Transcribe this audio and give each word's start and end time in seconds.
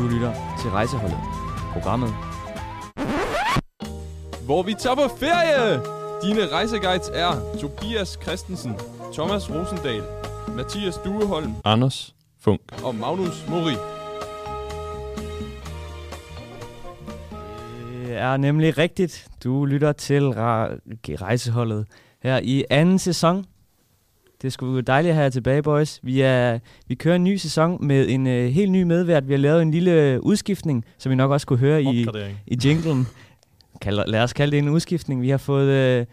Du 0.00 0.08
lytter 0.08 0.32
til 0.60 0.70
Rejseholdet. 0.70 1.18
Programmet 1.72 2.14
hvor 4.50 4.62
vi 4.62 4.74
tager 4.74 4.96
på 4.96 5.16
ferie. 5.16 5.80
Dine 6.22 6.52
rejseguides 6.52 7.10
er 7.14 7.58
Tobias 7.60 8.18
Christensen, 8.22 8.72
Thomas 9.12 9.50
Rosendal, 9.50 10.02
Mathias 10.56 10.96
Dueholm, 11.04 11.54
Anders 11.64 12.14
Funk 12.40 12.60
og 12.84 12.94
Magnus 12.94 13.44
Mori. 13.48 13.74
Det 17.92 18.16
er 18.16 18.36
nemlig 18.36 18.78
rigtigt. 18.78 19.28
Du 19.44 19.64
lytter 19.64 19.92
til 19.92 20.28
Rejseholdet 20.30 21.86
her 22.22 22.40
i 22.42 22.64
anden 22.70 22.98
sæson. 22.98 23.46
Det 24.42 24.46
er 24.46 24.50
sgu 24.50 24.80
dejligt 24.80 25.10
at 25.10 25.14
have 25.14 25.22
jer 25.22 25.30
tilbage, 25.30 25.62
boys. 25.62 26.00
Vi, 26.02 26.20
er, 26.20 26.58
vi 26.86 26.94
kører 26.94 27.16
en 27.16 27.24
ny 27.24 27.36
sæson 27.36 27.86
med 27.86 28.08
en 28.08 28.26
uh, 28.26 28.32
helt 28.32 28.70
ny 28.70 28.82
medvært. 28.82 29.28
Vi 29.28 29.32
har 29.32 29.38
lavet 29.38 29.62
en 29.62 29.70
lille 29.70 30.24
udskiftning, 30.24 30.84
som 30.98 31.12
I 31.12 31.14
nok 31.14 31.30
også 31.30 31.46
kunne 31.46 31.58
høre 31.58 31.82
i, 31.82 32.06
i 32.46 32.58
jinglen. 32.64 33.06
Kald, 33.80 34.06
lad 34.06 34.22
os 34.22 34.32
kalde 34.32 34.50
det 34.50 34.58
en 34.58 34.68
udskiftning. 34.68 35.22
Vi 35.22 35.30
har 35.30 35.38
fået 35.38 36.00
uh, 36.00 36.06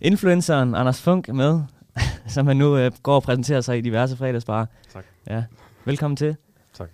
influenceren 0.00 0.74
Anders 0.74 1.02
Funk 1.02 1.28
med, 1.28 1.60
som 2.34 2.46
han 2.46 2.56
nu 2.56 2.86
uh, 2.86 2.92
går 3.02 3.14
og 3.14 3.22
præsenterer 3.22 3.60
sig 3.60 3.78
i 3.78 3.80
diverse 3.80 4.16
fredagsbarer. 4.16 4.66
Tak. 4.92 5.04
Ja. 5.30 5.44
Velkommen 5.84 6.16
til. 6.16 6.36
Tak. 6.74 6.88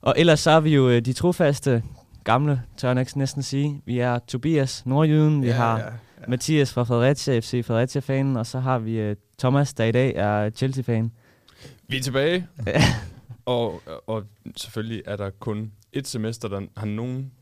Og 0.00 0.14
ellers 0.16 0.40
så 0.40 0.50
er 0.50 0.60
vi 0.60 0.74
jo 0.74 0.86
uh, 0.86 0.98
de 0.98 1.12
trofaste 1.12 1.82
gamle, 2.24 2.62
tør 2.76 2.94
jeg 2.94 3.06
næsten 3.16 3.42
sige. 3.42 3.82
Vi 3.86 3.98
er 3.98 4.18
Tobias, 4.18 4.86
Nordjyden. 4.86 5.42
Vi 5.42 5.46
ja, 5.46 5.52
har 5.52 5.78
ja, 5.78 5.84
ja. 5.84 5.90
Mathias 6.28 6.72
fra 6.72 6.82
Fredericia, 6.82 7.38
FC 7.38 7.64
Fredericia-fanen. 7.66 8.36
Og 8.36 8.46
så 8.46 8.60
har 8.60 8.78
vi 8.78 9.10
uh, 9.10 9.16
Thomas, 9.42 9.74
der 9.74 9.84
i 9.84 9.92
dag 9.92 10.12
er 10.16 10.50
Chelsea-fan. 10.50 11.12
Vi 11.88 11.96
er 11.96 12.00
tilbage. 12.00 12.48
og, 13.44 13.82
og 14.06 14.24
selvfølgelig 14.56 15.02
er 15.06 15.16
der 15.16 15.30
kun 15.30 15.72
et 15.92 16.08
semester, 16.08 16.48
der 16.48 16.60
har 16.76 16.86
nogen 16.86 17.32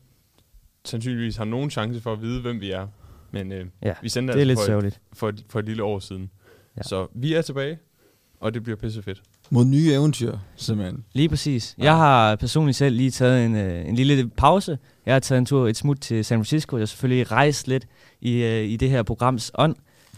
sandsynligvis 0.85 1.35
har 1.35 1.45
nogen 1.45 1.69
chance 1.69 2.01
for 2.01 2.13
at 2.13 2.21
vide, 2.21 2.41
hvem 2.41 2.61
vi 2.61 2.71
er. 2.71 2.87
Men 3.31 3.51
øh, 3.51 3.65
ja, 3.81 3.93
vi 4.01 4.09
sendte 4.09 4.33
det 4.33 4.41
er 4.41 4.49
altså 4.49 4.79
lidt 4.79 4.79
for, 4.79 4.87
et, 4.87 4.99
for, 5.13 5.29
et, 5.29 5.45
for 5.49 5.59
et 5.59 5.65
lille 5.65 5.83
år 5.83 5.99
siden. 5.99 6.31
Ja. 6.77 6.83
Så 6.83 7.07
vi 7.13 7.33
er 7.33 7.41
tilbage, 7.41 7.79
og 8.39 8.53
det 8.53 8.63
bliver 8.63 8.77
pissefedt. 8.77 9.21
Mod 9.49 9.65
nye 9.65 9.93
eventyr, 9.93 10.37
simpelthen. 10.55 11.05
Lige 11.13 11.29
præcis. 11.29 11.75
Ja. 11.77 11.83
Jeg 11.83 11.97
har 11.97 12.35
personligt 12.35 12.77
selv 12.77 12.95
lige 12.95 13.11
taget 13.11 13.45
en, 13.45 13.55
øh, 13.55 13.87
en 13.87 13.95
lille 13.95 14.29
pause. 14.29 14.77
Jeg 15.05 15.15
har 15.15 15.19
taget 15.19 15.39
en 15.39 15.45
tur, 15.45 15.67
et 15.67 15.77
smut 15.77 15.99
til 15.99 16.25
San 16.25 16.39
Francisco. 16.39 16.77
Jeg 16.77 16.81
har 16.81 16.85
selvfølgelig 16.85 17.31
rejst 17.31 17.67
lidt 17.67 17.87
i, 18.21 18.43
øh, 18.43 18.63
i 18.63 18.77
det 18.77 18.89
her 18.89 19.03
programs 19.03 19.51
ånd. 19.55 19.75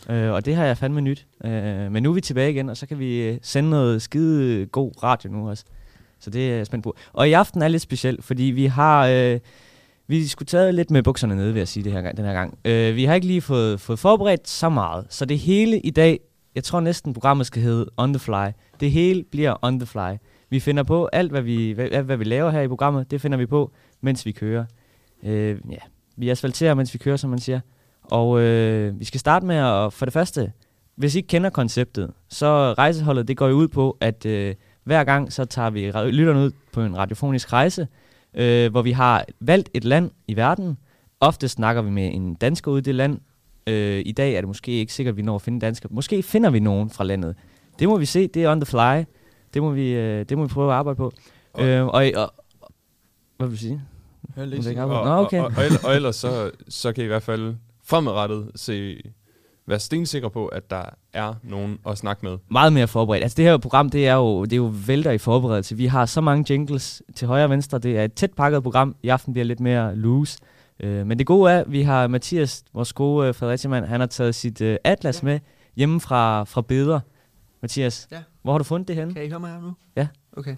Øh, 0.09 0.31
og 0.31 0.45
det 0.45 0.55
har 0.55 0.65
jeg 0.65 0.77
fandme 0.77 1.01
nyt. 1.01 1.27
Øh, 1.45 1.91
men 1.91 2.03
nu 2.03 2.09
er 2.09 2.13
vi 2.13 2.21
tilbage 2.21 2.51
igen, 2.51 2.69
og 2.69 2.77
så 2.77 2.87
kan 2.87 2.99
vi 2.99 3.21
øh, 3.21 3.37
sende 3.41 3.69
noget 3.69 4.01
skide 4.01 4.65
god 4.65 5.03
radio 5.03 5.29
nu 5.31 5.49
også. 5.49 5.63
Så 6.19 6.29
det 6.29 6.51
er 6.51 6.55
jeg 6.55 6.65
spændt 6.65 6.83
på. 6.83 6.95
Og 7.13 7.29
i 7.29 7.33
aften 7.33 7.61
er 7.61 7.67
lidt 7.67 7.81
specielt, 7.81 8.23
fordi 8.23 8.43
vi 8.43 8.65
har... 8.65 9.07
Øh, 9.07 9.39
vi 10.07 10.27
skulle 10.27 10.47
tage 10.47 10.71
lidt 10.71 10.91
med 10.91 11.03
bukserne 11.03 11.35
nede, 11.35 11.53
vil 11.53 11.59
jeg 11.59 11.67
sige, 11.67 11.83
det 11.83 11.91
her, 11.91 12.11
den 12.11 12.25
her 12.25 12.33
gang. 12.33 12.57
Øh, 12.65 12.95
vi 12.95 13.05
har 13.05 13.13
ikke 13.13 13.27
lige 13.27 13.41
fået, 13.41 13.79
fået 13.79 13.99
forberedt 13.99 14.49
så 14.49 14.69
meget, 14.69 15.05
så 15.09 15.25
det 15.25 15.39
hele 15.39 15.79
i 15.79 15.89
dag, 15.89 16.19
jeg 16.55 16.63
tror 16.63 16.79
næsten 16.79 17.13
programmet 17.13 17.47
skal 17.47 17.61
hedde 17.61 17.89
On 17.97 18.13
The 18.13 18.19
Fly. 18.19 18.51
Det 18.79 18.91
hele 18.91 19.23
bliver 19.23 19.55
On 19.61 19.79
The 19.79 19.85
Fly. 19.85 20.17
Vi 20.49 20.59
finder 20.59 20.83
på 20.83 21.05
alt, 21.13 21.31
hvad 21.31 21.41
vi, 21.41 21.71
hvad, 21.71 22.03
hvad 22.03 22.17
vi 22.17 22.23
laver 22.23 22.51
her 22.51 22.61
i 22.61 22.67
programmet, 22.67 23.11
det 23.11 23.21
finder 23.21 23.37
vi 23.37 23.45
på, 23.45 23.71
mens 24.01 24.25
vi 24.25 24.31
kører. 24.31 24.65
Øh, 25.23 25.57
ja, 25.71 25.77
vi 26.15 26.29
asfalterer, 26.29 26.73
mens 26.73 26.93
vi 26.93 26.97
kører, 26.97 27.17
som 27.17 27.29
man 27.29 27.39
siger. 27.39 27.59
Og 28.03 28.41
øh, 28.41 28.99
vi 28.99 29.05
skal 29.05 29.19
starte 29.19 29.45
med 29.45 29.55
at, 29.55 29.93
for 29.93 30.05
det 30.05 30.13
første, 30.13 30.51
hvis 30.95 31.15
I 31.15 31.17
ikke 31.17 31.27
kender 31.27 31.49
konceptet, 31.49 32.11
så 32.29 32.73
rejseholdet, 32.73 33.27
det 33.27 33.37
går 33.37 33.47
jo 33.47 33.55
ud 33.55 33.67
på, 33.67 33.97
at 34.01 34.25
øh, 34.25 34.55
hver 34.83 35.03
gang, 35.03 35.33
så 35.33 35.45
tager 35.45 35.69
vi 35.69 35.91
lytterne 36.11 36.39
ud 36.39 36.51
på 36.73 36.81
en 36.81 36.97
radiofonisk 36.97 37.53
rejse, 37.53 37.87
øh, 38.33 38.71
hvor 38.71 38.81
vi 38.81 38.91
har 38.91 39.25
valgt 39.39 39.69
et 39.73 39.83
land 39.83 40.11
i 40.27 40.35
verden. 40.35 40.77
Ofte 41.19 41.47
snakker 41.47 41.81
vi 41.81 41.89
med 41.89 42.13
en 42.13 42.35
dansker 42.35 42.71
ude 42.71 42.79
i 42.79 42.81
det 42.81 42.95
land. 42.95 43.19
Øh, 43.67 44.01
I 44.05 44.11
dag 44.11 44.33
er 44.33 44.41
det 44.41 44.47
måske 44.47 44.71
ikke 44.71 44.93
sikkert, 44.93 45.13
at 45.13 45.17
vi 45.17 45.21
når 45.21 45.35
at 45.35 45.41
finde 45.41 45.59
dansker. 45.59 45.89
Måske 45.91 46.23
finder 46.23 46.49
vi 46.49 46.59
nogen 46.59 46.89
fra 46.89 47.03
landet. 47.03 47.35
Det 47.79 47.87
må 47.87 47.97
vi 47.97 48.05
se. 48.05 48.27
Det 48.27 48.43
er 48.43 48.51
on 48.51 48.61
the 48.61 48.65
fly. 48.65 49.03
Det 49.53 49.61
må 49.61 49.71
vi, 49.71 49.93
øh, 49.93 50.25
det 50.29 50.37
må 50.37 50.43
vi 50.43 50.53
prøve 50.53 50.71
at 50.71 50.77
arbejde 50.77 50.97
på. 50.97 51.11
Og, 51.53 51.65
øh, 51.65 51.85
og, 51.85 52.03
og, 52.15 52.33
hvad 53.37 53.47
vil 53.47 53.57
du 53.57 53.61
sige? 53.61 53.81
Jeg 54.37 54.77
og, 54.83 55.05
Nå, 55.05 55.25
okay. 55.25 55.39
og, 55.39 55.45
og, 55.45 55.51
og, 55.57 55.63
ellers, 55.65 55.83
og 55.83 55.95
ellers 55.95 56.15
så, 56.15 56.51
så 56.67 56.93
kan 56.93 57.01
I 57.01 57.05
i 57.05 57.07
hvert 57.07 57.23
fald 57.23 57.55
fremadrettet 57.83 58.51
se 58.55 59.01
være 59.65 59.79
stensikker 59.79 60.29
på, 60.29 60.47
at 60.47 60.69
der 60.69 60.83
er 61.13 61.33
nogen 61.43 61.79
at 61.87 61.97
snakke 61.97 62.25
med. 62.25 62.37
Meget 62.51 62.73
mere 62.73 62.87
forberedt. 62.87 63.23
Altså 63.23 63.35
det 63.35 63.45
her 63.45 63.57
program, 63.57 63.89
det 63.89 64.07
er 64.07 64.15
jo, 64.15 64.43
det 64.43 64.53
er 64.53 64.57
jo 64.57 64.73
vælter 64.87 65.11
i 65.11 65.17
forberedelse. 65.17 65.77
Vi 65.77 65.85
har 65.85 66.05
så 66.05 66.21
mange 66.21 66.53
jingles 66.53 67.03
til 67.15 67.27
højre 67.27 67.43
og 67.43 67.49
venstre. 67.49 67.79
Det 67.79 67.97
er 67.97 68.03
et 68.03 68.13
tæt 68.13 68.33
pakket 68.33 68.63
program. 68.63 68.95
I 69.03 69.09
aften 69.09 69.33
bliver 69.33 69.45
lidt 69.45 69.59
mere 69.59 69.95
loose. 69.95 70.39
Uh, 70.83 70.89
men 70.89 71.19
det 71.19 71.27
gode 71.27 71.51
er, 71.51 71.59
at 71.59 71.71
vi 71.71 71.81
har 71.81 72.07
Mathias, 72.07 72.63
vores 72.73 72.93
gode 72.93 73.29
uh, 73.29 73.35
Fredericia 73.35 73.85
han 73.85 73.99
har 73.99 74.07
taget 74.07 74.35
sit 74.35 74.61
uh, 74.61 74.75
atlas 74.83 75.23
ja. 75.23 75.25
med 75.25 75.39
hjemme 75.75 76.01
fra, 76.01 76.43
fra 76.43 76.61
Beder. 76.61 76.99
Mathias, 77.61 78.07
ja. 78.11 78.23
hvor 78.41 78.51
har 78.51 78.57
du 78.57 78.63
fundet 78.63 78.87
det 78.87 78.95
henne? 78.95 79.13
Kan 79.13 79.25
I 79.25 79.29
høre 79.29 79.39
mig 79.39 79.51
her 79.51 79.61
nu? 79.61 79.73
Ja. 79.95 80.07
Okay. 80.37 80.55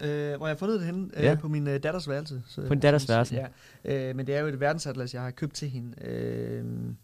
Uh, 0.00 0.36
hvor 0.36 0.46
jeg 0.46 0.54
har 0.54 0.56
fundet 0.56 0.78
det 0.78 0.86
henne? 0.86 1.10
Uh, 1.16 1.22
ja. 1.22 1.34
På 1.34 1.48
min 1.48 1.66
uh, 1.66 1.72
datters 1.72 2.08
værelse. 2.08 2.42
Så, 2.46 2.62
på 2.62 2.74
din 2.74 2.80
datters 2.80 3.08
værelse? 3.08 3.46
Ja. 3.84 4.10
Uh, 4.10 4.16
men 4.16 4.26
det 4.26 4.34
er 4.36 4.40
jo 4.40 4.46
et 4.46 4.60
verdensatlas, 4.60 5.14
jeg 5.14 5.22
har 5.22 5.30
købt 5.30 5.54
til 5.54 5.68
hende. 5.68 6.62
Uh, 6.64 6.94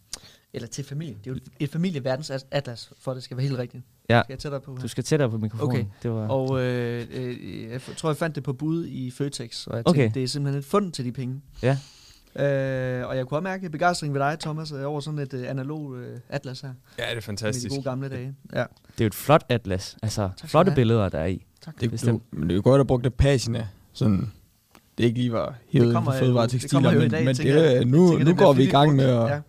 eller 0.53 0.69
til 0.69 0.85
familien. 0.85 1.19
Det 1.25 1.31
er 1.31 1.35
jo 1.35 1.41
et 1.61 1.71
familieverdensatlas, 1.71 2.93
for 3.01 3.11
at 3.11 3.15
det 3.15 3.25
skal 3.25 3.37
være 3.37 3.47
helt 3.47 3.59
rigtigt. 3.59 3.85
Ja. 4.09 4.23
Skal 4.23 4.33
jeg 4.33 4.39
tættere 4.39 4.61
på? 4.61 4.75
Her? 4.75 4.81
Du 4.81 4.89
skal 4.89 5.05
tættere 5.05 5.31
på 5.31 5.39
mikrofonen. 5.39 5.71
Okay. 5.71 5.85
Det 6.03 6.11
var 6.11 6.29
og 6.29 6.61
øh, 6.61 7.07
øh, 7.15 7.71
jeg 7.71 7.81
tror, 7.97 8.09
jeg 8.09 8.17
fandt 8.17 8.37
det 8.37 8.43
på 8.43 8.53
bud 8.53 8.87
i 8.87 9.11
Føtex, 9.11 9.67
og 9.67 9.77
jeg 9.77 9.89
okay. 9.89 10.01
tænkte, 10.01 10.21
det 10.21 10.25
er 10.25 10.29
simpelthen 10.29 10.59
et 10.59 10.65
fund 10.65 10.93
til 10.93 11.05
de 11.05 11.13
penge. 11.13 11.43
Ja. 11.63 11.79
Øh, 12.37 13.09
og 13.09 13.17
jeg 13.17 13.27
kunne 13.27 13.39
også 13.39 13.43
mærke 13.43 13.71
begejstring 13.71 14.15
ved 14.15 14.21
dig, 14.21 14.39
Thomas, 14.41 14.73
øh, 14.73 14.87
over 14.87 15.01
sådan 15.01 15.19
et 15.19 15.35
uh, 15.35 15.41
analog 15.49 15.83
uh, 15.83 16.01
atlas 16.29 16.61
her. 16.61 16.73
Ja, 16.99 17.11
det 17.11 17.17
er 17.17 17.21
fantastisk. 17.21 17.65
Med 17.65 17.71
de 17.71 17.77
gode 17.77 17.85
gamle 17.85 18.09
dage. 18.09 18.35
Ja. 18.53 18.59
Det 18.59 19.01
er 19.01 19.05
jo 19.05 19.07
et 19.07 19.15
flot 19.15 19.45
atlas. 19.49 19.97
Altså, 20.03 20.31
tak 20.37 20.51
flotte 20.51 20.73
billeder, 20.75 21.09
der 21.09 21.19
er 21.19 21.27
i. 21.27 21.47
Tak. 21.65 21.81
Det, 21.81 22.03
du, 22.07 22.21
men 22.31 22.43
det 22.43 22.51
er 22.51 22.57
jo 22.57 22.63
godt 22.65 22.81
at 22.81 22.87
bruge 22.87 23.03
det 23.03 23.15
pagina. 23.15 23.67
Sådan, 23.93 24.33
det 24.99 25.05
ikke 25.05 25.19
lige 25.19 25.33
var 25.33 25.55
helt 25.69 25.97
fødevare 26.19 26.49
tekstiler, 26.49 26.99
men, 26.99 27.11
dag, 27.11 27.25
men 27.25 27.35
tænker, 27.35 27.55
det, 27.55 27.89
nu, 27.89 28.09
tænker, 28.09 28.25
nu 28.25 28.35
går 28.35 28.53
vi 28.53 28.63
i 28.63 28.67
gang 28.67 28.97
med 28.97 29.05
at, 29.05 29.41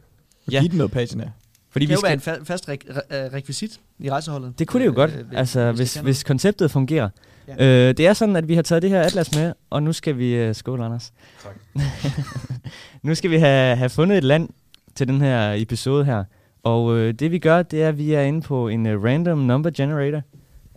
ja. 0.52 0.60
give 0.60 0.70
den 0.70 0.78
noget 0.78 0.92
pagina. 0.92 1.32
Fordi 1.70 1.86
det 1.86 1.90
kan 1.90 2.08
vi 2.08 2.14
jo 2.14 2.20
skal... 2.20 2.32
være 2.32 2.36
en 2.36 2.42
fa- 2.42 2.44
fast 2.44 2.70
re- 2.70 2.74
re- 2.74 3.36
rekvisit 3.36 3.80
i 4.00 4.12
rejseholdet. 4.12 4.60
Det 4.60 4.68
kunne 4.68 4.82
det 4.82 4.88
jo 4.88 4.94
godt, 4.96 5.12
øh, 5.12 5.26
altså 5.32 5.72
hvis, 5.72 5.96
hvis 5.96 6.24
konceptet 6.24 6.72
fungerer. 6.72 7.10
Ja. 7.48 7.90
Øh, 7.90 7.98
det 7.98 8.08
er 8.08 8.14
sådan, 8.14 8.36
at 8.36 8.48
vi 8.48 8.56
har 8.56 8.62
taget 8.62 8.82
det 8.82 8.90
her 8.90 9.02
atlas 9.02 9.36
med, 9.36 9.54
og 9.70 9.84
nu 9.84 9.94
skal 9.94 10.18
vi... 10.18 10.50
Uh, 10.50 10.56
skål, 10.56 10.82
Anders. 10.82 11.14
Tak. 11.44 11.56
nu 13.04 13.16
skal 13.16 13.32
vi 13.32 13.38
have, 13.38 13.76
have 13.76 13.90
fundet 13.90 14.18
et 14.18 14.24
land 14.24 14.50
til 14.96 15.08
den 15.08 15.22
her 15.22 15.54
episode 15.58 16.06
her. 16.06 16.24
Og 16.64 16.98
øh, 16.98 17.14
det 17.14 17.32
vi 17.32 17.40
gør, 17.40 17.64
det 17.64 17.84
er, 17.84 17.90
at 17.90 17.98
vi 17.98 18.14
er 18.14 18.22
inde 18.22 18.42
på 18.42 18.68
en 18.68 18.86
uh, 18.86 19.04
random 19.04 19.38
number 19.38 19.70
generator. 19.70 20.22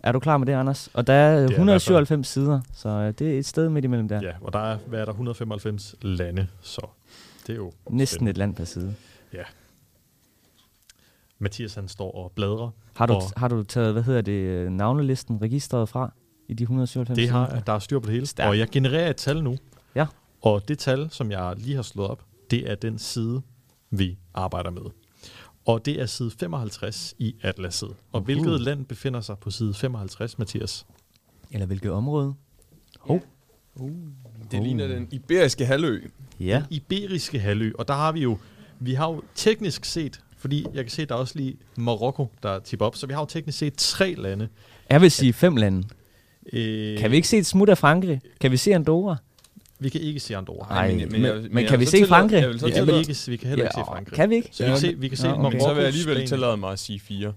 Er 0.03 0.11
du 0.11 0.19
klar 0.19 0.37
med 0.37 0.47
det, 0.47 0.53
Anders? 0.53 0.89
Og 0.93 1.07
der 1.07 1.13
er, 1.13 1.39
er 1.43 1.47
197 1.47 2.27
sider, 2.27 2.61
så 2.73 2.89
uh, 2.89 3.05
det 3.05 3.21
er 3.21 3.39
et 3.39 3.45
sted 3.45 3.69
midt 3.69 3.85
imellem 3.85 4.07
der. 4.07 4.21
Ja, 4.21 4.31
og 4.41 4.53
der 4.53 4.59
er, 4.59 4.77
hvad 4.87 4.99
er 4.99 5.05
der, 5.05 5.11
195 5.11 5.95
lande, 6.01 6.47
så 6.61 6.87
det 7.47 7.53
er 7.53 7.57
jo... 7.57 7.71
Næsten 7.89 8.27
et 8.27 8.37
land 8.37 8.55
per 8.55 8.65
side. 8.65 8.95
Ja, 9.33 9.43
Mathias 11.39 11.75
han 11.75 11.87
står 11.87 12.11
og 12.11 12.31
bladrer. 12.35 12.69
Har 12.95 13.05
du, 13.05 13.13
og 13.13 13.21
har 13.37 13.47
du 13.47 13.63
taget, 13.63 13.93
hvad 13.93 14.03
hedder 14.03 14.21
det, 14.21 14.31
øh, 14.31 14.71
navnelisten, 14.71 15.41
registret 15.41 15.89
fra 15.89 16.13
i 16.47 16.53
de 16.53 16.63
197? 16.63 17.17
Det 17.17 17.29
har, 17.29 17.63
der 17.65 17.73
er 17.73 17.79
styr 17.79 17.99
på 17.99 18.05
det 18.05 18.13
hele. 18.13 18.25
Stærk. 18.25 18.49
Og 18.49 18.59
jeg 18.59 18.67
genererer 18.69 19.09
et 19.09 19.15
tal 19.15 19.43
nu. 19.43 19.57
Ja. 19.95 20.05
Og 20.41 20.67
det 20.67 20.79
tal, 20.79 21.09
som 21.09 21.31
jeg 21.31 21.53
lige 21.57 21.75
har 21.75 21.81
slået 21.81 22.09
op, 22.09 22.23
det 22.51 22.71
er 22.71 22.75
den 22.75 22.99
side, 22.99 23.41
vi 23.89 24.17
arbejder 24.33 24.69
med. 24.69 24.81
Og 25.65 25.85
det 25.85 26.01
er 26.01 26.05
side 26.05 26.31
55 26.39 27.15
i 27.19 27.35
Atlaset. 27.41 27.95
Og 28.11 28.21
uh. 28.21 28.25
hvilket 28.25 28.61
land 28.61 28.85
befinder 28.85 29.21
sig 29.21 29.37
på 29.37 29.51
side 29.51 29.73
55, 29.73 30.37
Mathias? 30.37 30.85
Eller 31.51 31.65
hvilket 31.65 31.91
område? 31.91 32.33
Oh. 33.01 33.19
Uh. 33.75 33.91
Det 34.51 34.59
uh. 34.59 34.63
ligner 34.63 34.87
den 34.87 35.07
iberiske 35.11 35.65
halvø. 35.65 36.01
Ja. 36.39 36.63
Den 36.69 36.75
iberiske 36.75 37.39
halvø. 37.39 37.71
Og 37.79 37.87
der 37.87 37.93
har 37.93 38.11
vi 38.11 38.21
jo, 38.21 38.37
vi 38.79 38.93
har 38.93 39.09
jo 39.09 39.21
teknisk 39.35 39.85
set 39.85 40.21
fordi 40.39 40.65
jeg 40.73 40.83
kan 40.83 40.91
se, 40.91 41.01
at 41.01 41.09
der 41.09 41.15
er 41.15 41.19
også 41.19 41.33
lige 41.37 41.57
Marokko, 41.77 42.27
der 42.43 42.59
tipper 42.59 42.85
op. 42.85 42.95
Så 42.95 43.07
vi 43.07 43.13
har 43.13 43.21
jo 43.21 43.25
teknisk 43.25 43.57
set 43.57 43.73
tre 43.77 44.13
lande. 44.13 44.47
Jeg 44.89 45.01
vil 45.01 45.11
sige 45.11 45.33
fem 45.33 45.55
lande. 45.55 45.87
Øh, 46.53 46.97
kan 46.97 47.11
vi 47.11 47.15
ikke 47.15 47.27
se 47.27 47.37
et 47.37 47.45
smut 47.45 47.69
af 47.69 47.77
Frankrig? 47.77 48.21
Kan 48.41 48.51
vi 48.51 48.57
se 48.57 48.73
Andorra? 48.73 49.17
Vi 49.79 49.89
kan 49.89 50.01
ikke 50.01 50.19
se 50.19 50.37
Andorra. 50.37 50.73
Nej, 50.73 50.87
men, 50.87 50.97
men, 50.97 51.21
men, 51.21 51.41
men, 51.41 51.47
men 51.51 51.65
kan 51.65 51.79
vi 51.79 51.85
se 51.85 52.05
Frankrig? 52.05 52.41
Jeg 52.41 52.49
vil 52.49 52.61
vi, 52.65 52.71
kan 52.71 52.95
ikke, 52.95 53.15
vi 53.27 53.37
kan 53.37 53.49
heller 53.49 53.65
ikke 53.65 53.73
se 53.77 53.83
Frankrig. 53.87 54.15
Kan 54.15 54.29
vi 54.29 54.35
ikke? 54.35 54.49
Så 54.51 54.63
vi 54.63 54.69
kan 54.69 54.77
se, 54.77 54.95
vi 54.97 55.07
kan 55.07 55.17
se 55.17 55.27
ja, 55.27 55.33
okay. 55.33 55.41
Marokko, 55.41 55.59
Så 55.59 55.73
vil 55.73 55.77
jeg 55.77 55.87
alligevel 55.87 56.27
tillade 56.27 56.57
mig 56.57 56.71
at 56.71 56.79
sige 56.79 56.99
fire. 56.99 57.33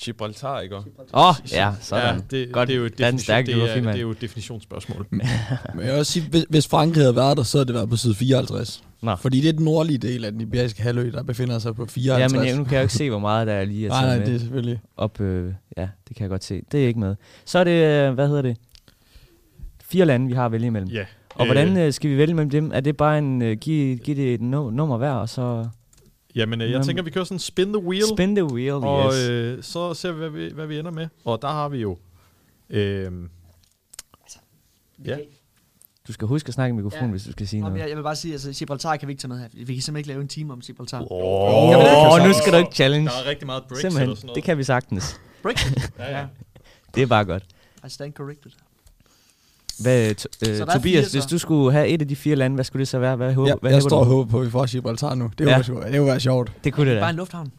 Gibraltar, 0.00 0.60
ikke? 0.60 0.76
Åh, 0.76 0.82
oh, 1.12 1.34
ja, 1.52 1.72
sådan. 1.80 2.14
Ja, 2.14 2.36
det, 2.36 2.52
Godt, 2.52 2.68
det 2.68 2.74
er 2.74 2.78
jo 2.78 2.84
et, 2.84 2.98
definition, 2.98 3.36
det 3.46 3.54
er, 3.54 3.80
det 3.80 3.86
er 3.86 4.00
jo 4.00 4.10
et 4.10 4.20
definitionsspørgsmål. 4.20 5.06
Men 5.10 5.20
jeg 5.76 5.86
vil 5.86 5.90
også 5.90 6.12
sige, 6.12 6.28
hvis, 6.30 6.46
hvis 6.48 6.68
Frankrig 6.68 7.02
havde 7.02 7.16
været 7.16 7.36
der, 7.36 7.42
så 7.42 7.58
havde 7.58 7.66
det 7.66 7.74
været 7.74 7.90
på 7.90 7.96
side 7.96 8.14
54. 8.14 8.82
Nå. 9.02 9.16
Fordi 9.16 9.40
det 9.40 9.48
er 9.48 9.52
den 9.52 9.64
nordlige 9.64 9.98
del 9.98 10.24
af 10.24 10.32
den 10.32 10.40
iberiske 10.40 10.82
halvø, 10.82 11.10
der 11.10 11.22
befinder 11.22 11.58
sig 11.58 11.74
på 11.74 11.86
54. 11.86 12.32
Ja, 12.32 12.38
men 12.38 12.48
jeg, 12.48 12.56
nu 12.56 12.64
kan 12.64 12.72
jeg 12.72 12.80
jo 12.80 12.84
ikke 12.84 12.94
se, 12.94 13.10
hvor 13.10 13.18
meget 13.18 13.46
der 13.46 13.52
er 13.52 13.64
lige 13.64 13.86
at 13.86 13.90
nej, 13.92 14.06
nej, 14.06 14.18
med. 14.18 14.26
det 14.26 14.34
er 14.34 14.38
selvfølgelig. 14.38 14.80
Op, 14.96 15.20
øh, 15.20 15.52
ja, 15.76 15.88
det 16.08 16.16
kan 16.16 16.22
jeg 16.22 16.30
godt 16.30 16.44
se. 16.44 16.62
Det 16.72 16.82
er 16.82 16.86
ikke 16.86 17.00
med. 17.00 17.14
Så 17.44 17.58
er 17.58 17.64
det, 17.64 17.70
øh, 17.70 18.14
hvad 18.14 18.28
hedder 18.28 18.42
det? 18.42 18.56
Fire 19.88 20.04
lande, 20.04 20.26
vi 20.26 20.32
har 20.32 20.46
at 20.46 20.52
vælge 20.52 20.66
imellem. 20.66 20.90
Ja. 20.90 21.04
Og 21.34 21.46
øh, 21.46 21.52
hvordan 21.52 21.76
øh, 21.76 21.92
skal 21.92 22.10
vi 22.10 22.16
vælge 22.16 22.34
mellem 22.34 22.50
dem? 22.50 22.70
Er 22.74 22.80
det 22.80 22.96
bare 22.96 23.18
en, 23.18 23.42
uh, 23.42 23.52
give, 23.52 23.96
give 23.96 24.16
det 24.16 24.34
et 24.34 24.40
no, 24.40 24.70
nummer 24.70 24.96
hver, 24.96 25.10
og 25.10 25.28
så... 25.28 25.68
Jamen, 26.34 26.60
øh, 26.60 26.70
jeg 26.70 26.84
tænker, 26.84 27.02
vi 27.02 27.10
kører 27.10 27.24
sådan 27.24 27.38
spin 27.38 27.72
the 27.72 27.82
wheel. 27.82 28.04
Spin 28.16 28.34
the 28.34 28.44
wheel, 28.44 28.72
og, 28.72 29.12
yes. 29.12 29.28
øh, 29.28 29.62
så 29.62 29.94
ser 29.94 30.12
vi 30.12 30.18
hvad, 30.18 30.30
vi, 30.30 30.50
hvad 30.54 30.66
vi 30.66 30.78
ender 30.78 30.90
med. 30.90 31.08
Og 31.24 31.42
der 31.42 31.48
har 31.48 31.68
vi 31.68 31.78
jo... 31.78 31.98
Øh, 32.70 33.12
ja. 35.04 35.16
Du 36.08 36.12
skal 36.12 36.28
huske 36.28 36.48
at 36.48 36.54
snakke 36.54 36.72
i 36.72 36.76
mikrofonen, 36.76 37.06
ja. 37.06 37.10
hvis 37.10 37.24
du 37.24 37.32
skal 37.32 37.48
sige 37.48 37.60
noget. 37.60 37.78
Jeg, 37.78 37.88
jeg 37.88 37.96
vil 37.96 38.02
bare 38.02 38.16
sige, 38.16 38.34
at 38.34 38.46
altså, 38.46 38.58
Gibraltar 38.58 38.96
kan 38.96 39.08
vi 39.08 39.12
ikke 39.12 39.20
tage 39.20 39.28
med 39.28 39.38
her. 39.38 39.48
Vi 39.52 39.56
kan 39.56 39.66
simpelthen 39.66 39.96
ikke 39.96 40.08
lave 40.08 40.20
en 40.22 40.28
time 40.28 40.52
om 40.52 40.60
Gibraltar. 40.60 41.00
Åh, 41.00 41.06
oh, 41.10 41.68
oh, 41.68 42.12
oh, 42.12 42.26
nu 42.26 42.32
skal 42.32 42.52
du 42.52 42.58
ikke 42.58 42.74
challenge. 42.74 43.08
Der 43.08 43.14
er 43.24 43.26
rigtig 43.26 43.46
meget 43.46 43.62
Brexit 43.68 43.80
Simpelthen, 43.80 44.10
og 44.10 44.16
sådan 44.16 44.26
noget. 44.26 44.34
det 44.34 44.44
kan 44.44 44.58
vi 44.58 44.64
sagtens. 44.64 45.20
Brexit? 45.42 45.92
ja, 45.98 46.18
ja. 46.18 46.26
Det 46.94 47.02
er 47.02 47.06
bare 47.06 47.24
godt. 47.24 47.44
I 47.86 47.88
stand 47.88 48.12
corrected. 48.12 48.50
Hvad, 49.78 50.14
to, 50.14 50.28
øh, 50.48 50.58
Tobias, 50.58 50.82
fire, 50.82 51.04
hvis 51.12 51.26
du 51.26 51.38
skulle 51.38 51.72
have 51.72 51.88
et 51.88 52.02
af 52.02 52.08
de 52.08 52.16
fire 52.16 52.36
lande, 52.36 52.54
hvad 52.54 52.64
skulle 52.64 52.80
det 52.80 52.88
så 52.88 52.98
være? 52.98 53.16
Hvad, 53.16 53.34
ja, 53.46 53.54
hvad 53.60 53.72
jeg 53.72 53.82
står 53.82 53.98
og 53.98 54.06
håber 54.06 54.30
på, 54.30 54.40
at 54.40 54.46
vi 54.46 54.50
får 54.50 54.66
Gibraltar 54.66 55.14
nu. 55.14 55.30
Det, 55.38 55.46
ja. 55.46 55.62
var, 55.68 55.80
det 55.80 56.06
være 56.06 56.20
sjovt. 56.20 56.52
Det 56.64 56.72
kunne 56.72 56.90
det 56.90 56.96
da. 56.96 57.00
Bare 57.00 57.10
en 57.10 57.16
lufthavn. 57.16 57.52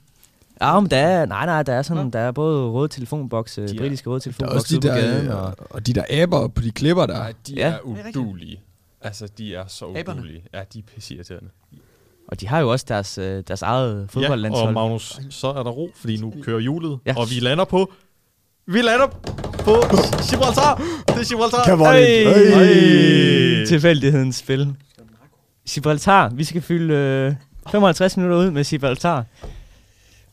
Ja, 0.61 0.79
men 0.79 0.91
der 0.91 0.97
er, 0.97 1.25
nej, 1.25 1.45
nej, 1.45 1.63
der 1.63 1.73
er 1.73 1.81
sådan, 1.81 2.03
ja. 2.03 2.09
der 2.09 2.19
er 2.19 2.31
både 2.31 2.69
røde 2.69 2.87
telefonboks, 2.87 3.55
de 3.55 3.75
britiske 3.77 4.09
røde 4.09 4.19
telefonboks 4.19 4.63
de 4.63 4.79
der, 4.79 4.95
gaden, 4.95 5.27
og, 5.27 5.55
og, 5.69 5.87
de 5.87 5.93
der 5.93 6.03
aber 6.09 6.47
på 6.47 6.61
de 6.61 6.71
klipper 6.71 7.05
der. 7.05 7.13
Nej, 7.13 7.33
de 7.47 7.53
ja. 7.55 7.67
er 7.67 7.79
udulige. 7.81 8.61
Altså, 9.01 9.27
de 9.37 9.55
er 9.55 9.63
så 9.67 9.85
udulige. 9.85 10.43
Ja, 10.53 10.61
de 10.73 10.79
er 10.79 10.83
pisseirriterende. 10.95 11.49
Og 12.27 12.41
de 12.41 12.47
har 12.47 12.59
jo 12.59 12.71
også 12.71 12.85
deres, 12.89 13.13
deres 13.47 13.61
eget 13.61 14.11
fodboldlandshold. 14.11 14.63
Ja, 14.63 14.67
og 14.67 14.73
Magnus, 14.73 15.19
så 15.29 15.47
er 15.47 15.63
der 15.63 15.71
ro, 15.71 15.91
fordi 15.95 16.17
nu 16.17 16.33
kører 16.41 16.59
hjulet, 16.59 16.99
ja. 17.05 17.13
og 17.17 17.29
vi 17.29 17.39
lander 17.39 17.65
på 17.65 17.91
vi 18.69 18.81
lander 18.81 19.07
på 19.67 19.75
Gibraltar. 20.29 20.75
Det 21.07 21.17
er 21.17 21.27
Gibraltar. 21.29 21.63
Kan 21.65 21.79
hey. 21.79 22.55
hey. 22.55 23.65
Tilfældighedens 23.65 24.35
spil. 24.35 24.75
Gibraltar. 25.69 26.29
Vi 26.29 26.43
skal 26.43 26.61
fylde 26.61 26.93
øh, 26.93 27.35
55 27.71 28.17
minutter 28.17 28.37
ud 28.37 28.51
med 28.51 28.65
Gibraltar. 28.65 29.25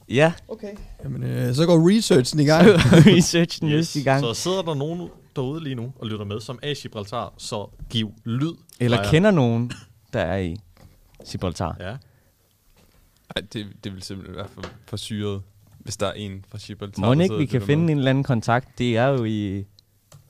Ja. 0.08 0.32
Okay. 0.48 0.68
Jamen, 1.04 1.22
øh, 1.22 1.54
så 1.54 1.66
går 1.66 1.90
researchen 1.90 2.40
i 2.40 2.44
gang. 2.44 2.66
researchen 3.16 3.70
yes. 3.70 3.96
i 3.96 4.02
gang. 4.02 4.20
Så 4.20 4.34
sidder 4.34 4.62
der 4.62 4.74
nogen 4.74 5.08
derude 5.36 5.64
lige 5.64 5.74
nu 5.74 5.92
og 5.98 6.06
lytter 6.06 6.24
med, 6.24 6.40
som 6.40 6.58
er 6.62 6.70
i 6.70 6.74
Gibraltar, 6.74 7.32
så 7.38 7.66
giv 7.90 8.12
lyd. 8.24 8.52
Eller 8.80 8.96
Freja. 8.96 9.10
kender 9.10 9.30
nogen, 9.30 9.72
der 10.12 10.20
er 10.20 10.38
i 10.38 10.56
Gibraltar. 11.30 11.76
Ja. 11.80 11.96
Ej, 13.36 13.42
det, 13.52 13.66
det 13.84 13.94
vil 13.94 14.02
simpelthen 14.02 14.36
være 14.36 14.48
for, 14.54 14.62
for 14.86 14.96
syret 14.96 15.42
hvis 15.84 15.96
der 15.96 16.06
er 16.06 16.12
en 16.12 16.44
fra 16.48 16.58
Gibraltar. 16.58 17.14
Må 17.14 17.22
ikke 17.22 17.38
vi 17.38 17.46
kan 17.46 17.62
finde 17.62 17.84
med. 17.84 17.92
en 17.92 17.98
eller 17.98 18.10
anden 18.10 18.24
kontakt? 18.24 18.78
Det 18.78 18.96
er 18.96 19.06
jo 19.06 19.24
i 19.24 19.66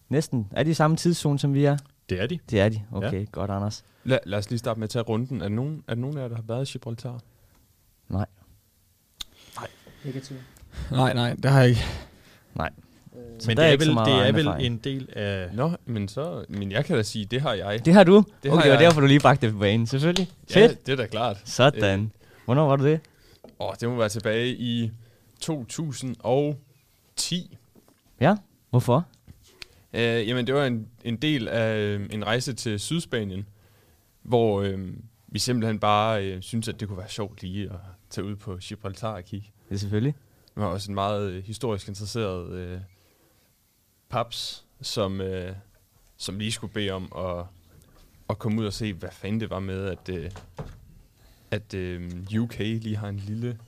næsten... 0.09 0.49
Er 0.51 0.63
de 0.63 0.71
i 0.71 0.75
samme 0.75 0.97
tidszone, 0.97 1.39
som 1.39 1.55
vi 1.55 1.65
er? 1.65 1.77
Det 2.09 2.23
er 2.23 2.27
de. 2.27 2.39
Det 2.51 2.61
er 2.61 2.69
de. 2.69 2.83
Okay, 2.93 3.21
ja. 3.21 3.27
godt, 3.33 3.51
Anders. 3.51 3.85
La, 4.05 4.19
lad 4.25 4.39
os 4.39 4.51
lige 4.51 4.59
starte 4.59 4.81
med 4.81 4.85
at 4.85 4.91
tage 4.91 5.03
runden. 5.03 5.41
Er 5.41 5.49
der 5.49 5.55
nogen, 5.55 5.85
er 5.89 5.95
der 5.95 6.01
nogen 6.01 6.19
af 6.19 6.23
jer, 6.23 6.29
der 6.29 6.37
har 6.37 6.43
været 6.43 6.69
i 6.69 6.73
Gibraltar? 6.73 7.21
Nej. 8.09 8.27
Nej. 9.57 9.69
Negativ. 10.05 10.37
Nej, 10.91 11.15
nej, 11.15 11.35
det 11.35 11.51
har 11.51 11.61
jeg 11.61 11.69
ikke. 11.69 11.85
Nej. 12.55 12.71
Øh, 13.17 13.21
men 13.47 13.57
det 13.57 13.65
er, 13.65 13.71
vel, 13.71 13.89
det 13.89 14.29
er 14.29 14.33
vel 14.33 14.67
en 14.67 14.77
del 14.77 15.09
af... 15.13 15.49
Nå, 15.55 15.71
men 15.85 16.09
så... 16.09 16.45
Men 16.49 16.73
jeg 16.73 16.85
kan 16.85 16.97
da 16.97 17.03
sige, 17.03 17.25
det 17.25 17.41
har 17.41 17.53
jeg. 17.53 17.85
Det 17.85 17.95
har 17.95 18.05
du? 18.05 18.25
Det 18.43 18.51
okay, 18.51 18.61
har 18.61 18.65
jeg. 18.65 18.75
og 18.75 18.81
derfor 18.81 19.01
du 19.01 19.07
lige 19.07 19.21
bragte 19.21 19.47
det 19.47 19.55
på 19.55 19.61
banen, 19.61 19.87
selvfølgelig. 19.87 20.31
Ja, 20.55 20.61
Fedt. 20.61 20.87
det 20.87 20.93
er 20.93 20.97
da 20.97 21.07
klart. 21.07 21.43
Sådan. 21.45 22.01
Øh. 22.01 22.07
Hvornår 22.45 22.69
var 22.69 22.77
du 22.77 22.85
det? 22.85 23.01
Åh, 23.61 23.69
oh, 23.69 23.75
det 23.81 23.89
må 23.89 23.97
være 23.97 24.09
tilbage 24.09 24.49
i 24.49 24.91
2010. 25.45 27.59
Ja, 28.21 28.37
hvorfor? 28.71 29.07
Øh, 29.93 30.29
jamen, 30.29 30.47
det 30.47 30.55
var 30.55 30.67
en, 30.67 30.89
en 31.05 31.17
del 31.17 31.49
af 31.49 31.77
øh, 31.77 32.09
en 32.11 32.27
rejse 32.27 32.53
til 32.53 32.81
Sydspanien, 32.81 33.49
hvor 34.23 34.63
øh, 34.63 34.89
vi 35.27 35.39
simpelthen 35.39 35.79
bare 35.79 36.27
øh, 36.27 36.43
syntes, 36.43 36.69
at 36.69 36.81
det 36.81 36.89
kunne 36.89 36.99
være 36.99 37.09
sjovt 37.09 37.43
lige 37.43 37.65
at 37.65 37.79
tage 38.11 38.25
ud 38.25 38.37
på 38.37 38.57
Gibraltar 38.57 39.15
og 39.15 39.25
kigge. 39.25 39.53
Det 39.69 39.75
er 39.75 39.79
selvfølgelig. 39.79 40.15
Vi 40.55 40.61
var 40.61 40.67
også 40.67 40.91
en 40.91 40.95
meget 40.95 41.31
øh, 41.31 41.45
historisk 41.45 41.89
interesseret 41.89 42.53
øh, 42.53 42.81
paps, 44.09 44.65
som, 44.81 45.21
øh, 45.21 45.55
som 46.17 46.39
lige 46.39 46.53
skulle 46.53 46.73
bede 46.73 46.91
om 46.91 47.13
at, 47.17 47.45
at 48.31 48.39
komme 48.39 48.61
ud 48.61 48.67
og 48.67 48.73
se, 48.73 48.93
hvad 48.93 49.11
fanden 49.13 49.41
det 49.41 49.51
var 49.51 49.61
med, 49.61 49.87
at, 49.87 50.09
øh, 50.09 50.31
at 51.51 51.75
øh, 51.75 52.11
UK 52.41 52.59
lige 52.59 52.97
har 52.97 53.09
en 53.09 53.17
lille 53.17 53.59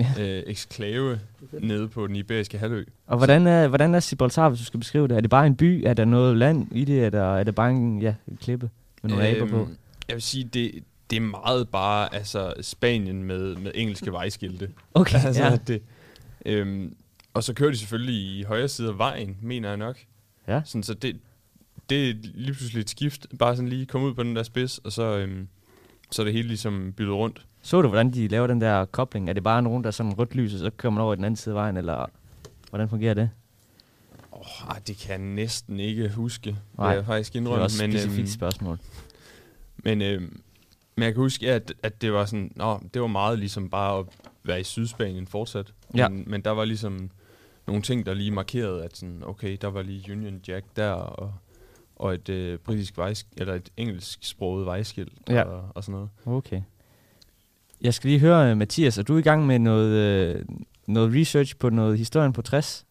ja. 0.00 0.38
øh, 0.38 0.42
eksklave 0.46 1.20
nede 1.52 1.88
på 1.88 2.06
den 2.06 2.16
iberiske 2.16 2.58
halvø. 2.58 2.84
Og 3.06 3.16
hvordan 3.16 3.46
er, 3.46 3.68
hvordan 3.68 3.94
er 3.94 4.08
Gibraltar, 4.10 4.48
hvis 4.48 4.60
du 4.60 4.64
skal 4.64 4.80
beskrive 4.80 5.08
det? 5.08 5.16
Er 5.16 5.20
det 5.20 5.30
bare 5.30 5.46
en 5.46 5.56
by? 5.56 5.82
Er 5.86 5.94
der 5.94 6.04
noget 6.04 6.36
land 6.36 6.68
i 6.72 6.84
det? 6.84 7.04
Er, 7.04 7.10
der, 7.10 7.36
er 7.36 7.44
det 7.44 7.54
bare 7.54 7.70
en, 7.70 8.02
ja, 8.02 8.14
en 8.28 8.36
klippe 8.36 8.70
med 9.02 9.10
nogle 9.10 9.28
øhm, 9.28 9.42
aber 9.42 9.50
på? 9.50 9.68
Jeg 10.08 10.14
vil 10.14 10.22
sige, 10.22 10.44
det, 10.44 10.84
det 11.10 11.16
er 11.16 11.20
meget 11.20 11.68
bare 11.68 12.14
altså, 12.14 12.54
Spanien 12.60 13.24
med, 13.24 13.56
med 13.56 13.72
engelske 13.74 14.12
vejskilte. 14.12 14.70
Okay, 14.94 15.26
altså, 15.26 15.44
ja. 15.44 15.56
Det, 15.56 15.82
øhm, 16.46 16.96
og 17.34 17.44
så 17.44 17.54
kører 17.54 17.70
de 17.70 17.76
selvfølgelig 17.76 18.38
i 18.38 18.42
højre 18.42 18.68
side 18.68 18.88
af 18.88 18.98
vejen, 18.98 19.36
mener 19.42 19.68
jeg 19.68 19.76
nok. 19.76 19.98
Ja. 20.48 20.62
Sådan, 20.64 20.82
så 20.82 20.94
det, 20.94 21.16
det 21.90 22.10
er 22.10 22.14
lige 22.34 22.54
pludselig 22.54 22.80
et 22.80 22.90
skift. 22.90 23.26
Bare 23.38 23.56
sådan 23.56 23.68
lige 23.68 23.86
komme 23.86 24.06
ud 24.06 24.14
på 24.14 24.22
den 24.22 24.36
der 24.36 24.42
spids, 24.42 24.78
og 24.78 24.92
så, 24.92 25.02
øhm, 25.02 25.48
så 26.10 26.22
er 26.22 26.24
det 26.24 26.32
hele 26.32 26.48
ligesom 26.48 26.92
byttet 26.96 27.14
rundt. 27.14 27.46
Så 27.64 27.82
du, 27.82 27.88
hvordan 27.88 28.10
de 28.10 28.28
laver 28.28 28.46
den 28.46 28.60
der 28.60 28.84
kobling? 28.84 29.28
Er 29.28 29.32
det 29.32 29.42
bare 29.42 29.62
nogen, 29.62 29.84
der 29.84 29.88
er 29.88 29.92
sådan 29.92 30.18
rødt 30.18 30.34
lys, 30.34 30.54
og 30.54 30.58
så 30.58 30.70
kører 30.70 30.90
man 30.90 31.02
over 31.02 31.12
i 31.12 31.16
den 31.16 31.24
anden 31.24 31.36
side 31.36 31.54
af 31.54 31.56
vejen, 31.56 31.76
eller 31.76 32.06
hvordan 32.70 32.88
fungerer 32.88 33.14
det? 33.14 33.30
Oh, 34.32 34.76
det 34.86 34.96
kan 34.96 35.10
jeg 35.10 35.34
næsten 35.34 35.80
ikke 35.80 36.08
huske. 36.08 36.56
Nej, 36.78 36.92
det 36.92 37.00
er 37.00 37.04
faktisk 37.04 37.36
indrømme. 37.36 37.54
Det 37.54 37.60
er 37.60 37.64
også 37.64 37.84
et 37.84 37.90
specifikt 37.90 38.18
øhm, 38.18 38.26
spørgsmål. 38.26 38.78
Men, 39.76 40.02
øhm, 40.02 40.40
men 40.96 41.04
jeg 41.04 41.12
kan 41.12 41.22
huske, 41.22 41.52
at, 41.52 41.74
at 41.82 42.02
det 42.02 42.12
var 42.12 42.24
sådan, 42.24 42.52
nå, 42.56 42.80
det 42.94 43.02
var 43.02 43.08
meget 43.08 43.38
ligesom 43.38 43.70
bare 43.70 43.98
at 43.98 44.06
være 44.42 44.60
i 44.60 44.64
Sydspanien 44.64 45.26
fortsat. 45.26 45.72
Ja. 45.96 46.08
Men, 46.08 46.24
men 46.26 46.40
der 46.40 46.50
var 46.50 46.64
ligesom 46.64 47.10
nogle 47.66 47.82
ting, 47.82 48.06
der 48.06 48.14
lige 48.14 48.30
markerede, 48.30 48.84
at 48.84 48.96
sådan, 48.96 49.22
okay, 49.26 49.58
der 49.60 49.68
var 49.68 49.82
lige 49.82 50.12
Union 50.12 50.40
Jack 50.48 50.64
der, 50.76 50.90
og, 50.90 51.34
og 51.96 52.14
et 52.14 52.28
øh, 52.28 52.58
britisk 52.58 52.98
vejsk, 52.98 53.26
eller 53.36 53.54
et 53.54 53.68
engelsk 53.76 54.18
sproget 54.22 54.66
vejskilt, 54.66 55.12
ja. 55.28 55.42
og, 55.42 55.68
og 55.74 55.84
sådan 55.84 55.92
noget. 55.92 56.10
Okay. 56.26 56.62
Jeg 57.84 57.94
skal 57.94 58.10
lige 58.10 58.20
høre, 58.20 58.52
uh, 58.52 58.58
Mathias, 58.58 58.98
er 58.98 59.02
du 59.02 59.16
i 59.16 59.22
gang 59.22 59.46
med 59.46 59.58
noget, 59.58 60.34
uh, 60.34 60.40
noget 60.86 61.14
research 61.14 61.56
på 61.56 61.70
noget 61.70 61.98
historien 61.98 62.32
på 62.32 62.42
60? 62.42 62.84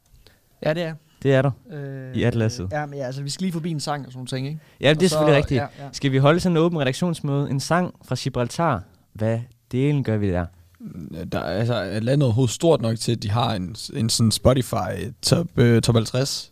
Ja, 0.66 0.74
det 0.74 0.84
er 0.84 0.96
Det 1.24 1.34
er 1.34 1.42
der, 1.42 1.52
øh, 1.72 2.16
i 2.16 2.24
atlaset. 2.24 2.68
Ja, 2.72 2.86
men 2.86 3.00
ja, 3.00 3.06
altså, 3.06 3.22
vi 3.24 3.30
skal 3.30 3.44
lige 3.44 3.54
forbi 3.54 3.72
en 3.72 3.80
sang 3.80 4.06
og 4.06 4.12
sådan 4.12 4.18
nogle 4.18 4.28
ting, 4.28 4.48
ikke? 4.48 4.60
Ja, 4.82 4.90
det 4.90 5.02
er 5.02 5.06
og 5.06 5.10
selvfølgelig 5.10 5.38
rigtigt. 5.38 5.58
Ja, 5.58 5.68
ja. 5.80 5.90
Skal 5.92 6.12
vi 6.12 6.18
holde 6.18 6.40
sådan 6.40 6.58
en 6.58 6.64
åben 6.64 6.80
redaktionsmøde? 6.80 7.50
En 7.50 7.60
sang 7.60 7.94
fra 8.06 8.16
Gibraltar? 8.16 8.84
Hvad 9.14 9.40
delen 9.72 10.04
gør 10.04 10.18
vi 10.18 10.30
der? 10.30 10.46
Der 11.32 11.40
er 11.40 11.60
altså 11.60 12.00
landet 12.02 12.34
hos 12.34 12.52
stort 12.52 12.82
nok 12.82 12.98
til, 12.98 13.12
at 13.12 13.24
de 13.24 13.32
har 13.32 13.56
en, 13.56 13.76
en 13.94 14.10
sådan 14.10 14.32
Spotify 14.32 15.12
top, 15.22 15.48
øh, 15.58 15.82
top 15.82 15.96
50. 15.96 16.52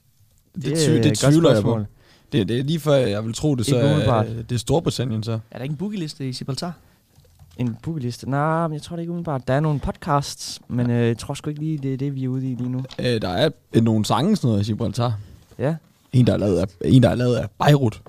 Det, 0.56 0.64
det, 0.64 0.78
ty, 0.78 0.90
det 0.90 1.18
tvivler 1.18 1.54
jeg 1.54 1.64
på. 1.64 1.86
Det, 2.32 2.48
det 2.48 2.60
er 2.60 2.64
lige 2.64 2.80
før, 2.80 2.96
jeg 2.96 3.26
vil 3.26 3.34
tro 3.34 3.56
det, 3.56 3.66
så 3.66 3.78
er, 3.78 4.24
det 4.24 4.52
er 4.52 4.60
Storbritannien 4.60 5.24
så. 5.24 5.32
Er 5.32 5.58
der 5.58 5.64
ikke 5.64 5.74
en 5.74 5.78
boogieliste 5.78 6.30
i 6.30 6.32
Gibraltar? 6.32 6.74
En 7.58 7.78
bookeliste? 7.84 8.30
Nej, 8.30 8.68
men 8.68 8.74
jeg 8.74 8.82
tror 8.82 8.96
det 8.96 9.02
ikke 9.04 9.12
umiddelbart. 9.12 9.48
Der 9.48 9.54
er 9.54 9.60
nogle 9.60 9.80
podcasts, 9.80 10.62
men 10.68 10.90
øh, 10.90 11.08
jeg 11.08 11.18
tror 11.18 11.34
sgu 11.34 11.50
ikke 11.50 11.62
lige, 11.62 11.78
det 11.78 11.94
er 11.94 11.98
det, 11.98 12.16
vi 12.16 12.24
er 12.24 12.28
ude 12.28 12.52
i 12.52 12.56
lige 12.56 12.70
nu. 12.70 12.84
Øh, 13.00 13.22
der 13.22 13.30
er 13.30 13.50
øh, 13.74 13.84
nogle 13.84 14.06
sange, 14.06 14.36
sådan 14.36 14.48
noget 14.48 14.60
af 14.60 14.66
Gibraltar. 14.66 15.20
Ja. 15.60 15.76
En, 16.14 16.28
der 16.28 16.34
er 16.34 16.38
lavet 16.38 16.60
af, 16.60 16.66
en, 16.86 17.04
der 17.04 17.10
er 17.10 17.16
lavet 17.16 17.36
af 17.36 17.50
Beirut. 17.60 18.02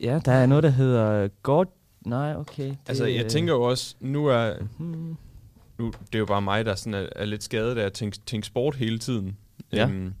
Ja, 0.00 0.20
der 0.24 0.32
er 0.32 0.46
noget, 0.46 0.64
der 0.64 0.70
hedder 0.70 1.28
God... 1.42 1.66
Nej, 2.06 2.36
okay. 2.36 2.68
Det, 2.68 2.76
altså, 2.88 3.04
jeg 3.04 3.26
tænker 3.26 3.52
jo 3.52 3.62
også, 3.62 3.94
nu 4.00 4.26
er... 4.26 4.52
Hmm. 4.78 5.16
Nu, 5.78 5.86
det 5.86 6.14
er 6.14 6.18
jo 6.18 6.26
bare 6.26 6.42
mig, 6.42 6.64
der 6.64 6.74
sådan 6.74 6.94
er, 6.94 7.06
er 7.16 7.24
lidt 7.24 7.42
skadet 7.42 7.78
af 7.78 7.86
at 7.86 7.92
tænke, 7.92 8.18
tænke 8.26 8.46
sport 8.46 8.76
hele 8.76 8.98
tiden. 8.98 9.36
Ja. 9.72 9.88
Øhm, 9.88 10.14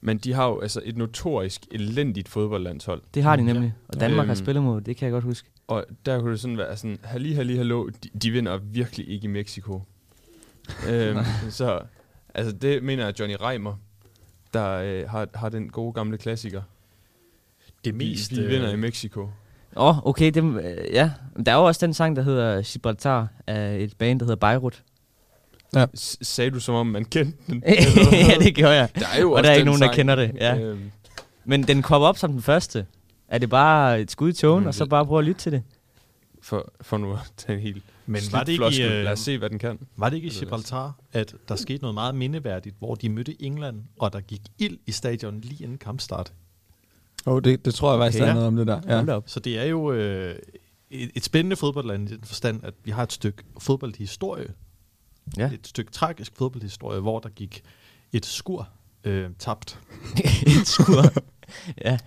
men 0.00 0.18
de 0.18 0.32
har 0.32 0.48
jo 0.48 0.60
altså 0.60 0.80
et 0.84 0.96
notorisk 0.96 1.66
elendigt 1.70 2.28
fodboldlandshold. 2.28 3.02
Det 3.14 3.22
har 3.22 3.36
de 3.36 3.42
nemlig. 3.42 3.74
Og 3.88 4.00
Danmark 4.00 4.24
øhm, 4.24 4.28
har 4.28 4.34
spillet 4.34 4.64
mod, 4.64 4.80
det 4.80 4.96
kan 4.96 5.06
jeg 5.06 5.12
godt 5.12 5.24
huske. 5.24 5.48
Og 5.68 5.84
der 6.06 6.20
kunne 6.20 6.32
det 6.32 6.40
sådan 6.40 6.58
være 6.58 6.76
sådan, 6.76 6.98
halli, 7.04 7.32
halli, 7.32 7.56
hallo, 7.56 7.86
de, 7.86 8.08
de 8.22 8.30
vinder 8.30 8.56
virkelig 8.56 9.08
ikke 9.08 9.24
i 9.24 9.28
Mexico. 9.28 9.82
øhm, 10.90 11.18
så 11.50 11.80
altså 12.34 12.52
det 12.52 12.82
mener 12.82 13.04
jeg 13.04 13.20
Johnny 13.20 13.36
Reimer, 13.40 13.74
der 14.54 14.68
øh, 14.70 15.08
har, 15.10 15.28
har 15.34 15.48
den 15.48 15.68
gode 15.68 15.92
gamle 15.92 16.18
klassiker. 16.18 16.62
Det 17.84 17.94
mest... 17.94 18.30
Vi, 18.36 18.40
vi 18.40 18.46
vinder 18.46 18.68
øh, 18.68 18.74
i 18.74 18.76
Mexico. 18.76 19.20
Åh, 19.76 19.98
oh, 19.98 20.06
okay, 20.06 20.30
det, 20.30 20.44
øh, 20.44 20.92
ja. 20.92 21.10
Der 21.46 21.52
er 21.52 21.56
jo 21.56 21.64
også 21.64 21.86
den 21.86 21.94
sang, 21.94 22.16
der 22.16 22.22
hedder 22.22 22.62
Gibraltar, 22.62 23.28
af 23.46 23.76
et 23.78 23.96
band, 23.98 24.20
der 24.20 24.26
hedder 24.26 24.36
Beirut. 24.36 24.82
Ja. 25.74 25.86
S- 25.96 26.18
sagde 26.22 26.50
du, 26.50 26.60
som 26.60 26.74
om 26.74 26.86
man 26.86 27.04
kendte 27.04 27.38
den? 27.46 27.62
ja, 28.30 28.34
det 28.40 28.54
gjorde 28.54 28.74
jeg. 28.74 28.88
Der 28.94 29.06
er 29.16 29.20
jo 29.20 29.32
Og 29.32 29.42
der 29.42 29.50
er 29.50 29.54
ikke 29.54 29.64
nogen, 29.64 29.78
sang. 29.78 29.90
der 29.90 29.96
kender 29.96 30.14
det. 30.14 30.32
Ja. 30.34 30.58
Øhm. 30.58 30.90
Men 31.44 31.62
den 31.62 31.82
kom 31.82 32.02
op 32.02 32.18
som 32.18 32.32
den 32.32 32.42
første. 32.42 32.86
Er 33.28 33.38
det 33.38 33.50
bare 33.50 34.00
et 34.00 34.10
skud 34.10 34.30
i 34.30 34.32
togen, 34.32 34.66
og 34.66 34.74
så 34.74 34.86
bare 34.86 35.06
prøve 35.06 35.18
at 35.18 35.24
lytte 35.24 35.40
til 35.40 35.52
det? 35.52 35.62
For, 36.42 36.72
for 36.80 36.98
nu 36.98 37.12
at 37.12 37.32
tage 37.36 37.56
en 37.56 37.62
helt 37.62 37.82
Men 38.06 38.22
var 38.32 38.44
det 38.44 38.52
ikke 38.52 38.64
i, 38.64 38.84
uh, 38.86 38.90
Lad 38.90 39.12
os 39.12 39.18
se, 39.18 39.38
hvad 39.38 39.50
den 39.50 39.58
kan. 39.58 39.78
Var 39.96 40.08
det 40.08 40.16
ikke 40.16 40.28
i 40.28 40.30
Gibraltar, 40.30 40.94
at 41.12 41.34
der 41.48 41.56
skete 41.56 41.82
noget 41.82 41.94
meget 41.94 42.14
mindeværdigt, 42.14 42.76
hvor 42.78 42.94
de 42.94 43.08
mødte 43.08 43.42
England, 43.42 43.82
og 43.98 44.12
der 44.12 44.20
gik 44.20 44.40
ild 44.58 44.78
i 44.86 44.92
stadion 44.92 45.40
lige 45.40 45.64
inden 45.64 45.78
kampstart? 45.78 46.32
Oh, 47.26 47.42
det, 47.42 47.64
det 47.64 47.74
tror 47.74 47.92
jeg 47.92 48.00
faktisk, 48.00 48.22
okay, 48.22 48.26
der 48.26 48.30
er 48.30 48.34
noget 48.34 48.48
om 48.48 48.56
det 48.56 48.66
der. 48.66 49.12
Ja. 49.14 49.20
Så 49.26 49.40
det 49.40 49.58
er 49.58 49.64
jo 49.64 49.92
øh, 49.92 50.36
et, 50.90 51.10
et 51.14 51.24
spændende 51.24 51.56
fodboldland 51.56 52.10
i 52.10 52.16
den 52.16 52.24
forstand, 52.24 52.64
at 52.64 52.74
vi 52.84 52.90
har 52.90 53.02
et 53.02 53.12
stykke 53.12 53.42
fodboldhistorie. 53.58 54.54
Ja. 55.36 55.50
Et 55.52 55.66
stykke 55.66 55.92
tragisk 55.92 56.32
fodboldhistorie, 56.36 57.00
hvor 57.00 57.18
der 57.18 57.28
gik 57.28 57.62
et 58.12 58.26
skur 58.26 58.68
øh, 59.04 59.30
tabt. 59.38 59.80
et 60.60 60.66
skur? 60.66 61.02
ja. 61.84 61.98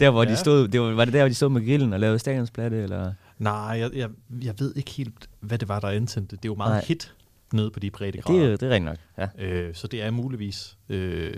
Der, 0.00 0.10
hvor 0.10 0.24
ja. 0.24 0.30
de 0.30 0.36
stod, 0.36 0.68
det 0.68 0.80
var, 0.80 0.90
var 0.90 1.04
det 1.04 1.14
der, 1.14 1.20
hvor 1.20 1.28
de 1.28 1.34
stod 1.34 1.48
med 1.48 1.66
grillen 1.66 1.92
og 1.92 2.00
lavede 2.00 2.18
stadionsplatte, 2.18 2.82
eller? 2.82 3.12
Nej, 3.38 3.52
jeg, 3.52 3.90
jeg, 3.94 4.08
jeg 4.42 4.54
ved 4.58 4.74
ikke 4.76 4.90
helt, 4.90 5.28
hvad 5.40 5.58
det 5.58 5.68
var, 5.68 5.80
der 5.80 5.88
antændte. 5.88 6.36
Det 6.36 6.44
er 6.44 6.48
jo 6.48 6.54
meget 6.54 6.72
Nej. 6.72 6.84
hit 6.84 7.14
nede 7.52 7.70
på 7.70 7.80
de 7.80 7.90
breddegrader. 7.90 8.40
Ja, 8.40 8.50
det, 8.50 8.60
det 8.60 8.68
er 8.68 8.74
rent 8.74 8.84
nok, 8.84 8.96
ja. 9.18 9.28
Øh, 9.38 9.74
så 9.74 9.86
det 9.86 10.02
er 10.02 10.10
muligvis 10.10 10.76
øh, 10.88 11.32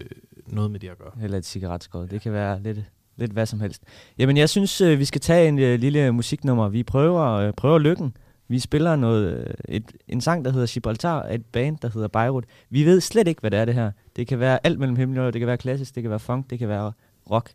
noget 0.46 0.70
med 0.70 0.80
det 0.80 0.88
at 0.88 0.98
gøre. 0.98 1.12
Eller 1.22 1.38
et 1.38 1.46
cigaretskåd. 1.46 2.06
Ja. 2.06 2.14
Det 2.14 2.20
kan 2.20 2.32
være 2.32 2.62
lidt, 2.62 2.78
lidt 3.16 3.32
hvad 3.32 3.46
som 3.46 3.60
helst. 3.60 3.82
Jamen, 4.18 4.36
jeg 4.36 4.48
synes, 4.48 4.80
øh, 4.80 4.98
vi 4.98 5.04
skal 5.04 5.20
tage 5.20 5.48
en 5.48 5.58
øh, 5.58 5.78
lille 5.78 6.12
musiknummer. 6.12 6.68
Vi 6.68 6.82
prøver, 6.82 7.30
øh, 7.32 7.52
prøver 7.52 7.78
lykken. 7.78 8.16
Vi 8.48 8.58
spiller 8.58 8.96
noget, 8.96 9.54
et, 9.68 9.92
en 10.08 10.20
sang, 10.20 10.44
der 10.44 10.50
hedder 10.52 10.66
Gibraltar, 10.66 11.22
et 11.22 11.44
band, 11.46 11.78
der 11.82 11.88
hedder 11.94 12.08
Beirut. 12.08 12.44
Vi 12.70 12.84
ved 12.84 13.00
slet 13.00 13.28
ikke, 13.28 13.40
hvad 13.40 13.50
det 13.50 13.58
er, 13.58 13.64
det 13.64 13.74
her. 13.74 13.90
Det 14.16 14.26
kan 14.26 14.40
være 14.40 14.66
alt 14.66 14.78
mellem 14.78 14.96
himmel 14.96 15.18
og 15.18 15.32
det 15.32 15.40
kan 15.40 15.46
være 15.46 15.56
klassisk, 15.56 15.94
det 15.94 16.02
kan 16.02 16.10
være 16.10 16.20
funk, 16.20 16.50
det 16.50 16.58
kan 16.58 16.68
være 16.68 16.92
rock. 17.30 17.50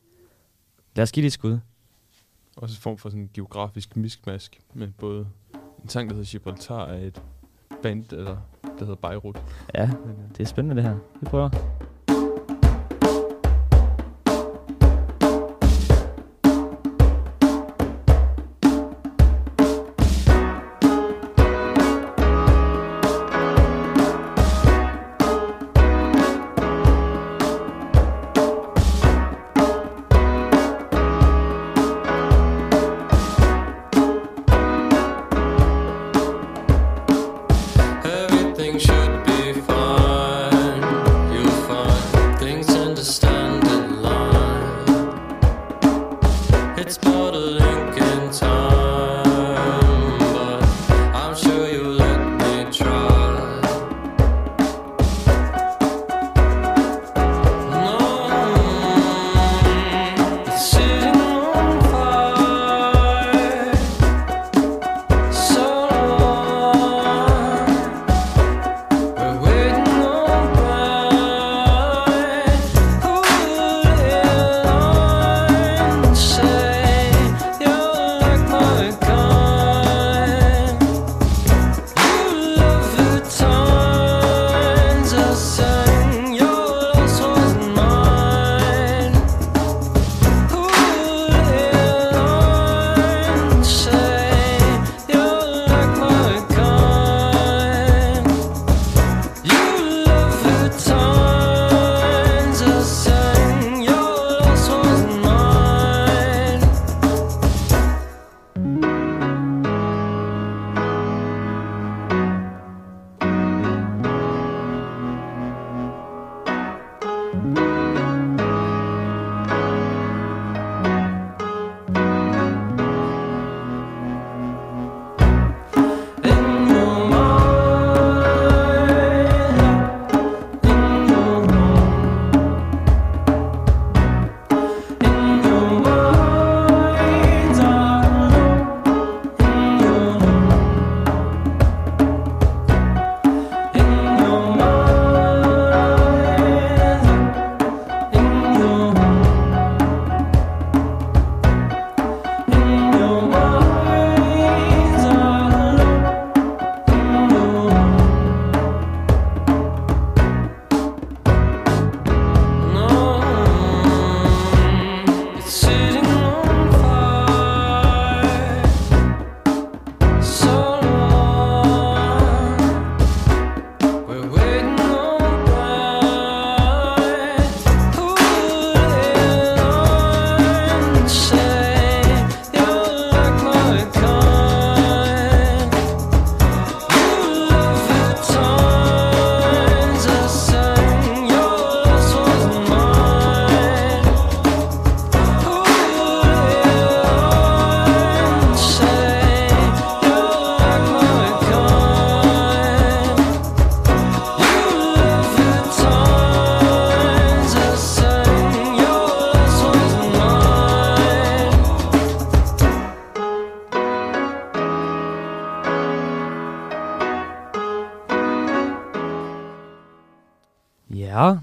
Lad 0.97 1.03
os 1.03 1.11
give 1.11 1.21
det 1.21 1.27
et 1.27 1.33
skud. 1.33 1.59
Også 2.55 2.75
en 2.75 2.81
form 2.81 2.97
for 2.97 3.09
sådan 3.09 3.21
en 3.21 3.29
geografisk 3.33 3.95
miskmask 3.95 4.59
med 4.73 4.87
både 4.97 5.27
en 5.83 5.89
sang, 5.89 6.09
der 6.09 6.15
hedder 6.15 6.29
Gibraltar 6.29 6.85
af 6.85 7.05
et 7.05 7.21
band, 7.81 8.13
eller 8.13 8.37
der 8.63 8.85
hedder 8.85 8.95
Beirut. 8.95 9.43
Ja, 9.75 9.89
det 10.31 10.39
er 10.39 10.45
spændende 10.45 10.75
det 10.75 10.89
her. 10.89 10.97
Vi 11.21 11.25
prøver. 11.25 11.49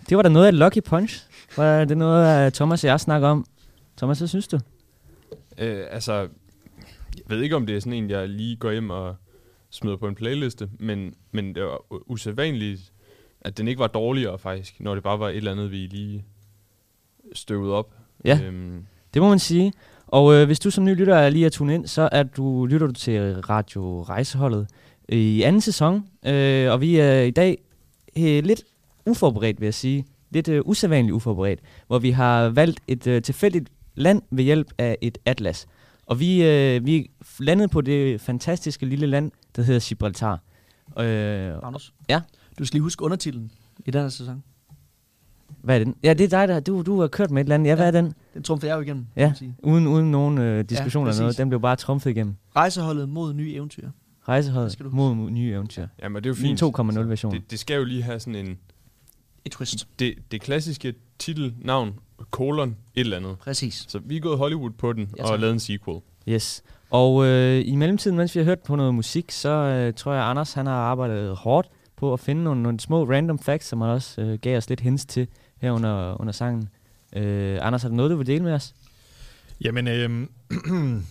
Det 0.09 0.17
var 0.17 0.23
da 0.23 0.29
noget 0.29 0.47
af 0.47 0.49
et 0.49 0.55
lucky 0.55 0.83
punch. 0.85 1.27
Var 1.57 1.85
det 1.85 1.99
noget, 1.99 2.55
Thomas 2.55 2.85
og 2.85 2.89
jeg 2.89 3.01
snakker 3.01 3.29
om? 3.29 3.47
Thomas, 3.97 4.19
hvad 4.19 4.29
synes 4.29 4.49
du? 4.49 4.59
Øh, 5.59 5.87
altså, 5.91 6.13
jeg 6.15 7.25
ved 7.27 7.41
ikke, 7.43 7.57
om 7.57 7.67
det 7.67 7.77
er 7.77 7.81
sådan 7.81 7.93
en, 7.93 8.11
jeg 8.11 8.29
lige 8.29 8.57
går 8.57 8.73
hjem 8.73 8.91
og 8.91 9.17
smider 9.71 9.97
på 9.97 10.09
en 10.09 10.15
playliste, 10.15 10.69
men, 10.79 11.15
men 11.33 11.55
det 11.55 11.63
var 11.63 11.79
usædvanligt, 11.91 12.93
at 13.41 13.59
den 13.59 13.69
ikke 13.69 13.79
var 13.79 13.87
dårligere 13.87 14.39
faktisk, 14.39 14.81
når 14.81 14.95
det 14.95 15.03
bare 15.03 15.19
var 15.19 15.29
et 15.29 15.37
eller 15.37 15.53
andet, 15.53 15.71
vi 15.71 15.77
lige 15.77 16.25
støvede 17.33 17.75
op. 17.75 17.95
Ja, 18.25 18.41
øhm. 18.45 18.87
det 19.15 19.23
må 19.23 19.29
man 19.29 19.39
sige. 19.39 19.73
Og 20.07 20.35
øh, 20.35 20.47
hvis 20.47 20.61
du 20.61 20.71
som 20.71 20.85
ny 20.85 20.95
lytter 20.95 21.17
er 21.17 21.31
lige 21.31 21.47
at 21.47 21.53
tune 21.53 21.75
ind, 21.75 21.87
så 21.87 22.09
er 22.13 22.23
du, 22.23 22.67
lytter 22.67 22.87
du 22.87 22.93
til 22.93 23.41
Radio 23.41 24.03
Rejseholdet 24.03 24.69
i 25.09 25.43
anden 25.43 25.61
sæson. 25.61 26.09
Øh, 26.27 26.73
og 26.73 26.81
vi 26.81 26.97
er 26.97 27.21
i 27.21 27.31
dag 27.31 27.59
øh, 28.19 28.45
lidt 28.45 28.65
uforberedt, 29.07 29.61
vil 29.61 29.67
jeg 29.67 29.75
sige. 29.75 30.05
Lidt 30.31 30.49
uh, 30.49 30.59
usædvanligt 30.65 31.15
uforberedt, 31.15 31.61
hvor 31.87 31.99
vi 31.99 32.11
har 32.11 32.49
valgt 32.49 32.81
et 32.89 33.07
uh, 33.07 33.23
tilfældigt 33.23 33.69
land 33.95 34.23
ved 34.31 34.45
hjælp 34.45 34.73
af 34.79 34.99
et 35.01 35.19
atlas. 35.25 35.67
Og 36.07 36.21
vi, 36.21 36.45
øh, 36.45 36.87
vi 36.87 37.11
landede 37.39 37.69
på 37.69 37.81
det 37.81 38.21
fantastiske 38.21 38.87
lille 38.87 39.07
land, 39.07 39.31
der 39.57 39.63
hedder 39.63 39.89
Gibraltar. 39.89 40.41
Øh, 40.99 41.63
Magnus? 41.63 41.93
Ja? 42.09 42.21
Du 42.59 42.65
skal 42.65 42.75
lige 42.77 42.83
huske 42.83 43.05
undertitlen 43.05 43.51
i 43.87 43.91
den 43.91 44.03
her 44.03 44.09
sæson. 44.09 44.43
Hvad 45.63 45.81
er 45.81 45.85
den? 45.85 45.95
Ja, 46.03 46.15
det 46.15 46.25
er 46.25 46.29
dig, 46.29 46.49
der 46.49 46.61
du, 46.61 46.83
du 46.83 47.01
har 47.01 47.09
kørt 47.09 47.31
med 47.31 47.43
et 47.43 47.45
eller 47.45 47.55
andet. 47.55 47.67
Ja, 47.67 47.71
ja. 47.71 47.77
hvad 47.77 47.87
er 47.87 47.91
den? 47.91 48.15
Den 48.35 48.43
trumfer 48.43 48.69
jeg 48.69 48.77
jo 48.77 48.81
igennem. 48.81 49.07
Ja, 49.17 49.33
uden, 49.63 49.87
uden 49.87 50.11
nogen 50.11 50.39
øh, 50.39 50.65
diskussion 50.65 51.07
ja, 51.07 51.11
eller 51.11 51.23
noget. 51.23 51.39
Den 51.39 51.49
blev 51.49 51.61
bare 51.61 51.77
trumfet 51.77 52.11
igennem. 52.11 52.35
Rejseholdet 52.57 53.09
mod 53.09 53.35
nye 53.35 53.55
eventyr. 53.55 53.89
Rejseholdet 54.29 54.93
mod 54.93 55.31
nye 55.31 55.53
eventyr. 55.53 55.87
Ja, 56.03 56.09
men 56.09 56.17
det 56.17 56.27
er 56.27 56.31
jo 56.31 56.35
fint. 56.35 56.63
2.0 56.63 57.01
version. 57.01 57.33
Det, 57.33 57.51
det, 57.51 57.59
skal 57.59 57.77
jo 57.77 57.85
lige 57.85 58.03
have 58.03 58.21
sådan 58.21 58.47
en... 58.47 58.59
Et 59.45 59.53
twist. 59.53 59.89
Det, 59.99 60.15
det 60.31 60.41
klassiske 60.41 60.95
titelnavn, 61.19 61.95
kolon, 62.31 62.69
et 62.69 63.01
eller 63.01 63.17
andet. 63.17 63.39
Præcis. 63.39 63.85
Så 63.89 64.01
vi 64.05 64.17
er 64.17 64.21
gået 64.21 64.39
Hollywood 64.39 64.71
på 64.71 64.93
den 64.93 65.11
ja, 65.19 65.31
og 65.33 65.39
lavet 65.39 65.53
en 65.53 65.61
sequel. 65.61 66.01
Yes. 66.29 66.63
Og 66.91 67.27
øh, 67.27 67.63
i 67.67 67.77
mellemtiden, 67.77 68.17
mens 68.17 68.35
vi 68.35 68.41
har 68.41 68.45
hørt 68.45 68.61
på 68.61 68.77
noget 68.77 68.95
musik, 68.95 69.31
så 69.31 69.49
øh, 69.49 69.95
tror 69.95 70.13
jeg, 70.13 70.25
Anders 70.25 70.53
han 70.53 70.67
har 70.67 70.75
arbejdet 70.75 71.37
hårdt 71.37 71.69
på 71.97 72.13
at 72.13 72.21
finde 72.21 72.45
nogle, 72.45 72.63
nogle 72.63 72.81
små 72.81 73.05
random 73.05 73.39
facts, 73.39 73.69
som 73.69 73.81
han 73.81 73.91
også 73.91 74.21
øh, 74.21 74.39
gav 74.39 74.57
os 74.57 74.69
lidt 74.69 74.81
hints 74.81 75.07
til 75.07 75.29
her 75.57 75.71
under, 75.73 76.21
under 76.21 76.33
sangen. 76.33 76.69
Øh, 77.17 77.59
Anders, 77.61 77.83
har 77.83 77.89
du 77.89 77.95
noget, 77.95 78.11
du 78.11 78.17
vil 78.17 78.27
dele 78.27 78.45
med 78.45 78.53
os? 78.53 78.75
Jamen, 79.61 79.89
øh, 79.89 80.27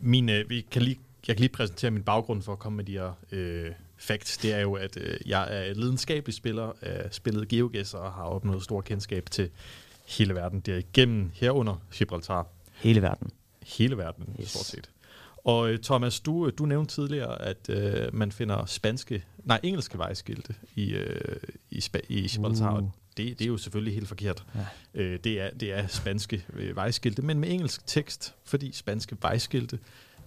min, 0.00 0.28
øh, 0.28 0.50
vi 0.50 0.66
kan 0.70 0.82
lige, 0.82 0.98
jeg 1.28 1.36
kan 1.36 1.40
lige 1.40 1.52
præsentere 1.52 1.90
min 1.90 2.02
baggrund 2.02 2.42
for 2.42 2.52
at 2.52 2.58
komme 2.58 2.76
med 2.76 2.84
de 2.84 2.92
her 2.92 3.12
øh, 3.32 3.70
facts. 4.00 4.38
Det 4.38 4.52
er 4.52 4.60
jo, 4.60 4.74
at 4.74 4.96
øh, 4.96 5.16
jeg 5.26 5.48
er 5.50 5.74
lidenskabelig 5.74 6.34
spiller 6.34 6.72
af 6.82 7.14
spillet 7.14 7.48
GeoGuessr 7.48 7.96
og 7.96 8.12
har 8.12 8.22
opnået 8.22 8.62
stor 8.62 8.80
kendskab 8.80 9.30
til 9.30 9.50
hele 10.06 10.34
verden. 10.34 10.60
Det 10.60 10.74
er 10.74 10.78
igennem 10.78 11.30
herunder 11.34 11.82
Gibraltar. 11.92 12.46
Hele 12.74 13.02
verden? 13.02 13.30
Hele 13.66 13.96
verden, 13.96 14.36
yes. 14.40 14.50
stort 14.50 14.64
set. 14.64 14.90
Og 15.44 15.70
øh, 15.70 15.78
Thomas, 15.78 16.20
du, 16.20 16.50
du 16.50 16.66
nævnte 16.66 16.94
tidligere, 16.94 17.42
at 17.42 17.68
øh, 17.68 18.14
man 18.14 18.32
finder 18.32 18.66
spanske, 18.66 19.24
nej, 19.44 19.60
engelske 19.62 19.98
vejskilte 19.98 20.54
i, 20.74 20.92
øh, 20.92 21.36
i, 21.70 21.78
Spa- 21.78 22.06
i 22.08 22.28
Gibraltar. 22.28 22.78
Uh. 22.78 22.88
Det, 23.16 23.38
det 23.38 23.44
er 23.44 23.48
jo 23.48 23.56
selvfølgelig 23.56 23.94
helt 23.94 24.08
forkert. 24.08 24.44
Ja. 24.54 25.00
Øh, 25.02 25.18
det, 25.24 25.40
er, 25.40 25.50
det 25.50 25.72
er 25.72 25.86
spanske 25.86 26.44
øh, 26.52 26.76
vejskilte, 26.76 27.22
men 27.22 27.38
med 27.38 27.50
engelsk 27.50 27.86
tekst, 27.86 28.34
fordi 28.44 28.72
spanske 28.72 29.16
vejskilte, 29.22 29.78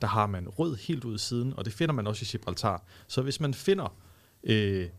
der 0.01 0.07
har 0.07 0.27
man 0.27 0.49
rød 0.49 0.75
helt 0.75 1.05
ud 1.05 1.15
i 1.15 1.17
siden, 1.17 1.53
og 1.57 1.65
det 1.65 1.73
finder 1.73 1.93
man 1.93 2.07
også 2.07 2.23
i 2.23 2.27
Gibraltar. 2.31 2.83
Så 3.07 3.21
hvis 3.21 3.39
man 3.39 3.53
finder 3.53 3.95
øh, 4.43 4.89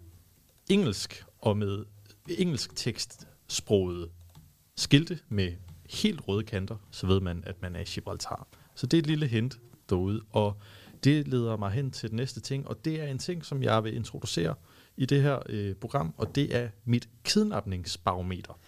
engelsk 0.69 1.25
og 1.41 1.57
med 1.57 1.85
engelsk 2.29 2.77
tekstsproget 2.77 4.11
skilte 4.77 5.19
med 5.29 5.53
helt 5.91 6.29
røde 6.29 6.43
kanter, 6.43 6.77
så 6.91 7.07
ved 7.07 7.21
man, 7.21 7.43
at 7.47 7.63
man 7.63 7.77
er 7.77 7.81
i 7.81 7.85
Gibraltar. 7.85 8.47
Så 8.75 8.87
det 8.87 8.97
er 8.97 9.03
et 9.03 9.07
lille 9.07 9.27
hint 9.27 9.59
derude, 9.91 10.23
og 10.31 10.57
det 11.05 11.29
leder 11.29 11.57
mig 11.57 11.71
hen 11.71 11.91
til 11.91 12.09
den 12.09 12.17
næste 12.17 12.41
ting, 12.41 12.69
og 12.69 12.85
det 12.85 13.01
er 13.01 13.07
en 13.07 13.19
ting, 13.19 13.45
som 13.45 13.63
jeg 13.63 13.85
vil 13.85 13.95
introducere 13.95 14.55
i 14.97 15.07
det 15.07 15.23
her 15.23 15.39
øh, 15.49 15.75
program, 15.75 16.15
og 16.17 16.35
det 16.35 16.57
er 16.57 16.69
mit 16.85 17.09
kidnapningsbarometer. 17.25 18.59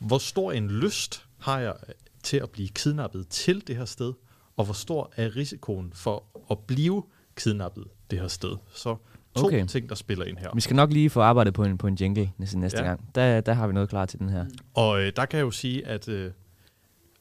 Hvor 0.00 0.18
stor 0.18 0.52
en 0.52 0.70
lyst 0.70 1.26
har 1.38 1.58
jeg 1.60 1.76
til 2.22 2.36
at 2.36 2.50
blive 2.50 2.68
kidnappet 2.68 3.28
til 3.28 3.66
det 3.66 3.76
her 3.76 3.84
sted, 3.84 4.12
og 4.56 4.64
hvor 4.64 4.74
stor 4.74 5.12
er 5.16 5.36
risikoen 5.36 5.92
for 5.92 6.24
at 6.50 6.58
blive 6.58 7.02
kidnappet 7.36 7.84
det 8.10 8.20
her 8.20 8.28
sted. 8.28 8.56
Så 8.72 8.96
to 9.36 9.46
okay. 9.46 9.66
ting, 9.66 9.88
der 9.88 9.94
spiller 9.94 10.24
ind 10.24 10.38
her. 10.38 10.50
Vi 10.54 10.60
skal 10.60 10.76
nok 10.76 10.92
lige 10.92 11.10
få 11.10 11.20
arbejdet 11.20 11.54
på 11.54 11.64
en, 11.64 11.78
på 11.78 11.86
en 11.86 11.94
jingle 11.94 12.32
næste, 12.38 12.58
næste 12.58 12.78
ja. 12.78 12.84
gang. 12.86 13.14
Der, 13.14 13.40
der 13.40 13.52
har 13.52 13.66
vi 13.66 13.72
noget 13.72 13.88
klar 13.88 14.06
til 14.06 14.18
den 14.18 14.28
her. 14.28 14.46
Og 14.74 15.00
øh, 15.00 15.12
der 15.16 15.26
kan 15.26 15.38
jeg 15.38 15.44
jo 15.44 15.50
sige, 15.50 15.86
at 15.86 16.08
øh, 16.08 16.32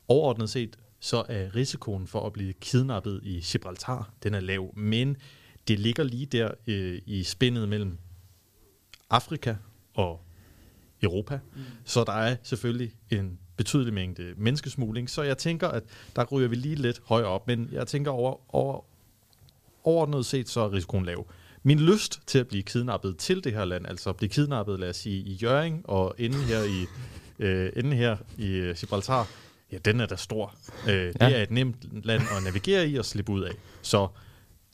overordnet 0.07 0.49
set, 0.49 0.77
så 0.99 1.23
er 1.29 1.55
risikoen 1.55 2.07
for 2.07 2.25
at 2.25 2.33
blive 2.33 2.53
kidnappet 2.53 3.19
i 3.23 3.39
Gibraltar, 3.39 4.09
den 4.23 4.33
er 4.33 4.39
lav. 4.39 4.77
Men 4.77 5.17
det 5.67 5.79
ligger 5.79 6.03
lige 6.03 6.25
der 6.25 6.51
øh, 6.67 7.01
i 7.05 7.23
spændet 7.23 7.69
mellem 7.69 7.97
Afrika 9.09 9.55
og 9.93 10.21
Europa. 11.01 11.39
Mm. 11.55 11.61
Så 11.85 12.03
der 12.03 12.13
er 12.13 12.35
selvfølgelig 12.43 12.91
en 13.09 13.39
betydelig 13.57 13.93
mængde 13.93 14.33
menneskesmugling. 14.37 15.09
Så 15.09 15.21
jeg 15.21 15.37
tænker, 15.37 15.67
at 15.67 15.83
der 16.15 16.25
ryger 16.25 16.47
vi 16.47 16.55
lige 16.55 16.75
lidt 16.75 17.01
højere 17.05 17.27
op. 17.27 17.47
Men 17.47 17.69
jeg 17.71 17.87
tænker 17.87 18.11
over, 18.11 18.55
over 18.55 18.85
overordnet 19.83 20.25
set, 20.25 20.49
så 20.49 20.61
er 20.61 20.73
risikoen 20.73 21.05
lav. 21.05 21.27
Min 21.63 21.79
lyst 21.79 22.21
til 22.27 22.39
at 22.39 22.47
blive 22.47 22.63
kidnappet 22.63 23.17
til 23.17 23.43
det 23.43 23.53
her 23.53 23.65
land, 23.65 23.87
altså 23.87 24.09
at 24.09 24.17
blive 24.17 24.29
kidnappet, 24.29 24.79
lad 24.79 24.89
os 24.89 24.95
sige, 24.95 25.17
i 25.17 25.33
Jøring 25.33 25.89
og 25.89 26.15
inde 26.17 26.37
her 26.37 26.63
i, 26.63 26.85
øh, 27.45 27.71
inde 27.75 27.95
her 27.95 28.17
i 28.37 28.47
øh, 28.47 28.75
Gibraltar, 28.75 29.27
ja, 29.71 29.77
den 29.77 29.99
er 29.99 30.05
da 30.05 30.15
stor. 30.15 30.55
Øh, 30.87 30.93
ja. 30.93 31.07
Det 31.07 31.37
er 31.37 31.43
et 31.43 31.51
nemt 31.51 32.05
land 32.05 32.21
at 32.37 32.43
navigere 32.43 32.89
i 32.89 32.95
og 32.95 33.05
slippe 33.05 33.31
ud 33.31 33.43
af. 33.43 33.51
Så 33.81 34.07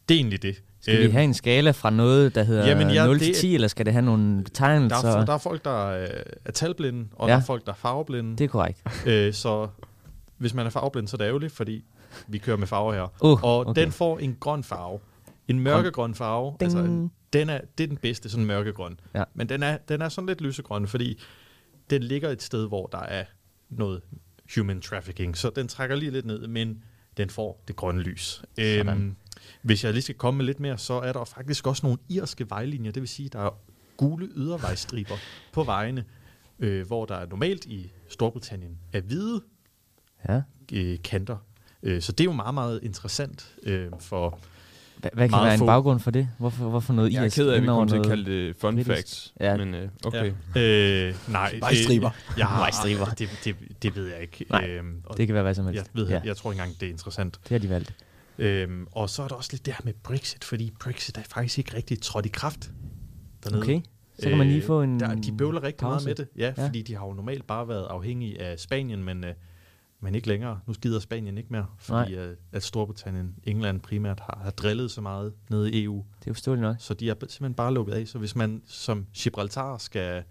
det 0.09 0.15
er 0.15 0.19
egentlig 0.19 0.41
det. 0.41 0.63
Skal 0.81 0.97
vi 0.97 1.03
øhm, 1.03 1.11
have 1.11 1.23
en 1.23 1.33
skala 1.33 1.71
fra 1.71 1.89
noget, 1.89 2.35
der 2.35 2.43
hedder 2.43 2.67
jamen, 2.67 2.89
ja, 2.89 3.05
0 3.05 3.19
til 3.19 3.33
10, 3.33 3.55
eller 3.55 3.67
skal 3.67 3.85
det 3.85 3.93
have 3.93 4.05
nogle 4.05 4.43
tegnelser? 4.53 5.01
Der 5.01 5.17
er, 5.17 5.25
der 5.25 5.33
er 5.33 5.37
folk, 5.37 5.65
der 5.65 5.89
er 6.45 6.51
talblinde, 6.53 7.07
og 7.15 7.27
ja. 7.27 7.33
der 7.33 7.39
er 7.39 7.43
folk, 7.43 7.65
der 7.65 7.71
er 7.71 7.75
farveblinde. 7.75 8.37
Det 8.37 8.43
er 8.43 8.47
korrekt. 8.47 8.83
Øh, 9.07 9.33
så 9.33 9.67
hvis 10.37 10.53
man 10.53 10.65
er 10.65 10.69
farveblind, 10.69 11.07
så 11.07 11.15
er 11.15 11.17
det 11.17 11.25
ærgerligt, 11.25 11.53
fordi 11.53 11.83
vi 12.27 12.37
kører 12.37 12.57
med 12.57 12.67
farver 12.67 12.93
her. 12.93 13.13
Uh, 13.21 13.43
og 13.43 13.67
okay. 13.67 13.81
den 13.81 13.91
får 13.91 14.19
en 14.19 14.37
grøn 14.39 14.63
farve. 14.63 14.99
En 15.47 15.59
mørkegrøn 15.59 16.15
farve. 16.15 16.55
Ding. 16.59 16.61
Altså, 16.61 16.77
en, 16.77 17.11
den 17.33 17.49
er, 17.49 17.59
det 17.77 17.83
er 17.83 17.87
den 17.87 17.97
bedste, 17.97 18.29
sådan 18.29 18.45
mørkegrøn. 18.45 18.99
Ja. 19.15 19.23
Men 19.33 19.49
den 19.49 19.63
er, 19.63 19.77
den 19.77 20.01
er 20.01 20.09
sådan 20.09 20.27
lidt 20.27 20.41
lysegrøn, 20.41 20.87
fordi 20.87 21.19
den 21.89 22.03
ligger 22.03 22.29
et 22.29 22.41
sted, 22.41 22.67
hvor 22.67 22.87
der 22.87 23.01
er 23.01 23.23
noget 23.69 24.01
human 24.55 24.81
trafficking. 24.81 25.37
Så 25.37 25.51
den 25.55 25.67
trækker 25.67 25.95
lige 25.95 26.11
lidt 26.11 26.25
ned, 26.25 26.47
men 26.47 26.83
den 27.17 27.29
får 27.29 27.63
det 27.67 27.75
grønne 27.75 28.01
lys. 28.01 28.41
Øhm, 28.57 29.15
hvis 29.61 29.83
jeg 29.83 29.93
lige 29.93 30.01
skal 30.01 30.15
komme 30.15 30.37
med 30.37 30.45
lidt 30.45 30.59
mere, 30.59 30.77
så 30.77 30.93
er 30.93 31.13
der 31.13 31.23
faktisk 31.23 31.67
også 31.67 31.85
nogle 31.85 31.99
irske 32.09 32.49
vejlinjer, 32.49 32.91
det 32.91 33.01
vil 33.01 33.09
sige, 33.09 33.29
der 33.29 33.39
er 33.39 33.57
gule 33.97 34.29
ydervejstriber 34.35 35.15
på 35.51 35.63
vejene, 35.63 36.05
øh, 36.59 36.87
hvor 36.87 37.05
der 37.05 37.15
er 37.15 37.25
normalt 37.25 37.65
i 37.65 37.91
Storbritannien 38.09 38.77
er 38.93 39.01
hvide 39.01 39.41
ja. 40.29 40.41
øh, 40.73 40.97
kanter. 41.03 41.37
Øh, 41.83 42.01
så 42.01 42.11
det 42.11 42.19
er 42.19 42.25
jo 42.25 42.31
meget, 42.31 42.53
meget 42.53 42.79
interessant 42.83 43.55
øh, 43.63 43.87
for 43.99 44.39
Hva, 44.97 45.09
hvad 45.13 45.29
kan 45.29 45.39
være 45.43 45.53
en 45.53 45.65
baggrund 45.65 45.99
for 45.99 46.11
det? 46.11 46.29
Hvorfor, 46.37 46.69
hvorfor 46.69 46.93
noget 46.93 47.13
Jeg 47.13 47.25
er 47.25 47.29
ked 47.29 47.49
af, 47.49 47.55
at 47.55 47.61
vi 47.61 47.67
kommer 47.67 47.87
til 47.87 47.97
at 47.97 48.05
kalde 48.05 48.31
det 48.31 48.55
fun 48.55 48.75
kritisk. 48.75 48.89
facts. 48.89 49.33
Ja. 49.39 49.57
Men 49.57 49.73
uh, 49.73 49.89
okay. 50.05 50.33
Ja. 50.55 50.61
Øh, 50.61 51.15
nej. 51.27 51.59
Vejstriber. 51.59 52.09
Jeg 52.37 52.47
har, 52.47 52.59
Vejstriber. 52.59 53.05
Det, 53.05 53.29
det, 53.43 53.55
det 53.81 53.95
ved 53.95 54.07
jeg 54.07 54.21
ikke. 54.21 54.45
Nej, 54.49 54.69
øhm, 54.69 55.03
det 55.17 55.27
kan 55.27 55.33
være 55.33 55.43
hvad 55.43 55.55
som 55.55 55.65
helst. 55.65 55.77
Jeg, 55.77 56.01
ved, 56.01 56.09
ja. 56.09 56.21
jeg 56.23 56.37
tror 56.37 56.51
ikke 56.51 56.61
engang, 56.61 56.79
det 56.79 56.85
er 56.85 56.91
interessant. 56.91 57.39
Det 57.43 57.51
har 57.51 57.59
de 57.59 57.69
valgt. 57.69 57.93
Øhm, 58.41 58.87
og 58.91 59.09
så 59.09 59.23
er 59.23 59.27
der 59.27 59.35
også 59.35 59.49
lidt 59.53 59.65
det 59.65 59.73
her 59.73 59.81
med 59.83 59.93
Brexit, 59.93 60.43
fordi 60.43 60.71
Brexit 60.79 61.17
er 61.17 61.23
faktisk 61.23 61.57
ikke 61.57 61.75
rigtig 61.75 62.01
trådt 62.01 62.25
i 62.25 62.29
kraft 62.29 62.71
dernede. 63.43 63.61
Okay. 63.61 63.81
Så 64.19 64.29
kan 64.29 64.37
man 64.37 64.47
lige 64.47 64.61
få 64.61 64.81
en 64.81 64.93
øh, 64.93 64.99
der, 64.99 65.15
De 65.15 65.31
bøvler 65.37 65.63
rigtig 65.63 65.77
pause. 65.77 66.05
meget 66.05 66.17
med 66.17 66.25
det, 66.25 66.41
ja, 66.41 66.53
ja, 66.57 66.67
fordi 66.67 66.81
de 66.81 66.95
har 66.95 67.05
jo 67.05 67.13
normalt 67.13 67.47
bare 67.47 67.67
været 67.67 67.85
afhængige 67.85 68.41
af 68.41 68.59
Spanien, 68.59 69.03
men 69.03 69.23
øh, 69.23 69.33
men 70.03 70.15
ikke 70.15 70.27
længere. 70.27 70.59
Nu 70.67 70.73
skider 70.73 70.99
Spanien 70.99 71.37
ikke 71.37 71.49
mere, 71.51 71.65
fordi 71.77 72.13
at, 72.13 72.35
at 72.51 72.63
Storbritannien, 72.63 73.35
England 73.43 73.81
primært 73.81 74.19
har, 74.19 74.39
har 74.43 74.51
drillet 74.51 74.91
så 74.91 75.01
meget 75.01 75.33
nede 75.49 75.71
i 75.71 75.83
EU. 75.83 75.95
Det 75.95 76.27
er 76.27 76.31
jo 76.31 76.33
forståeligt 76.33 76.61
nok. 76.61 76.75
Så 76.79 76.93
de 76.93 77.09
er 77.09 77.13
simpelthen 77.13 77.53
bare 77.53 77.73
lukket 77.73 77.93
af. 77.93 78.07
Så 78.07 78.17
hvis 78.19 78.35
man 78.35 78.61
som 78.65 79.05
Gibraltar 79.13 79.77
skal 79.77 80.23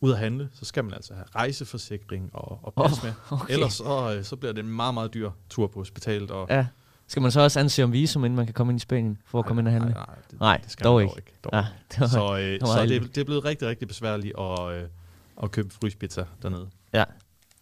ud 0.00 0.12
at 0.12 0.18
handle, 0.18 0.48
så 0.52 0.64
skal 0.64 0.84
man 0.84 0.94
altså 0.94 1.14
have 1.14 1.26
rejseforsikring 1.34 2.30
og, 2.32 2.60
og 2.62 2.74
pas 2.74 2.98
oh, 2.98 3.04
med. 3.04 3.12
Okay. 3.40 3.52
Ellers 3.54 3.72
så, 3.72 4.14
øh, 4.16 4.24
så 4.24 4.36
bliver 4.36 4.52
det 4.52 4.64
en 4.64 4.70
meget, 4.70 4.94
meget 4.94 5.14
dyr 5.14 5.30
tur 5.50 5.66
på 5.66 5.80
hospitalet. 5.80 6.30
Og 6.30 6.46
ja. 6.50 6.66
Skal 7.08 7.22
man 7.22 7.30
så 7.30 7.40
også 7.40 7.60
ansøge 7.60 7.84
om 7.84 7.92
visum, 7.92 8.24
inden 8.24 8.36
man 8.36 8.46
kan 8.46 8.54
komme 8.54 8.72
ind 8.72 8.76
i 8.76 8.80
Spanien, 8.80 9.18
for 9.26 9.38
at 9.38 9.44
komme 9.44 9.60
ind 9.60 9.68
og 9.68 9.72
handle? 9.72 9.90
Nej, 9.90 10.04
nej, 10.06 10.16
det, 10.30 10.40
nej, 10.40 10.60
det 10.62 10.70
skal 10.72 10.84
dog 10.84 11.02
ikke. 11.02 11.14
ikke. 11.16 11.32
Dog. 11.44 11.50
Ja, 11.52 11.64
det 11.92 12.00
var, 12.00 12.06
så 12.06 12.36
øh, 12.36 12.52
det, 12.52 12.68
så 12.68 12.86
det, 12.86 13.14
det 13.14 13.20
er 13.20 13.24
blevet 13.24 13.44
rigtig, 13.44 13.68
rigtig 13.68 13.88
besværligt 13.88 14.34
at, 14.38 14.72
øh, 14.72 14.82
at 15.42 15.50
købe 15.50 15.70
fryspizza 15.70 16.24
dernede. 16.42 16.68
Ja, 16.94 17.04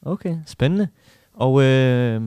okay, 0.02 0.36
spændende. 0.46 0.88
Og 1.34 1.62
øh, 1.62 2.22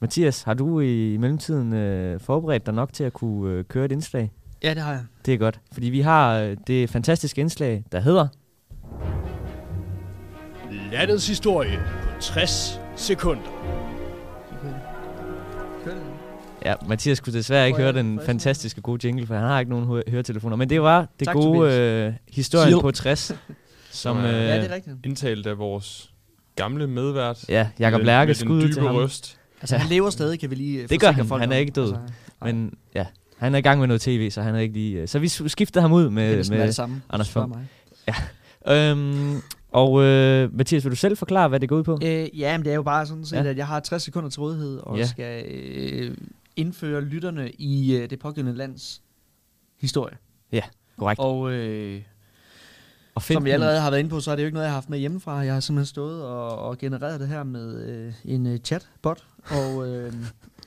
Mathias, 0.00 0.42
har 0.42 0.54
du 0.54 0.80
i 0.80 1.16
mellemtiden 1.16 1.72
øh, 1.72 2.20
forberedt 2.20 2.66
dig 2.66 2.74
nok 2.74 2.92
til 2.92 3.04
at 3.04 3.12
kunne 3.12 3.54
øh, 3.54 3.64
køre 3.64 3.84
et 3.84 3.92
indslag? 3.92 4.32
Ja, 4.62 4.74
det 4.74 4.82
har 4.82 4.92
jeg. 4.92 5.04
Det 5.26 5.34
er 5.34 5.38
godt, 5.38 5.60
fordi 5.72 5.86
vi 5.86 6.00
har 6.00 6.38
øh, 6.38 6.56
det 6.66 6.90
fantastiske 6.90 7.40
indslag, 7.40 7.84
der 7.92 8.00
hedder... 8.00 8.28
Landets 10.92 11.28
historie 11.28 11.76
på 12.02 12.20
60 12.20 12.80
sekunder. 12.96 13.79
Ja, 16.64 16.74
Mathias 16.88 17.20
kunne 17.20 17.32
desværre 17.32 17.66
ikke 17.66 17.78
høre 17.78 17.92
den 17.92 18.20
fantastiske 18.26 18.80
gode 18.80 19.06
jingle, 19.06 19.26
for 19.26 19.34
han 19.34 19.42
har 19.44 19.60
ikke 19.60 19.70
nogen 19.70 19.86
hø- 19.86 20.02
høretelefoner. 20.08 20.56
Men 20.56 20.70
det 20.70 20.82
var 20.82 21.06
det 21.18 21.26
tak, 21.26 21.34
gode 21.34 21.72
øh, 21.74 22.12
historie 22.28 22.80
på 22.80 22.90
60, 22.90 23.32
som 23.90 24.18
øh, 24.18 24.24
ja, 24.24 24.56
det 24.62 24.70
er 24.70 24.74
rigtigt. 24.74 24.96
indtalt 25.04 25.46
af 25.46 25.58
vores 25.58 26.10
gamle 26.56 26.86
medvært. 26.86 27.44
Ja, 27.48 27.68
Jakob 27.78 28.00
Lærke, 28.00 28.34
skud 28.34 28.72
til 28.72 28.82
ham. 28.82 28.94
Røst. 28.96 29.38
Altså, 29.60 29.76
han 29.76 29.88
lever 29.90 30.10
stadig, 30.10 30.40
kan 30.40 30.50
vi 30.50 30.54
lige 30.54 30.86
Det 30.86 31.00
gør 31.00 31.10
han, 31.10 31.26
folk 31.26 31.40
han 31.40 31.52
er 31.52 31.56
ikke 31.56 31.72
død. 31.72 31.88
Altså, 31.92 32.00
men 32.44 32.74
ja, 32.94 33.06
han 33.38 33.54
er 33.54 33.58
i 33.58 33.62
gang 33.62 33.80
med 33.80 33.86
noget 33.88 34.00
tv, 34.00 34.30
så 34.30 34.42
han 34.42 34.54
er 34.54 34.58
ikke 34.58 34.74
lige... 34.74 35.06
Så 35.06 35.18
vi 35.18 35.28
skiftede 35.28 35.82
ham 35.82 35.92
ud 35.92 36.10
med, 36.10 36.36
med 36.50 36.66
det 36.66 36.74
samme, 36.74 37.02
Anders 37.10 37.28
Fogh. 37.30 37.52
Ja. 38.08 38.14
Øhm, 38.90 39.40
Og 39.72 40.02
øh, 40.02 40.56
Mathias, 40.56 40.84
vil 40.84 40.90
du 40.90 40.96
selv 40.96 41.16
forklare, 41.16 41.48
hvad 41.48 41.60
det 41.60 41.68
går 41.68 41.76
ud 41.76 41.82
på? 41.84 41.98
Øh, 42.02 42.38
ja, 42.40 42.56
men 42.58 42.64
det 42.64 42.70
er 42.70 42.74
jo 42.74 42.82
bare 42.82 43.06
sådan 43.06 43.24
set, 43.24 43.36
ja. 43.36 43.44
at 43.44 43.56
jeg 43.56 43.66
har 43.66 43.80
60 43.80 44.02
sekunder 44.02 44.30
til 44.30 44.40
rådighed, 44.40 44.78
og 44.82 44.98
ja. 44.98 45.06
skal 45.06 45.44
øh, 45.50 46.14
indføre 46.60 47.00
lytterne 47.00 47.50
i 47.50 47.96
øh, 47.96 48.10
det 48.10 48.18
pågældende 48.18 48.58
lands 48.58 49.02
historie. 49.80 50.16
Ja, 50.52 50.62
korrekt. 50.96 51.20
Og 51.20 51.52
øh, 51.52 52.02
og 53.14 53.22
som 53.22 53.44
vi 53.44 53.50
allerede 53.50 53.80
har 53.80 53.90
været 53.90 54.00
inde 54.00 54.10
på, 54.10 54.20
så 54.20 54.30
er 54.30 54.36
det 54.36 54.42
jo 54.42 54.46
ikke 54.46 54.54
noget, 54.54 54.64
jeg 54.64 54.72
har 54.72 54.76
haft 54.76 54.90
med 54.90 54.98
hjemmefra. 54.98 55.36
Jeg 55.36 55.52
har 55.52 55.60
simpelthen 55.60 55.86
stået 55.86 56.22
og, 56.22 56.58
og 56.58 56.78
genereret 56.78 57.20
det 57.20 57.28
her 57.28 57.42
med 57.42 57.88
øh, 57.88 58.14
en 58.24 58.46
øh, 58.46 58.58
chatbot, 58.58 59.26
og 59.50 59.88
øh, 59.88 60.12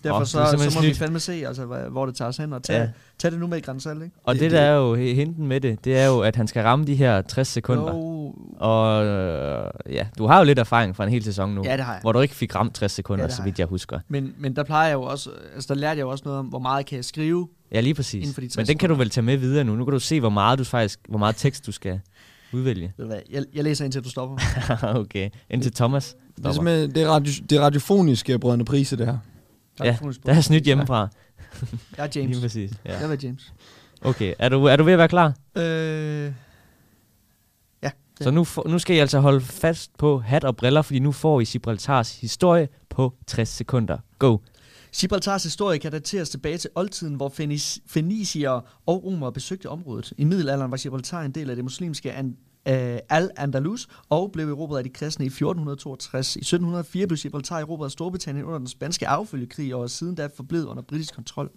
derfor 0.04 0.20
oh, 0.20 0.26
så, 0.26 0.46
så 0.52 0.58
må 0.64 0.70
snydt. 0.70 0.88
vi 0.88 0.94
fandme 0.94 1.20
se, 1.20 1.48
altså, 1.48 1.66
hvor 1.66 2.06
det 2.06 2.16
tager 2.16 2.30
os 2.30 2.38
hen, 2.38 2.54
og 2.54 2.64
tage, 2.64 2.82
ja. 2.82 2.90
tage 3.20 3.32
det 3.32 3.40
nu 3.40 3.48
med 3.48 3.58
i 3.58 3.62
grænsal, 3.62 4.02
ikke? 4.02 4.16
Og 4.24 4.34
det, 4.34 4.42
det, 4.42 4.52
der 4.52 4.60
er 4.62 4.76
jo 4.76 4.96
hinten 4.96 5.48
med 5.48 5.62
det, 5.62 5.86
det 5.86 5.98
er 5.98 6.06
jo, 6.06 6.20
at 6.20 6.36
han 6.36 6.48
skal 6.48 6.64
ramme 6.64 6.86
de 6.86 6.96
her 6.96 7.22
60 7.22 7.48
sekunder. 7.48 7.96
Jo. 7.96 8.36
Og 8.58 9.06
øh, 9.06 9.72
ja, 9.90 10.08
du 10.18 10.28
har 10.28 10.38
jo 10.38 10.46
lidt 10.46 10.60
erfaring 10.60 10.96
fra 10.96 11.04
en 11.04 11.10
hel 11.10 11.24
sæson 11.24 11.50
nu, 11.50 11.62
ja, 11.66 11.78
det 11.78 11.86
har 11.86 11.94
jeg. 11.94 12.02
hvor 12.02 12.12
du 12.12 12.20
ikke 12.20 12.36
fik 12.36 12.56
ramt 12.56 12.76
60 12.76 12.92
sekunder, 12.92 13.26
ja, 13.26 13.30
så 13.30 13.44
vidt 13.44 13.60
jeg 13.60 13.68
husker. 13.68 14.00
Men, 14.08 14.34
men 14.38 14.56
der 14.56 14.64
plejer 14.64 14.88
jeg 14.88 14.94
jo 14.94 15.02
også, 15.02 15.30
altså 15.54 15.74
der 15.74 15.80
lærte 15.80 15.98
jeg 15.98 16.04
jo 16.04 16.10
også 16.10 16.22
noget 16.26 16.40
om, 16.40 16.46
hvor 16.46 16.60
meget 16.60 16.86
kan 16.86 16.96
jeg 16.96 17.06
skrive 17.06 17.48
Ja, 17.74 17.82
lige 17.82 17.94
præcis. 17.94 18.36
De 18.36 18.50
men 18.58 18.68
den 18.68 18.78
kan 18.78 18.90
du 18.90 18.96
vel 18.96 19.10
tage 19.10 19.26
med 19.26 19.38
videre 19.38 19.64
nu. 19.64 19.76
Nu 19.76 19.86
kan 19.86 19.92
du 19.92 20.00
se, 20.00 20.20
hvor 20.20 20.30
meget, 20.30 20.60
du 20.60 20.64
faktisk, 20.64 21.00
hvor 21.10 21.20
meget 21.20 21.36
tekst 21.36 21.66
du 21.66 21.72
skal 21.72 22.00
udvælge. 22.54 22.94
Ved 22.98 23.06
hvad, 23.06 23.20
jeg, 23.32 23.44
jeg 23.54 23.64
læser 23.64 23.86
indtil 23.86 24.04
du 24.04 24.10
stopper. 24.10 24.38
okay, 25.02 25.30
indtil 25.50 25.74
Thomas 25.74 26.04
stopper. 26.04 26.50
Det 26.52 26.58
er, 26.58 26.62
med, 26.62 26.88
det 26.88 27.04
er, 27.04 27.10
radio, 27.10 27.34
det 27.50 27.58
er 27.58 27.62
radiofoniske 27.62 28.40
brødende 28.40 28.66
priser, 28.66 28.98
det 28.98 29.06
her. 29.06 29.18
Ja, 29.80 29.98
der 30.26 30.34
er 30.34 30.42
snydt 30.42 30.64
hjemmefra. 30.64 31.10
jeg 31.98 32.06
er 32.06 32.10
James. 32.16 32.30
Lige 32.36 32.42
præcis. 32.42 32.72
Ja. 32.86 33.00
Jeg 33.00 33.12
er 33.12 33.18
James. 33.24 33.54
Okay, 34.02 34.34
er 34.40 34.50
du, 34.50 34.66
er 34.66 34.76
du 34.76 34.84
ved 34.84 34.94
at 34.94 35.00
være 35.00 35.08
klar? 35.08 35.34
Øh, 35.56 36.34
ja. 37.84 37.90
Så 38.22 38.32
nu, 38.32 38.44
for, 38.44 38.68
nu 38.70 38.80
skal 38.80 38.96
I 38.96 39.00
altså 39.00 39.20
holde 39.20 39.42
fast 39.42 39.98
på 39.98 40.20
hat 40.20 40.44
og 40.44 40.56
briller, 40.56 40.82
fordi 40.82 41.00
nu 41.00 41.12
får 41.12 41.42
I 41.42 41.44
Gibraltars 41.44 42.20
historie 42.22 42.68
på 42.90 43.14
60 43.28 43.50
sekunder. 43.50 43.98
Go! 44.20 44.38
Gibraltars 45.00 45.44
historie 45.44 45.80
kan 45.80 45.92
dateres 45.92 46.30
tilbage 46.30 46.58
til 46.58 46.70
oldtiden, 46.76 47.16
hvor 47.16 47.34
fenicier 47.88 48.50
og 48.86 49.04
romere 49.04 49.32
besøgte 49.34 49.70
området. 49.70 50.14
I 50.18 50.24
middelalderen 50.24 50.72
var 50.72 50.78
Gibraltar 50.78 51.22
en 51.22 51.32
del 51.32 51.50
af 51.50 51.56
det 51.56 51.66
muslimske 51.66 52.14
an- 52.14 52.38
uh, 52.70 52.98
Al-Andalus 53.10 53.88
og 54.10 54.32
blev 54.32 54.50
erobret 54.50 54.78
af 54.78 54.84
de 54.84 54.90
kristne 54.90 55.26
i 55.26 55.28
1462. 55.28 56.36
I 56.36 56.40
1704 56.40 57.08
blev 57.08 57.18
Gibraltar 57.18 57.60
erobret 57.60 57.88
af 57.88 57.92
Storbritannien 57.92 58.46
under 58.46 58.58
den 58.58 58.68
spanske 58.68 59.08
affølgekrig 59.08 59.76
og 59.76 59.90
siden 59.90 60.16
da 60.16 60.30
forblevet 60.36 60.66
under 60.66 60.84
britisk 60.84 61.16
kontrol. 61.16 61.52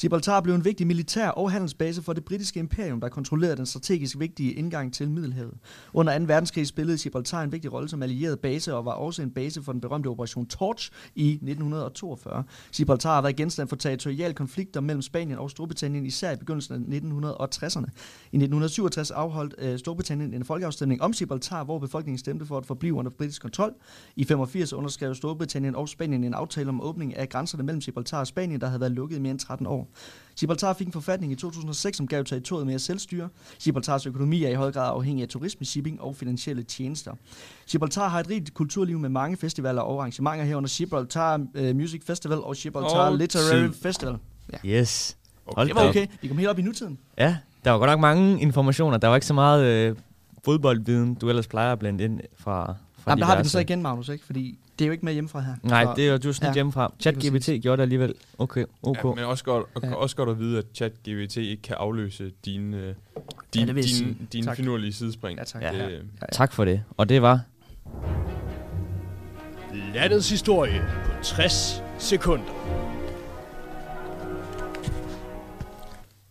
Gibraltar 0.00 0.40
blev 0.40 0.54
en 0.54 0.64
vigtig 0.64 0.86
militær 0.86 1.28
og 1.28 1.50
handelsbase 1.50 2.02
for 2.02 2.12
det 2.12 2.24
britiske 2.24 2.60
imperium, 2.60 3.00
der 3.00 3.08
kontrollerede 3.08 3.56
den 3.56 3.66
strategisk 3.66 4.18
vigtige 4.18 4.52
indgang 4.52 4.94
til 4.94 5.10
Middelhavet. 5.10 5.54
Under 5.92 6.18
2. 6.18 6.24
verdenskrig 6.24 6.66
spillede 6.66 6.98
Gibraltar 6.98 7.42
en 7.42 7.52
vigtig 7.52 7.72
rolle 7.72 7.88
som 7.88 8.02
allieret 8.02 8.40
base 8.40 8.74
og 8.74 8.84
var 8.84 8.92
også 8.92 9.22
en 9.22 9.30
base 9.30 9.62
for 9.62 9.72
den 9.72 9.80
berømte 9.80 10.08
Operation 10.08 10.46
Torch 10.46 10.90
i 11.14 11.30
1942. 11.30 12.44
Gibraltar 12.72 13.14
har 13.14 13.22
været 13.22 13.36
genstand 13.36 13.68
for 13.68 13.76
territoriale 13.76 14.34
konflikter 14.34 14.80
mellem 14.80 15.02
Spanien 15.02 15.38
og 15.38 15.50
Storbritannien, 15.50 16.06
især 16.06 16.32
i 16.32 16.36
begyndelsen 16.36 16.74
af 16.74 16.98
1960'erne. 16.98 17.88
I 18.32 18.36
1967 18.36 19.10
afholdt 19.10 19.54
øh, 19.58 19.78
Storbritannien 19.78 20.34
en 20.34 20.44
folkeafstemning 20.44 21.02
om 21.02 21.12
Gibraltar, 21.12 21.64
hvor 21.64 21.78
befolkningen 21.78 22.18
stemte 22.18 22.46
for 22.46 22.58
at 22.58 22.66
forblive 22.66 22.94
under 22.94 23.10
britisk 23.10 23.42
kontrol. 23.42 23.74
I 24.16 24.24
85 24.24 24.72
underskrev 24.72 25.14
Storbritannien 25.14 25.74
og 25.74 25.88
Spanien 25.88 26.24
en 26.24 26.34
aftale 26.34 26.68
om 26.68 26.80
åbning 26.80 27.16
af 27.16 27.28
grænserne 27.28 27.64
mellem 27.64 27.80
Gibraltar 27.80 28.20
og 28.20 28.26
Spanien, 28.26 28.60
der 28.60 28.66
havde 28.66 28.80
været 28.80 28.92
lukket 28.92 29.16
i 29.16 29.20
mere 29.20 29.30
end 29.30 29.38
13 29.38 29.66
år. 29.66 29.87
Gibraltar 30.38 30.72
fik 30.72 30.86
en 30.86 30.92
forfatning 30.92 31.32
i 31.32 31.34
2006, 31.34 31.96
som 31.96 32.06
gav 32.06 32.24
territoriet 32.24 32.66
mere 32.66 32.78
selvstyre. 32.78 33.28
Gibraltars 33.62 34.06
økonomi 34.06 34.44
er 34.44 34.48
i 34.48 34.54
høj 34.54 34.72
grad 34.72 34.90
afhængig 34.90 35.22
af 35.22 35.28
turisme, 35.28 35.66
shipping 35.66 36.00
og 36.00 36.16
finansielle 36.16 36.62
tjenester. 36.62 37.12
Gibraltar 37.70 38.08
har 38.08 38.20
et 38.20 38.30
rigt 38.30 38.54
kulturliv 38.54 38.98
med 38.98 39.08
mange 39.08 39.36
festivaler 39.36 39.82
og 39.82 40.00
arrangementer 40.00 40.44
herunder 40.44 40.76
Gibraltar 40.76 41.36
uh, 41.36 41.76
Music 41.76 42.02
Festival 42.06 42.38
og 42.38 42.54
Gibraltar 42.54 43.10
oh, 43.10 43.18
Literary 43.18 43.70
Festival. 43.82 44.16
Ja. 44.52 44.80
Yes. 44.80 45.16
Hold 45.56 45.68
det 45.68 45.76
var 45.76 45.88
okay. 45.88 46.06
Vi 46.22 46.28
kom 46.28 46.38
helt 46.38 46.50
op 46.50 46.58
i 46.58 46.62
nutiden. 46.62 46.98
Ja, 47.18 47.36
der 47.64 47.70
var 47.70 47.78
godt 47.78 47.90
nok 47.90 48.00
mange 48.00 48.40
informationer. 48.40 48.98
Der 48.98 49.08
var 49.08 49.14
ikke 49.14 49.26
så 49.26 49.34
meget 49.34 49.64
øh, 49.64 49.96
fodboldviden, 50.44 51.14
du 51.14 51.28
ellers 51.28 51.46
plejer 51.46 51.72
at 51.72 51.78
blande 51.78 52.04
ind 52.04 52.20
fra, 52.36 52.74
fra 52.98 53.10
Jamen, 53.10 53.20
der 53.20 53.26
har 53.26 53.36
vi 53.36 53.42
det 53.42 53.50
så 53.50 53.58
igen, 53.58 53.82
Magnus, 53.82 54.08
ikke? 54.08 54.26
Fordi 54.26 54.58
det 54.78 54.84
er 54.84 54.86
jo 54.86 54.92
ikke 54.92 55.04
med 55.04 55.12
hjemmefra 55.12 55.40
her. 55.40 55.54
Nej, 55.62 55.84
så, 55.84 55.92
det 55.96 56.06
er 56.06 56.12
jo 56.12 56.16
du 56.16 56.32
sådan 56.32 56.48
ja, 56.48 56.54
hjemmefra. 56.54 56.92
ChatGPT 57.00 57.62
gjorde 57.62 57.76
det 57.76 57.82
alligevel. 57.82 58.14
Okay, 58.38 58.64
okay. 58.82 59.08
Ja, 59.08 59.14
men 59.14 59.24
også 59.24 59.44
godt, 59.44 59.66
ja. 59.82 59.94
også 59.94 60.16
godt 60.16 60.28
at 60.28 60.38
vide, 60.38 60.58
at 60.58 60.64
ChatGPT 60.74 61.36
ikke 61.36 61.62
kan 61.62 61.76
afløse 61.78 62.32
dine, 62.44 62.76
uh, 62.76 63.22
din, 63.54 63.66
ja, 63.68 63.72
din, 63.72 64.28
din 64.32 64.48
finurlige 64.56 64.92
sidespring. 64.92 65.38
Ja, 65.38 65.44
tak. 65.44 65.62
Det, 65.62 65.68
ja, 65.68 65.76
ja. 65.76 65.88
Ja, 65.88 65.96
ja. 65.96 66.26
tak 66.32 66.52
for 66.52 66.64
det. 66.64 66.82
Og 66.96 67.08
det 67.08 67.22
var... 67.22 67.40
Landets 69.94 70.30
historie 70.30 70.84
på 71.04 71.10
60 71.22 71.82
sekunder. 71.98 72.52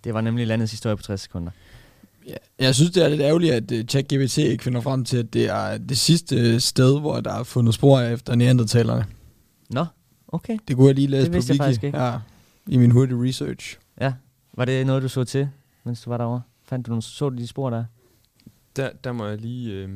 Det 0.03 0.13
var 0.13 0.21
nemlig 0.21 0.47
landets 0.47 0.71
historie 0.71 0.95
på 0.95 1.03
60 1.03 1.21
sekunder. 1.21 1.51
Ja, 2.27 2.35
jeg 2.59 2.75
synes, 2.75 2.91
det 2.91 3.05
er 3.05 3.09
lidt 3.09 3.21
ærgerligt, 3.21 3.53
at 3.53 3.71
uh, 3.71 3.79
ChatGPT 3.87 4.37
ikke 4.37 4.63
finder 4.63 4.81
frem 4.81 5.05
til, 5.05 5.17
at 5.17 5.33
det 5.33 5.45
er 5.45 5.77
det 5.77 5.97
sidste 5.97 6.59
sted, 6.59 6.99
hvor 6.99 7.19
der 7.19 7.33
er 7.33 7.43
fundet 7.43 7.73
spor 7.73 7.99
efter 7.99 8.35
neandertalerne. 8.35 9.05
Nå, 9.69 9.85
okay. 10.27 10.57
Det 10.67 10.75
kunne 10.75 10.87
jeg 10.87 10.95
lige 10.95 11.07
læse 11.07 11.31
det 11.31 11.57
på 11.59 11.63
Wiki. 11.63 11.85
Ja, 11.97 12.19
i 12.67 12.77
min 12.77 12.91
hurtige 12.91 13.23
research. 13.23 13.77
Ja, 14.01 14.13
var 14.53 14.65
det 14.65 14.87
noget, 14.87 15.03
du 15.03 15.09
så 15.09 15.23
til, 15.23 15.49
mens 15.83 16.01
du 16.01 16.09
var 16.09 16.17
derovre? 16.17 16.41
Fandt 16.63 16.85
du 16.85 16.91
nogle, 16.91 17.01
så 17.01 17.29
du 17.29 17.35
de 17.37 17.47
spor 17.47 17.69
der? 17.69 17.85
Der, 18.75 18.89
der 19.03 19.11
må 19.11 19.25
jeg 19.25 19.37
lige 19.37 19.73
øh, 19.73 19.89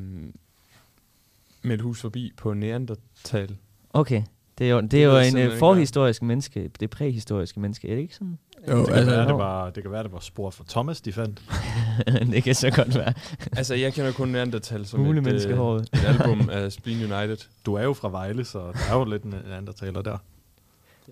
med 1.62 1.76
et 1.76 1.82
hus 1.82 2.02
forbi 2.02 2.32
på 2.38 2.54
Neandertal. 2.54 3.58
Okay, 3.90 4.24
det 4.58 4.70
er 4.70 4.72
jo, 4.72 4.82
det 4.82 5.04
er 5.04 5.06
jo 5.06 5.40
en 5.40 5.52
uh, 5.52 5.58
forhistorisk 5.58 6.22
menneske, 6.22 6.72
det 6.80 6.90
præhistoriske 6.90 7.60
menneske, 7.60 7.90
er 7.90 7.96
det 7.96 8.02
ikke 8.02 8.16
sådan? 8.16 8.38
Jo, 8.68 8.80
det, 8.80 8.88
kan 8.88 8.96
altså, 8.96 9.16
være, 9.16 9.28
det, 9.28 9.36
var, 9.36 9.70
det 9.70 9.84
kan 9.84 9.92
være, 9.92 10.04
det 10.04 10.12
var 10.12 10.20
spor 10.20 10.50
for 10.50 10.64
Thomas, 10.70 11.02
de 11.02 11.14
fandt. 11.14 11.42
det 12.34 12.44
kan 12.44 12.56
så 12.56 12.70
godt 12.70 12.96
være. 12.96 13.14
altså, 13.58 13.76
jeg 13.76 13.94
kender 13.94 14.12
kun 14.12 14.28
Neandertal 14.28 14.86
som 14.86 15.06
et, 15.06 15.28
øh, 15.28 15.34
et 15.34 15.90
album 16.08 16.50
af 16.50 16.72
Spleen 16.72 17.14
United. 17.14 17.38
Du 17.66 17.74
er 17.74 17.84
jo 17.84 17.94
fra 17.94 18.10
Vejle, 18.10 18.46
så 18.46 18.60
der 18.60 18.94
er 18.94 18.98
jo 18.98 19.04
lidt 19.04 19.24
en 19.24 19.36
Neandertaler 19.50 20.02
der. 20.02 20.18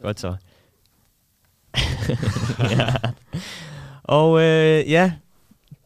Godt 0.02 0.20
så. 0.20 0.36
ja. 2.60 2.96
Og 4.04 4.40
øh, 4.42 4.92
ja, 4.92 5.12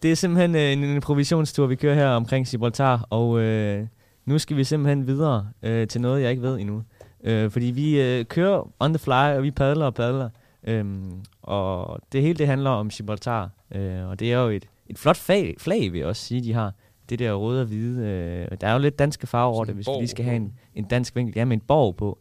det 0.03 0.11
er 0.11 0.15
simpelthen 0.15 0.55
øh, 0.55 0.93
en 0.93 1.01
provisionstur, 1.01 1.67
vi 1.67 1.75
kører 1.75 1.95
her 1.95 2.07
omkring 2.07 2.47
Gibraltar, 2.47 3.07
og 3.09 3.39
øh, 3.39 3.87
nu 4.25 4.39
skal 4.39 4.57
vi 4.57 4.63
simpelthen 4.63 5.07
videre 5.07 5.49
øh, 5.63 5.87
til 5.87 6.01
noget, 6.01 6.21
jeg 6.21 6.29
ikke 6.29 6.43
ved 6.43 6.59
endnu. 6.59 6.83
Øh, 7.23 7.51
fordi 7.51 7.65
vi 7.65 8.01
øh, 8.01 8.25
kører 8.25 8.71
on 8.79 8.93
the 8.93 8.99
fly, 8.99 9.35
og 9.37 9.43
vi 9.43 9.51
padler 9.51 9.85
og 9.85 9.93
padler. 9.93 10.29
Øhm, 10.67 11.23
og 11.43 11.99
det 12.11 12.21
hele 12.21 12.37
det 12.37 12.47
handler 12.47 12.69
om 12.69 12.89
Gibraltar, 12.89 13.49
øh, 13.75 14.07
og 14.07 14.19
det 14.19 14.33
er 14.33 14.39
jo 14.39 14.49
et, 14.49 14.65
et 14.87 14.97
flot 14.97 15.17
flag, 15.17 15.55
flag, 15.57 15.91
vil 15.91 15.99
jeg 15.99 16.07
også 16.07 16.25
sige, 16.25 16.43
de 16.43 16.53
har. 16.53 16.73
Det 17.09 17.19
der 17.19 17.33
røde 17.33 17.61
og 17.61 17.67
hvide. 17.67 18.07
Øh, 18.07 18.57
der 18.61 18.67
er 18.67 18.73
jo 18.73 18.79
lidt 18.79 18.99
danske 18.99 19.27
farver 19.27 19.55
over 19.55 19.65
det, 19.65 19.75
hvis 19.75 19.87
vi 19.87 19.93
lige 19.99 20.07
skal 20.07 20.25
have 20.25 20.35
en, 20.35 20.53
en 20.75 20.83
dansk 20.83 21.15
vinkel. 21.15 21.33
Ja, 21.35 21.45
med 21.45 21.57
en 21.57 21.61
borg 21.67 21.95
på. 21.95 22.19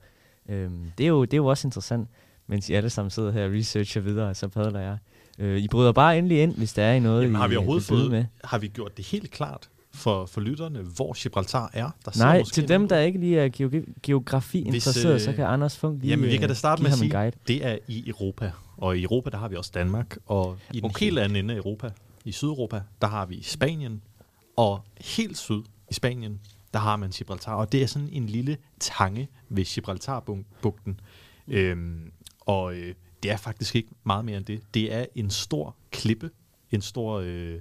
Øhm, 0.49 0.91
det, 0.99 1.05
er 1.05 1.09
jo, 1.09 1.25
det 1.25 1.35
er 1.35 1.37
jo 1.37 1.47
også 1.47 1.69
interessant, 1.69 2.09
mens 2.47 2.71
I 2.71 2.73
alle 2.73 2.91
sammen 2.91 3.11
sidder 3.11 3.33
her 3.33 3.45
og 3.45 3.53
researcher 3.53 4.01
videre, 4.01 4.35
så 4.35 4.49
padler 4.49 4.81
jeg. 4.81 4.99
Øh, 5.39 5.59
I 5.59 5.69
bryder 5.69 5.93
bare 5.93 6.19
endelig 6.19 6.43
ind, 6.43 6.55
hvis 6.57 6.73
der 6.73 6.83
er 6.83 7.01
noget, 7.01 7.23
Jamen, 7.23 7.37
har 7.37 7.49
vi 7.49 7.55
øh, 7.55 7.59
overhovedet 7.59 7.85
fået, 7.85 8.11
med. 8.11 8.25
Har 8.45 8.59
vi 8.59 8.69
gjort 8.69 8.97
det 8.97 9.07
helt 9.07 9.31
klart? 9.31 9.69
For, 9.95 10.27
for 10.27 10.41
lytterne, 10.41 10.83
hvor 10.83 11.13
Gibraltar 11.23 11.71
er? 11.73 11.91
Der 12.05 12.11
Nej, 12.19 12.43
til 12.43 12.69
dem, 12.69 12.89
der 12.89 12.99
ikke 12.99 13.19
lige 13.21 13.39
er 13.39 13.49
geografi, 13.49 13.93
geografi 14.03 14.61
interesseret, 14.61 15.15
øh, 15.15 15.21
så 15.21 15.33
kan 15.33 15.45
Anders 15.45 15.79
Funk 15.79 16.01
lige 16.01 16.11
Jamen, 16.11 16.31
vi 16.31 16.37
kan 16.37 16.49
da 16.49 16.55
starte 16.55 16.83
med 16.83 16.91
at 16.91 16.99
sige, 16.99 17.11
guide. 17.11 17.37
det 17.49 17.67
er 17.67 17.79
i 17.89 18.09
Europa. 18.09 18.53
Og 18.77 18.99
i 18.99 19.03
Europa, 19.03 19.31
der 19.31 19.37
har 19.39 19.49
vi 19.49 19.57
også 19.57 19.71
Danmark. 19.75 20.17
Og 20.27 20.59
i 20.73 20.77
den 20.77 20.85
okay. 20.85 21.05
helt 21.05 21.19
anden 21.19 21.37
ende 21.37 21.55
af 21.55 21.59
Europa, 21.59 21.91
i 22.25 22.33
Sydeuropa, 22.33 22.81
der 23.01 23.07
har 23.07 23.27
vi 23.27 23.43
Spanien. 23.43 24.03
Og 24.57 24.85
helt 25.01 25.39
syd 25.39 25.63
i 25.91 25.95
Spanien, 25.95 26.41
der 26.75 26.79
har 26.79 26.97
man 26.97 27.11
Gibraltar. 27.11 27.55
Og 27.55 27.73
det 27.73 27.83
er 27.83 27.87
sådan 27.87 28.09
en 28.13 28.27
lille 28.27 28.57
tange 28.81 29.29
ved 29.49 29.65
Gibraltarbugten. 29.65 31.01
Øhm, 31.49 32.13
og 32.41 32.75
øh, 32.75 32.95
det 33.23 33.31
er 33.31 33.37
faktisk 33.37 33.77
ikke 33.77 33.89
meget 34.05 34.25
mere 34.25 34.37
end 34.37 34.45
det. 34.45 34.63
Det 34.75 34.95
er 34.95 35.07
en 35.15 35.31
stor 35.31 35.77
klippe, 35.91 36.31
en 36.71 36.81
stor, 36.81 37.23
øh, 37.25 37.59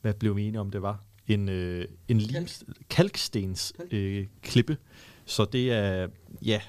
hvad 0.00 0.14
blev 0.14 0.36
vi 0.36 0.42
enige 0.42 0.60
om 0.60 0.70
det 0.70 0.82
var? 0.82 1.02
En, 1.34 1.48
øh, 1.48 1.88
en 2.08 2.20
Kalk. 2.20 2.50
kalkstens 2.90 3.72
øh, 3.90 4.26
klippe. 4.42 4.76
Så 5.24 5.44
det 5.44 5.72
er, 5.72 6.08
ja, 6.42 6.60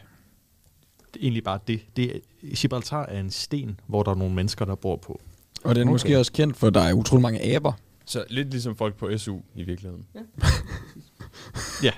det 1.14 1.20
er 1.20 1.22
egentlig 1.24 1.44
bare 1.44 1.60
det. 1.68 1.82
det 1.96 2.16
er, 2.16 2.20
Gibraltar 2.56 3.06
er 3.06 3.20
en 3.20 3.32
sten, 3.32 3.80
hvor 3.88 4.04
der 4.04 4.12
er 4.12 4.16
nogle 4.16 4.36
mennesker, 4.36 4.66
der 4.66 4.76
bor 4.76 4.96
på. 4.96 5.22
Og 5.64 5.76
den 5.76 5.82
er 5.82 5.86
okay. 5.86 5.92
måske 5.92 6.20
også 6.20 6.32
kendt 6.32 6.58
for, 6.58 6.68
at 6.68 6.74
der 6.74 6.82
er 6.82 6.94
utrolig 6.94 7.22
mange 7.22 7.56
aber. 7.56 7.74
Så 8.06 8.26
lidt 8.30 8.52
ligesom 8.52 8.76
folk 8.76 8.96
på 8.96 9.18
SU 9.18 9.38
i 9.56 9.64
virkeligheden. 9.64 10.06
Ja. 10.16 10.22
ja. 11.84 11.92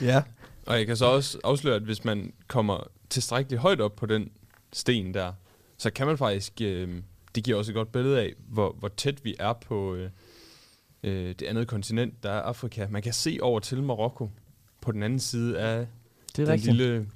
ja. 0.12 0.22
Og 0.66 0.78
jeg 0.78 0.86
kan 0.86 0.96
så 0.96 1.06
også 1.06 1.38
afsløre, 1.44 1.76
at 1.76 1.82
hvis 1.82 2.04
man 2.04 2.32
kommer 2.46 2.78
tilstrækkeligt 3.10 3.62
højt 3.62 3.80
op 3.80 3.96
på 3.96 4.06
den 4.06 4.30
sten 4.72 5.14
der, 5.14 5.32
så 5.78 5.90
kan 5.90 6.06
man 6.06 6.18
faktisk 6.18 6.52
øh, 6.60 7.02
det 7.38 7.44
giver 7.44 7.58
også 7.58 7.70
et 7.70 7.74
godt 7.74 7.92
billede 7.92 8.20
af, 8.20 8.32
hvor, 8.48 8.76
hvor 8.78 8.88
tæt 8.88 9.24
vi 9.24 9.34
er 9.38 9.52
på, 9.52 9.94
øh, 9.94 10.10
øh, 11.02 11.34
det 11.38 11.42
andet 11.42 11.68
kontinent, 11.68 12.22
der 12.22 12.30
er 12.30 12.40
Afrika. 12.40 12.86
Man 12.90 13.02
kan 13.02 13.12
se 13.12 13.38
over 13.42 13.60
til 13.60 13.82
Marokko 13.82 14.30
på 14.80 14.92
den 14.92 15.02
anden 15.02 15.18
side 15.18 15.58
af 15.58 15.86
det 16.36 16.42
er 16.42 16.44
den 16.44 16.52
rigtigt. 16.52 16.76
lille 16.76 17.06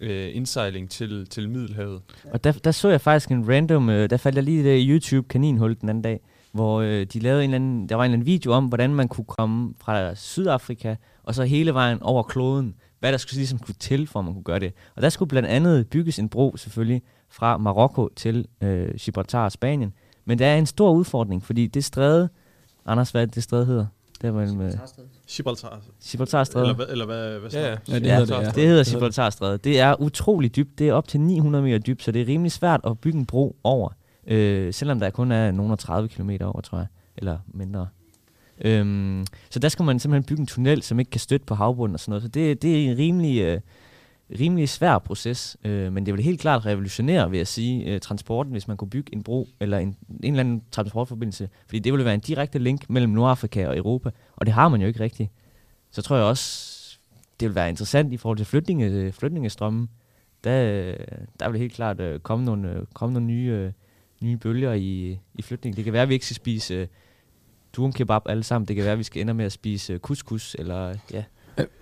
øh, 0.00 0.36
indsejling 0.36 0.90
til, 0.90 1.26
til 1.26 1.48
Middelhavet. 1.48 2.02
Og 2.24 2.44
der, 2.44 2.52
der 2.52 2.70
så 2.70 2.88
jeg 2.88 3.00
faktisk 3.00 3.30
en 3.30 3.48
random, 3.48 3.90
øh, 3.90 4.10
der 4.10 4.16
faldt 4.16 4.36
jeg 4.36 4.44
lige 4.44 4.64
det 4.64 4.86
YouTube 4.88 5.28
kaninhul 5.28 5.76
den 5.80 5.88
anden 5.88 6.02
dag, 6.02 6.20
hvor 6.52 6.80
øh, 6.80 7.06
de 7.06 7.18
lavede 7.18 7.44
en 7.44 7.50
eller 7.50 7.56
anden, 7.56 7.88
der 7.88 7.94
var 7.94 8.04
en 8.04 8.08
eller 8.08 8.16
anden 8.16 8.26
video 8.26 8.52
om, 8.52 8.66
hvordan 8.66 8.94
man 8.94 9.08
kunne 9.08 9.24
komme 9.24 9.74
fra 9.78 10.14
Sydafrika, 10.14 10.94
og 11.22 11.34
så 11.34 11.44
hele 11.44 11.74
vejen 11.74 12.02
over 12.02 12.22
kloden, 12.22 12.74
hvad 13.00 13.12
der 13.12 13.18
skulle, 13.18 13.36
ligesom 13.36 13.58
skulle 13.58 13.76
til, 13.80 14.06
for 14.06 14.18
at 14.18 14.24
man 14.24 14.34
kunne 14.34 14.44
gøre 14.44 14.60
det. 14.60 14.72
Og 14.96 15.02
der 15.02 15.08
skulle 15.08 15.28
blandt 15.28 15.48
andet 15.48 15.88
bygges 15.88 16.18
en 16.18 16.28
bro, 16.28 16.56
selvfølgelig, 16.56 17.02
fra 17.30 17.56
Marokko 17.56 18.08
til 18.16 18.46
øh, 18.60 18.94
Gibraltar 18.94 19.44
og 19.44 19.52
Spanien. 19.52 19.92
Men 20.24 20.38
der 20.38 20.46
er 20.46 20.58
en 20.58 20.66
stor 20.66 20.92
udfordring, 20.92 21.44
fordi 21.44 21.66
det 21.66 21.84
stræde, 21.84 22.28
Anders, 22.86 23.10
hvad 23.10 23.26
det 23.26 23.42
stræde 23.42 23.66
hedder? 23.66 23.86
Det 24.22 24.34
vel 24.34 24.54
med... 24.54 24.72
Gibraltar. 25.28 25.80
Gibraltar 26.04 26.44
Eller, 26.60 26.74
hvad, 26.74 26.86
eller 26.88 27.06
hvad, 27.06 27.38
hvad 27.38 27.50
ja, 27.50 27.60
ja. 27.60 27.76
ja, 27.88 27.94
det, 27.94 28.06
ja, 28.06 28.18
hedder 28.18 28.38
det, 28.38 28.46
ja. 28.46 28.50
det 28.50 28.68
hedder 28.68 28.84
Gibraltar 28.84 29.30
Stræde. 29.30 29.58
Det 29.58 29.80
er 29.80 30.00
utrolig 30.00 30.56
dybt. 30.56 30.78
Det 30.78 30.88
er 30.88 30.92
op 30.92 31.08
til 31.08 31.20
900 31.20 31.64
meter 31.64 31.78
dybt, 31.78 32.02
så 32.02 32.12
det 32.12 32.22
er 32.22 32.26
rimelig 32.26 32.52
svært 32.52 32.80
at 32.84 32.98
bygge 32.98 33.18
en 33.18 33.26
bro 33.26 33.56
over. 33.64 33.88
Øh, 34.26 34.74
selvom 34.74 35.00
der 35.00 35.10
kun 35.10 35.32
er 35.32 35.50
nogen 35.50 35.76
30 35.76 36.08
km 36.08 36.30
over, 36.40 36.60
tror 36.60 36.78
jeg. 36.78 36.86
Eller 37.16 37.38
mindre. 37.46 37.88
Øhm, 38.60 39.26
så 39.50 39.58
der 39.58 39.68
skal 39.68 39.84
man 39.84 39.98
simpelthen 39.98 40.24
bygge 40.24 40.40
en 40.40 40.46
tunnel, 40.46 40.82
som 40.82 40.98
ikke 40.98 41.10
kan 41.10 41.20
støtte 41.20 41.46
på 41.46 41.54
havbunden 41.54 41.94
og 41.94 42.00
sådan 42.00 42.10
noget. 42.10 42.22
Så 42.22 42.28
det, 42.28 42.62
det 42.62 42.84
er 42.86 42.90
en 42.90 42.98
rimelig, 42.98 43.40
øh, 43.40 43.60
rimelig 44.30 44.68
svær 44.68 44.98
proces, 44.98 45.56
øh, 45.64 45.92
men 45.92 46.06
det 46.06 46.14
ville 46.14 46.24
helt 46.24 46.40
klart 46.40 46.66
revolutionere, 46.66 47.30
vil 47.30 47.36
jeg 47.36 47.46
sige, 47.46 47.84
øh, 47.84 48.00
transporten, 48.00 48.52
hvis 48.52 48.68
man 48.68 48.76
kunne 48.76 48.90
bygge 48.90 49.14
en 49.14 49.22
bro 49.22 49.48
eller 49.60 49.78
en, 49.78 49.96
en 50.22 50.34
eller 50.34 50.40
anden 50.40 50.62
transportforbindelse. 50.70 51.48
Fordi 51.66 51.78
det 51.78 51.92
ville 51.92 52.04
være 52.04 52.14
en 52.14 52.20
direkte 52.20 52.58
link 52.58 52.90
mellem 52.90 53.12
Nordafrika 53.12 53.66
og 53.66 53.76
Europa, 53.76 54.10
og 54.36 54.46
det 54.46 54.54
har 54.54 54.68
man 54.68 54.80
jo 54.80 54.86
ikke 54.86 55.00
rigtigt. 55.00 55.30
Så 55.90 56.02
tror 56.02 56.16
jeg 56.16 56.24
også, 56.24 56.76
det 57.40 57.48
vil 57.48 57.54
være 57.54 57.68
interessant 57.68 58.12
i 58.12 58.16
forhold 58.16 58.36
til 58.36 58.46
flytninge, 58.46 59.12
flytningestrømmen. 59.12 59.88
Der, 60.44 60.94
der 61.40 61.48
vil 61.48 61.60
helt 61.60 61.72
klart 61.72 62.00
øh, 62.00 62.20
komme 62.20 62.44
nogle, 62.44 62.72
øh, 62.72 62.86
komme 62.94 63.12
nogle 63.12 63.26
nye, 63.26 63.50
øh, 63.50 63.72
nye 64.22 64.36
bølger 64.36 64.72
i, 64.72 65.18
i 65.34 65.42
flytning. 65.42 65.76
Det 65.76 65.84
kan 65.84 65.92
være, 65.92 66.02
at 66.02 66.08
vi 66.08 66.14
ikke 66.14 66.26
skal 66.26 66.36
spise 66.36 66.74
øh, 66.74 67.92
kebab 67.92 68.22
alle 68.28 68.42
sammen. 68.42 68.68
Det 68.68 68.76
kan 68.76 68.84
være, 68.84 68.92
at 68.92 68.98
vi 68.98 69.04
skal 69.04 69.22
ende 69.22 69.34
med 69.34 69.44
at 69.44 69.52
spise 69.52 69.92
øh, 69.92 69.98
couscous, 69.98 70.56
eller 70.58 70.94
ja, 71.12 71.24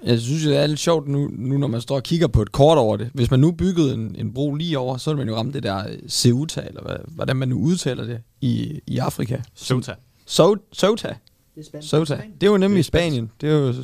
jeg 0.04 0.20
synes, 0.20 0.42
det 0.42 0.56
er 0.56 0.66
lidt 0.66 0.80
sjovt 0.80 1.08
nu, 1.08 1.30
nu, 1.32 1.58
når 1.58 1.66
man 1.66 1.80
står 1.80 1.96
og 1.96 2.02
kigger 2.02 2.26
på 2.26 2.42
et 2.42 2.52
kort 2.52 2.78
over 2.78 2.96
det. 2.96 3.10
Hvis 3.14 3.30
man 3.30 3.40
nu 3.40 3.52
byggede 3.52 3.94
en, 3.94 4.16
en 4.18 4.34
bro 4.34 4.54
lige 4.54 4.78
over, 4.78 4.96
så 4.96 5.10
ville 5.10 5.18
man 5.18 5.28
jo 5.28 5.36
ramme 5.36 5.52
det 5.52 5.62
der 5.62 5.88
øh, 5.88 5.98
Ceuta, 6.08 6.60
eller 6.60 6.82
hvad, 6.82 6.96
hvordan 7.06 7.36
man 7.36 7.48
nu 7.48 7.58
udtaler 7.58 8.04
det, 8.04 8.20
i, 8.40 8.80
i 8.86 8.98
Afrika. 8.98 9.40
Ceuta. 9.56 9.94
So, 10.26 10.56
Ceuta. 10.74 11.14
Det 11.54 11.68
er 11.72 11.80
Ceuta. 11.80 12.14
Det 12.40 12.46
er 12.46 12.50
jo 12.50 12.56
nemlig 12.56 12.76
det 12.76 12.84
Spanien. 12.84 13.30
Det 13.40 13.50
er 13.50 13.54
jo, 13.54 13.74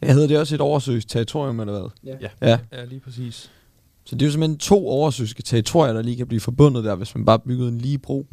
jeg 0.00 0.14
hedder 0.14 0.28
det 0.28 0.38
også 0.38 0.54
et 0.54 0.60
oversøgt 0.60 1.08
territorium, 1.08 1.60
eller 1.60 1.80
hvad? 1.80 1.90
Ja. 2.04 2.16
ja. 2.20 2.48
Ja. 2.48 2.58
ja, 2.72 2.84
lige 2.84 3.00
præcis. 3.00 3.50
Så 4.04 4.16
det 4.16 4.22
er 4.22 4.26
jo 4.26 4.32
simpelthen 4.32 4.58
to 4.58 4.88
oversøgske 4.88 5.42
territorier, 5.42 5.92
der 5.92 6.02
lige 6.02 6.16
kan 6.16 6.26
blive 6.26 6.40
forbundet 6.40 6.84
der, 6.84 6.94
hvis 6.94 7.14
man 7.14 7.24
bare 7.24 7.38
byggede 7.38 7.68
en 7.68 7.78
lige 7.78 7.98
bro. 7.98 8.26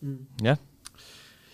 Mm. 0.00 0.18
Ja, 0.42 0.56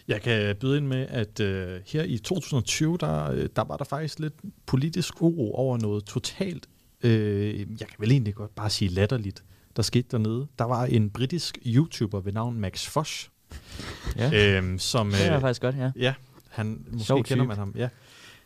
jeg 0.09 0.23
kan 0.23 0.57
byde 0.57 0.77
ind 0.77 0.87
med, 0.87 1.07
at 1.09 1.41
øh, 1.41 1.81
her 1.87 2.03
i 2.03 2.19
2020, 2.19 2.97
der, 3.01 3.31
øh, 3.31 3.49
der 3.57 3.65
var 3.65 3.77
der 3.77 3.85
faktisk 3.85 4.19
lidt 4.19 4.35
politisk 4.67 5.23
uro 5.23 5.55
over 5.55 5.79
noget 5.79 6.05
totalt, 6.05 6.69
øh, 7.03 7.59
jeg 7.59 7.89
kan 7.89 7.97
vel 7.99 8.11
egentlig 8.11 8.35
godt 8.35 8.55
bare 8.55 8.71
sige 8.71 8.89
latterligt, 8.89 9.45
der 9.77 9.83
skete 9.83 10.09
dernede. 10.11 10.47
Der 10.59 10.65
var 10.65 10.85
en 10.85 11.11
britisk 11.11 11.59
YouTuber 11.67 12.21
ved 12.21 12.33
navn 12.33 12.61
Max 12.61 12.87
Fosh, 12.87 13.29
ja. 14.17 14.61
øh, 14.61 14.79
som... 14.79 15.11
det 15.11 15.27
er 15.27 15.35
øh, 15.35 15.41
faktisk 15.41 15.63
godt, 15.63 15.77
ja. 15.77 15.91
Ja, 15.97 16.15
han, 16.49 16.87
måske 16.93 17.07
Sjov 17.07 17.25
kender 17.25 17.45
man 17.45 17.57
ham, 17.57 17.75
ja. 17.77 17.89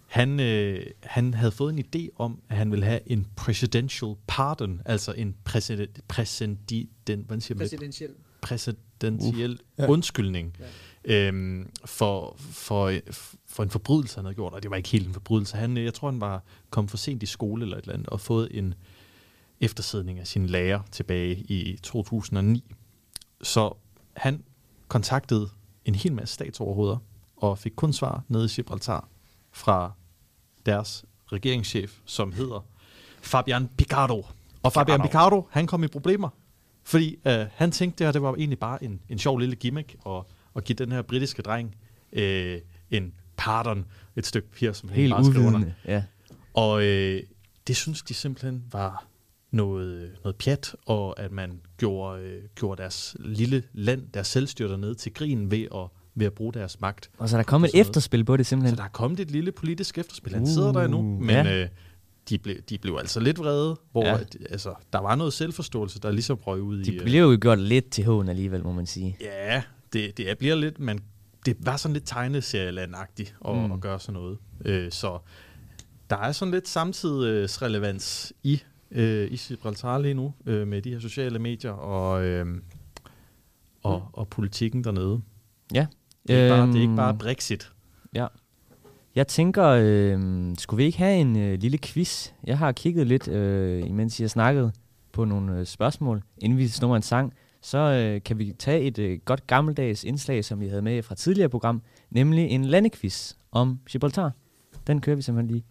Han, 0.07 0.41
øh, 0.41 0.87
han 1.03 1.35
havde 1.35 1.53
fået 1.53 1.79
en 1.79 1.85
idé 1.87 2.09
om, 2.17 2.43
at 2.49 2.57
han 2.57 2.71
ville 2.71 2.85
have 2.85 3.01
en 3.07 3.27
presidential 3.37 4.15
pardon, 4.27 4.81
altså 4.85 5.13
en 5.13 5.35
præsident, 5.45 6.01
den, 7.07 7.25
hvad 7.29 7.41
siger 7.41 7.55
man? 7.55 7.63
Præsidentiel. 7.65 8.11
Præsidentiel 8.41 9.61
uh, 9.79 9.91
undskyldning. 9.91 10.57
Ja 10.61 10.65
øhm, 11.05 11.71
for, 11.85 12.37
for, 12.39 12.93
for 13.47 13.63
en 13.63 13.71
forbrydelse, 13.71 14.17
han 14.17 14.25
havde 14.25 14.35
gjort, 14.35 14.53
og 14.53 14.63
det 14.63 14.71
var 14.71 14.77
ikke 14.77 14.89
helt 14.89 15.07
en 15.07 15.13
forbrydelse. 15.13 15.57
Han, 15.57 15.77
jeg 15.77 15.95
tror, 15.95 16.11
han 16.11 16.21
var 16.21 16.43
kommet 16.71 16.91
for 16.91 16.97
sent 16.97 17.23
i 17.23 17.27
skole 17.27 17.63
eller 17.63 17.77
et 17.77 17.83
eller 17.83 17.95
andet, 17.95 18.09
og 18.09 18.21
fået 18.21 18.49
en 18.51 18.75
eftersidning 19.61 20.19
af 20.19 20.27
sin 20.27 20.47
lærer 20.47 20.81
tilbage 20.91 21.37
i 21.37 21.77
2009. 21.83 22.75
Så 23.43 23.75
han 24.17 24.43
kontaktede 24.89 25.49
en 25.85 25.95
hel 25.95 26.13
masse 26.13 26.35
statsoverhoveder, 26.35 26.97
og 27.37 27.59
fik 27.59 27.73
kun 27.77 27.93
svar 27.93 28.23
nede 28.29 28.45
i 28.45 28.49
Gibraltar 28.49 29.09
fra 29.53 29.93
deres 30.67 31.05
regeringschef, 31.33 31.99
som 32.05 32.33
hedder 32.33 32.65
Fabian 33.21 33.69
Picardo. 33.79 34.27
Og 34.63 34.73
Fabian 34.73 35.01
Picardo, 35.01 35.49
han 35.51 35.67
kom 35.67 35.85
i 35.85 35.87
problemer, 35.87 36.29
fordi 36.83 37.19
øh, 37.27 37.47
han 37.55 37.71
tænkte, 37.71 38.07
at 38.07 38.15
det 38.15 38.23
var 38.23 38.35
egentlig 38.35 38.59
bare 38.59 38.85
en, 38.85 39.01
en 39.09 39.19
sjov 39.19 39.39
lille 39.39 39.57
gimmick, 39.57 39.97
og 40.05 40.27
at 40.57 40.65
give 40.65 40.77
den 40.77 40.93
her 40.93 41.03
britiske 41.03 41.43
dreng 41.43 41.77
øh, 42.13 42.59
en 42.91 43.13
pardon, 43.37 43.85
et 44.17 44.27
stykke 44.27 44.49
papir, 44.49 44.73
som 44.73 44.89
Helt 44.89 45.15
han 45.15 45.23
bare 45.23 45.33
skrev 45.33 45.47
under. 45.47 45.71
Ja. 45.87 46.03
Og 46.55 46.85
øh, 46.85 47.23
det 47.67 47.77
synes 47.77 48.03
de 48.03 48.15
simpelthen 48.15 48.65
var 48.73 49.07
noget, 49.51 50.11
noget 50.25 50.37
pjat, 50.37 50.77
og 50.87 51.21
at 51.21 51.33
man 51.33 51.61
gjorde, 51.77 52.23
øh, 52.23 52.43
gjorde 52.55 52.83
deres 52.83 53.17
lille 53.21 53.63
land, 53.73 54.09
deres 54.15 54.27
selvstyre 54.27 54.69
dernede 54.69 54.95
til 54.95 55.15
grin 55.15 55.51
ved 55.51 55.67
at, 55.75 55.89
ved 56.15 56.27
at 56.27 56.33
bruge 56.33 56.53
deres 56.53 56.81
magt. 56.81 57.11
Og 57.19 57.29
så 57.29 57.37
der 57.37 57.43
kom 57.43 57.65
et 57.65 57.71
efterspil 57.75 58.25
på 58.25 58.37
det 58.37 58.47
simpelthen? 58.47 58.77
Så 58.77 58.81
der 58.81 58.85
er 58.85 58.93
kommet 58.93 59.21
et 59.21 59.31
lille 59.31 59.53
politisk 59.53 59.99
efterspil. 59.99 60.33
Han 60.33 60.43
uh, 60.43 60.49
sidder 60.49 60.73
der 60.73 60.83
endnu, 60.83 61.03
men 61.03 61.31
ja. 61.31 61.63
øh, 61.63 61.69
de, 62.29 62.39
blev, 62.39 62.57
de 62.57 62.79
blev 62.79 62.97
altså 63.01 63.21
lidt 63.21 63.39
vrede, 63.39 63.77
hvor 63.93 64.07
ja. 64.07 64.19
at, 64.19 64.37
altså, 64.51 64.75
der 64.93 64.99
var 64.99 65.15
noget 65.15 65.33
selvforståelse, 65.33 66.01
der 66.01 66.11
ligesom 66.11 66.37
røg 66.37 66.63
ud 66.63 66.85
de 66.85 66.93
i... 66.93 66.99
De 66.99 67.05
blev 67.05 67.31
jo 67.31 67.39
gjort 67.41 67.59
lidt 67.59 67.91
til 67.91 68.05
hån 68.05 68.29
alligevel, 68.29 68.63
må 68.63 68.73
man 68.73 68.87
sige. 68.87 69.17
Ja, 69.21 69.63
det, 69.93 70.17
det 70.17 70.39
bliver 70.39 70.55
lidt, 70.55 70.79
man, 70.79 70.99
det 71.47 71.57
var 71.61 71.77
sådan 71.77 71.93
lidt 71.93 72.07
tegneserielandagtigt 72.07 73.37
at, 73.49 73.57
mm. 73.57 73.73
at 73.73 73.81
gøre 73.81 74.01
sådan 74.01 74.21
noget. 74.21 74.39
Øh, 74.65 74.93
så 74.93 75.19
der 76.11 76.17
er 76.17 76.33
sådan 76.33 76.55
lidt 76.55 76.69
samtidsrelevans 76.69 78.33
i, 78.43 78.63
øh, 78.91 79.31
i 79.31 79.37
Gibraltar 79.37 79.99
lige 79.99 80.15
nu, 80.15 80.35
øh, 80.47 80.69
med 80.69 80.83
de 80.83 80.91
her 80.91 80.99
sociale 80.99 81.39
medier 81.39 81.73
og, 81.73 82.25
øh, 82.25 82.47
og, 83.83 83.99
mm. 83.99 84.05
og 84.13 84.29
politikken 84.29 84.85
dernede. 84.85 85.21
Ja. 85.75 85.87
Det 86.29 86.37
er, 86.37 86.45
øhm, 86.45 86.59
bare, 86.59 86.67
det 86.67 86.77
er 86.77 86.81
ikke 86.81 86.97
bare 86.97 87.15
Brexit. 87.15 87.73
Ja. 88.15 88.27
Jeg 89.15 89.29
tænker, 89.29 89.67
øh, 89.67 90.21
skulle 90.59 90.79
vi 90.79 90.85
ikke 90.85 90.99
have 90.99 91.17
en 91.17 91.37
øh, 91.37 91.59
lille 91.59 91.79
quiz? 91.79 92.29
Jeg 92.45 92.59
har 92.59 92.73
kigget 92.73 93.07
lidt, 93.07 93.29
øh, 93.29 93.87
imens 93.87 94.21
jeg 94.21 94.31
snakkede 94.31 94.73
på 95.13 95.25
nogle 95.25 95.59
øh, 95.59 95.67
spørgsmål, 95.67 96.23
inden 96.39 96.59
vi 96.59 96.69
snupper 96.69 96.97
en 96.97 97.03
sang 97.03 97.33
så 97.63 97.79
øh, 97.79 98.23
kan 98.25 98.39
vi 98.39 98.55
tage 98.59 98.81
et 98.81 98.99
øh, 98.99 99.19
godt 99.25 99.47
gammeldags 99.47 100.05
indslag, 100.05 100.45
som 100.45 100.61
vi 100.61 100.69
havde 100.69 100.83
med 100.83 101.03
fra 101.03 101.15
tidligere 101.15 101.49
program, 101.49 101.83
nemlig 102.11 102.51
en 102.51 102.65
landequiz 102.65 103.33
om 103.53 103.79
Gibraltar. 103.91 104.31
Den 104.87 105.01
kører 105.01 105.17
vi 105.17 105.23
simpelthen 105.23 105.51
lige. 105.55 105.65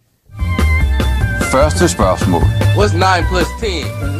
Første 1.51 1.89
spørgsmål. 1.89 2.41
What's 2.77 2.95
9 2.95 3.27
plus 3.29 3.47
10? 3.59 3.65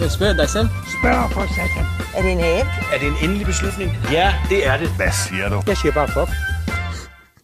Jeg 0.02 0.12
spørger 0.12 0.34
dig 0.34 0.50
selv. 0.50 0.68
Spørg 0.98 1.32
for 1.32 1.44
satan. 1.56 1.86
Er 2.16 2.22
det 2.22 2.32
en 2.32 2.40
æg? 2.40 2.66
Er 2.94 2.98
det 3.02 3.08
en 3.08 3.18
endelig 3.24 3.46
beslutning? 3.46 3.90
Ja, 4.12 4.34
det 4.50 4.68
er 4.68 4.78
det. 4.78 4.90
Hvad 4.96 5.12
siger 5.28 5.50
du? 5.50 5.62
Jeg 5.68 5.78
siger 5.78 5.94
bare 5.94 6.08
fuck. 6.08 6.32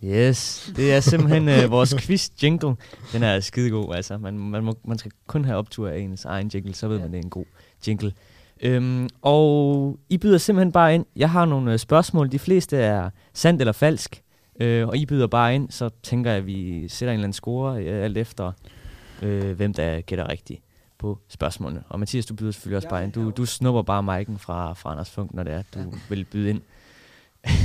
Yes, 0.03 0.71
det 0.75 0.93
er 0.93 0.99
simpelthen 0.99 1.49
øh, 1.49 1.71
vores 1.71 1.95
quiz-jingle. 2.03 2.75
Den 3.13 3.23
er 3.23 3.39
skidegod, 3.39 3.95
altså. 3.95 4.17
Man, 4.17 4.39
man, 4.39 4.63
må, 4.63 4.73
man 4.85 4.97
skal 4.97 5.11
kun 5.27 5.45
have 5.45 5.57
optur 5.57 5.89
af 5.89 5.97
ens 5.97 6.25
egen 6.25 6.51
jingle, 6.53 6.73
så 6.75 6.87
ved 6.87 6.99
man, 6.99 7.11
det 7.11 7.17
er 7.17 7.23
en 7.23 7.29
god 7.29 7.45
jingle. 7.87 8.13
Øhm, 8.61 9.09
og 9.21 9.99
I 10.09 10.17
byder 10.17 10.37
simpelthen 10.37 10.71
bare 10.71 10.95
ind. 10.95 11.05
Jeg 11.15 11.29
har 11.29 11.45
nogle 11.45 11.73
øh, 11.73 11.79
spørgsmål. 11.79 12.31
De 12.31 12.39
fleste 12.39 12.77
er 12.77 13.09
sandt 13.33 13.61
eller 13.61 13.71
falsk. 13.71 14.23
Øh, 14.59 14.87
og 14.87 14.97
I 14.97 15.05
byder 15.05 15.27
bare 15.27 15.55
ind, 15.55 15.71
så 15.71 15.89
tænker 16.03 16.31
jeg, 16.31 16.37
at 16.37 16.45
vi 16.45 16.87
sætter 16.87 17.11
en 17.11 17.17
eller 17.17 17.23
anden 17.23 17.33
score, 17.33 17.83
øh, 17.83 18.03
alt 18.03 18.17
efter, 18.17 18.51
øh, 19.21 19.51
hvem 19.51 19.73
der 19.73 20.01
gætter 20.01 20.29
rigtigt 20.29 20.61
på 20.99 21.19
spørgsmålene. 21.27 21.83
Og 21.89 21.99
Mathias, 21.99 22.25
du 22.25 22.35
byder 22.35 22.51
selvfølgelig 22.51 22.77
også 22.77 22.89
bare 22.89 23.03
ind. 23.03 23.11
Du, 23.11 23.29
du 23.29 23.45
snupper 23.45 23.81
bare 23.81 24.21
mic'en 24.21 24.37
fra, 24.37 24.73
fra 24.73 24.91
Anders 24.91 25.09
Funk, 25.09 25.33
når 25.33 25.43
det 25.43 25.53
er, 25.53 25.63
du 25.73 25.93
vil 26.09 26.25
byde 26.25 26.49
ind. 26.49 26.61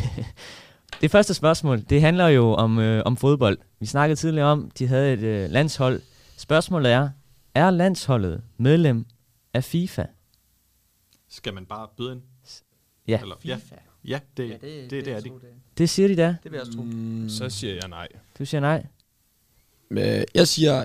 det 1.01 1.11
første 1.11 1.35
spørgsmål, 1.35 1.81
det 1.81 2.01
handler 2.01 2.29
jo 2.29 2.53
om, 2.53 2.79
øh, 2.79 3.03
om 3.05 3.17
fodbold. 3.17 3.59
Vi 3.81 3.87
snakkede 3.87 4.17
tidligere 4.17 4.49
om, 4.49 4.71
de 4.79 4.87
havde 4.87 5.13
et 5.13 5.21
øh, 5.21 5.51
landshold. 5.51 6.01
Spørgsmålet 6.37 6.93
er, 6.93 7.09
er 7.55 7.71
landsholdet 7.71 8.43
medlem 8.57 9.07
af 9.55 9.65
FIFA? 9.65 10.05
Skal 11.33 11.55
man 11.55 11.67
bare 11.67 11.89
byde 11.97 12.13
ind? 12.13 12.21
Ja. 13.09 13.21
Eller, 13.21 13.35
ja. 13.45 13.59
Ja, 14.05 14.19
det, 14.37 14.49
ja, 14.49 14.53
det, 14.53 14.63
det, 14.63 14.91
det, 14.91 15.05
det 15.05 15.13
er 15.15 15.21
det. 15.21 15.33
Det 15.79 15.91
siger 15.91 16.09
de 16.09 16.17
da. 16.17 16.27
Det 16.27 16.37
vil 16.45 16.53
jeg 16.53 16.61
også 16.61 16.73
tro. 16.73 16.83
Mm. 16.83 17.29
Så 17.29 17.51
siger 17.51 17.75
jeg 17.75 17.89
nej. 17.89 18.09
Du 18.39 18.45
siger 18.45 18.61
nej. 18.61 18.87
Men 19.91 20.25
jeg 20.35 20.49
siger, 20.49 20.85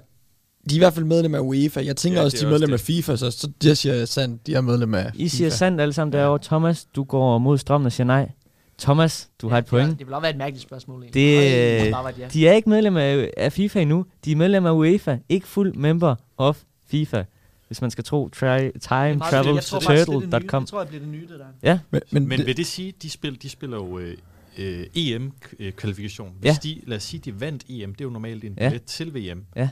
de 0.70 0.76
er 0.76 0.76
i 0.76 0.78
hvert 0.78 0.94
fald 0.94 1.06
medlem 1.06 1.36
af 1.36 1.40
UEFA. 1.40 1.86
Jeg 1.86 1.96
tænker 1.96 2.20
ja, 2.20 2.26
også, 2.26 2.38
de 2.38 2.46
er 2.46 2.50
medlem 2.50 2.74
af 2.74 2.80
FIFA, 2.80 3.16
så, 3.16 3.32
så 3.32 3.52
jeg 3.64 3.78
siger 3.78 4.06
sandt, 4.06 4.48
de 4.48 4.54
er 4.54 4.62
medlem 4.62 4.94
af 4.94 5.12
I 5.14 5.18
FIFA. 5.18 5.28
siger 5.28 5.50
sandt 5.50 5.82
alle 5.82 5.94
sammen 5.94 6.14
derovre. 6.14 6.40
Thomas, 6.44 6.86
du 6.86 7.04
går 7.04 7.38
mod 7.38 7.58
strømmen 7.58 7.86
og 7.86 7.92
siger 7.92 8.08
nej. 8.08 8.32
Thomas, 8.80 9.30
du 9.42 9.50
har 9.50 9.58
et 9.58 9.66
point. 9.66 10.00
Det 10.00 10.08
vil 10.08 10.14
også 10.14 10.22
være 10.22 10.32
et 10.32 10.38
mærkeligt 10.38 10.64
spørgsmål. 10.64 11.02
Det, 11.02 11.14
det 11.14 12.34
de 12.34 12.48
er 12.48 12.54
ikke 12.54 12.70
medlem 12.70 12.98
af, 12.98 13.32
af 13.38 13.54
FIFA 13.54 13.82
endnu. 13.82 14.06
De 14.26 14.32
er 14.32 14.36
medlem 14.36 14.66
af 14.66 14.72
UEFA. 14.72 15.18
Ikke 15.30 15.48
fuld 15.48 15.74
member 15.74 16.16
of 16.38 16.64
FIFA. 16.86 17.24
Hvis 17.68 17.82
man 17.82 17.92
skal 17.92 18.04
tro 18.04 18.30
try, 18.30 18.72
time 18.80 19.20
travel 19.20 19.60
turtle.com. 19.60 20.62
Jeg 20.62 20.68
tror, 20.68 20.80
det 20.80 20.88
bliver 20.88 21.04
det 21.04 21.12
nye, 21.12 21.28
det 21.28 21.40
der. 21.40 21.46
Ja. 21.64 21.80
Men, 21.92 22.02
men, 22.12 22.28
men 22.28 22.46
vil 22.46 22.58
det 22.58 22.66
sige, 22.66 22.94
de 23.02 23.10
spiller, 23.10 23.40
de 23.40 23.50
spiller 23.50 23.78
jo 23.78 24.00
øh, 24.00 24.18
øh, 24.58 24.86
EM-kvalifikation. 24.96 26.34
Hvis 26.40 26.50
ja. 26.50 26.58
de, 26.64 26.82
lad 26.86 26.98
os 26.98 27.04
sige, 27.04 27.22
de 27.26 27.42
vandt 27.42 27.64
EM, 27.70 27.96
det 27.96 28.02
er 28.02 28.06
jo 28.06 28.12
normalt 28.12 28.44
en 28.44 28.56
billet 28.56 28.74
ja. 28.74 28.78
til 28.86 29.14
VM. 29.16 29.46
Ja. 29.56 29.70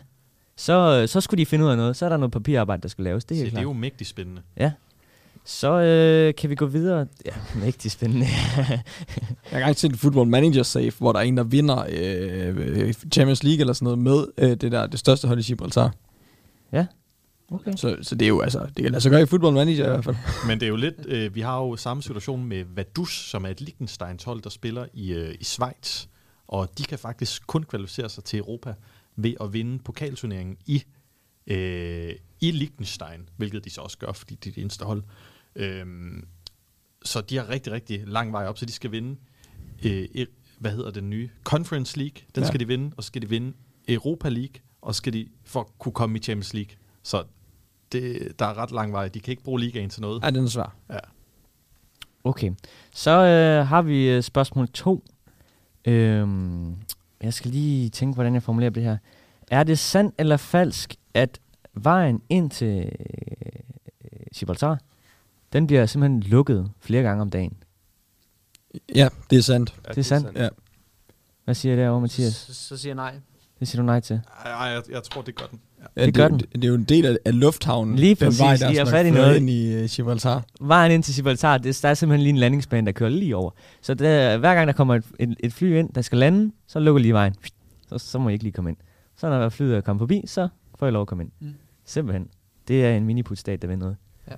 Så, 0.57 1.07
så 1.07 1.21
skulle 1.21 1.39
de 1.39 1.45
finde 1.45 1.65
ud 1.65 1.69
af 1.69 1.77
noget. 1.77 1.95
Så 1.95 2.05
er 2.05 2.09
der 2.09 2.17
noget 2.17 2.31
papirarbejde, 2.31 2.81
der 2.81 2.87
skal 2.87 3.03
laves. 3.03 3.25
Det 3.25 3.37
er, 3.37 3.45
Så 3.45 3.49
det 3.49 3.57
er 3.57 3.61
jo 3.61 3.73
mægtigt 3.73 4.09
spændende. 4.09 4.41
Ja. 4.57 4.71
Så 5.45 5.71
øh, 5.81 6.35
kan 6.35 6.49
vi 6.49 6.55
gå 6.55 6.65
videre. 6.65 7.07
Ja, 7.25 7.31
mægtigt 7.63 7.93
spændende. 7.93 8.25
jeg 8.57 8.83
har 9.43 9.57
engang 9.57 9.75
set 9.75 9.97
Football 9.97 10.29
Manager 10.29 10.63
Safe, 10.63 10.93
hvor 10.97 11.11
der 11.11 11.19
er 11.19 11.23
en, 11.23 11.37
der 11.37 11.43
vinder 11.43 11.85
øh, 11.89 12.93
Champions 12.93 13.43
League 13.43 13.59
eller 13.59 13.73
sådan 13.73 13.85
noget 13.85 13.99
med 13.99 14.25
øh, 14.37 14.49
det 14.49 14.71
der 14.71 14.87
det 14.87 14.99
største 14.99 15.27
hold 15.27 15.39
i 15.39 15.43
Gibraltar. 15.43 15.93
Ja. 16.71 16.85
Okay. 17.51 17.73
Så, 17.75 17.97
så 18.01 18.15
det 18.15 18.25
er 18.25 18.29
jo 18.29 18.41
altså, 18.41 18.59
det 18.59 18.83
kan 18.83 18.91
lade 18.91 19.01
sig 19.01 19.11
gøre 19.11 19.21
i 19.21 19.25
Football 19.25 19.53
Manager 19.53 19.85
i 19.85 19.89
hvert 19.89 20.03
fald. 20.03 20.15
Men 20.47 20.59
det 20.59 20.65
er 20.65 20.69
jo 20.69 20.75
lidt, 20.75 21.05
øh, 21.05 21.35
vi 21.35 21.41
har 21.41 21.57
jo 21.57 21.75
samme 21.75 22.03
situation 22.03 22.45
med 22.45 22.65
Vaduz, 22.75 23.11
som 23.11 23.45
er 23.45 23.49
et 23.49 23.61
Liechtensteins 23.61 24.23
hold, 24.23 24.41
der 24.41 24.49
spiller 24.49 24.85
i, 24.93 25.13
øh, 25.13 25.35
i 25.39 25.43
Schweiz. 25.43 26.05
Og 26.47 26.77
de 26.77 26.83
kan 26.83 26.99
faktisk 26.99 27.47
kun 27.47 27.63
kvalificere 27.63 28.09
sig 28.09 28.23
til 28.23 28.39
Europa 28.39 28.73
ved 29.15 29.33
at 29.41 29.53
vinde 29.53 29.79
pokalturneringen 29.79 30.57
i, 30.65 30.83
øh, 31.47 32.13
i 32.41 32.51
Liechtenstein, 32.51 33.29
hvilket 33.37 33.65
de 33.65 33.69
så 33.69 33.81
også 33.81 33.97
gør, 33.97 34.11
fordi 34.11 34.35
de 34.35 34.49
er 34.49 34.53
det 34.53 34.61
eneste 34.61 34.85
hold. 34.85 35.03
Øhm, 35.55 36.27
så 37.03 37.21
de 37.21 37.37
har 37.37 37.49
rigtig, 37.49 37.73
rigtig 37.73 38.03
lang 38.07 38.31
vej 38.33 38.47
op, 38.47 38.57
så 38.57 38.65
de 38.65 38.71
skal 38.71 38.91
vinde, 38.91 39.17
øh, 39.85 40.07
hvad 40.59 40.71
hedder 40.71 40.91
den 40.91 41.09
nye, 41.09 41.29
Conference 41.43 41.97
League, 41.97 42.21
den 42.35 42.43
ja. 42.43 42.47
skal 42.47 42.59
de 42.59 42.67
vinde, 42.67 42.91
og 42.97 43.03
så 43.03 43.07
skal 43.07 43.21
de 43.21 43.29
vinde 43.29 43.53
Europa 43.87 44.29
League, 44.29 44.61
og 44.81 44.95
så 44.95 44.97
skal 44.97 45.13
de 45.13 45.27
for 45.43 45.59
at 45.59 45.67
kunne 45.79 45.93
komme 45.93 46.17
i 46.17 46.21
Champions 46.21 46.53
League. 46.53 46.75
Så 47.03 47.23
det, 48.01 48.39
der 48.39 48.45
er 48.45 48.57
ret 48.57 48.71
lang 48.71 48.93
vej. 48.93 49.07
De 49.07 49.19
kan 49.19 49.31
ikke 49.31 49.43
bruge 49.43 49.59
ligaen 49.59 49.89
til 49.89 50.01
noget. 50.01 50.23
Ja, 50.23 50.29
den 50.29 50.43
er 50.43 50.47
svær. 50.47 50.75
Ja. 50.89 50.99
Okay, 52.23 52.51
så 52.93 53.11
øh, 53.11 53.67
har 53.67 53.81
vi 53.81 54.09
øh, 54.09 54.23
spørgsmål 54.23 54.67
to. 54.67 55.03
Øhm, 55.85 56.75
jeg 57.21 57.33
skal 57.33 57.51
lige 57.51 57.89
tænke, 57.89 58.13
hvordan 58.13 58.33
jeg 58.33 58.43
formulerer 58.43 58.69
det 58.69 58.83
her. 58.83 58.97
Er 59.47 59.63
det 59.63 59.79
sandt 59.79 60.15
eller 60.17 60.37
falsk, 60.37 60.95
at 61.13 61.39
vejen 61.73 62.21
ind 62.29 62.51
til 62.51 62.91
øh, 62.99 64.27
Gibraltar, 64.35 64.79
den 65.53 65.67
bliver 65.67 65.85
simpelthen 65.85 66.23
lukket 66.23 66.71
flere 66.79 67.03
gange 67.03 67.21
om 67.21 67.29
dagen? 67.29 67.57
Ja, 68.95 69.09
det 69.29 69.37
er 69.37 69.41
sandt. 69.41 69.75
Ja, 69.85 69.89
det 69.89 69.97
er 69.97 70.01
sandt? 70.01 70.37
Ja. 70.37 70.49
Hvad 71.43 71.55
siger 71.55 71.75
det 71.75 71.89
over, 71.89 71.99
Mathias? 71.99 72.33
Så, 72.33 72.53
så 72.53 72.77
siger 72.77 72.89
jeg 72.89 72.95
nej. 72.95 73.19
Det 73.59 73.67
siger 73.67 73.81
du 73.81 73.85
nej 73.85 73.99
til? 73.99 74.21
Nej, 74.45 74.53
jeg, 74.53 74.81
jeg 74.91 75.03
tror, 75.03 75.21
det 75.21 75.35
gør 75.35 75.45
den. 75.45 75.59
Ja. 75.79 76.01
Det, 76.01 76.05
det 76.05 76.13
gør 76.15 76.27
den. 76.27 76.39
Det, 76.39 76.53
det 76.53 76.63
er 76.63 76.67
jo 76.67 76.75
en 76.75 76.83
del 76.83 77.05
af, 77.05 77.17
af 77.25 77.39
lufthavnen. 77.39 77.95
Lige 77.95 78.15
præcis. 78.15 78.39
Den 78.39 78.45
vej, 78.45 78.57
der 78.57 78.69
I 78.69 78.75
er 78.75 78.85
fat 78.85 79.05
i 79.05 79.11
noget. 79.11 79.37
ind 79.37 79.49
i 79.49 79.83
uh, 79.83 79.89
Gibraltar. 79.89 80.43
Vejen 80.61 80.91
ind 80.91 81.03
til 81.03 81.15
Gibraltar, 81.15 81.57
det, 81.57 81.79
der 81.81 81.89
er 81.89 81.93
simpelthen 81.93 82.23
lige 82.23 82.29
en 82.29 82.37
landingsbane, 82.37 82.85
der 82.85 82.91
kører 82.91 83.09
lige 83.09 83.35
over. 83.35 83.51
Så 83.81 83.93
der, 83.93 84.37
hver 84.37 84.55
gang 84.55 84.67
der 84.67 84.73
kommer 84.73 84.95
et, 84.95 85.05
et, 85.19 85.35
et 85.39 85.53
fly 85.53 85.79
ind, 85.79 85.93
der 85.93 86.01
skal 86.01 86.17
lande, 86.17 86.51
så 86.67 86.79
lukker 86.79 87.01
lige 87.01 87.13
vejen. 87.13 87.35
Så, 87.87 87.97
så 87.97 88.19
må 88.19 88.29
I 88.29 88.33
ikke 88.33 88.43
lige 88.43 88.53
komme 88.53 88.69
ind. 88.69 88.77
Så 89.17 89.29
når 89.29 89.49
flyet 89.49 89.77
er 89.77 89.81
kommet 89.81 90.01
forbi, 90.01 90.23
så 90.25 90.47
får 90.79 90.87
I 90.87 90.91
lov 90.91 91.01
at 91.01 91.07
komme 91.07 91.23
ind. 91.23 91.31
Mm. 91.39 91.53
Simpelthen. 91.85 92.27
Det 92.67 92.85
er 92.85 92.97
en 92.97 93.05
miniputstat, 93.05 93.61
der 93.61 93.67
vil 93.67 93.77
noget. 93.77 93.97
Ja. 94.31 94.35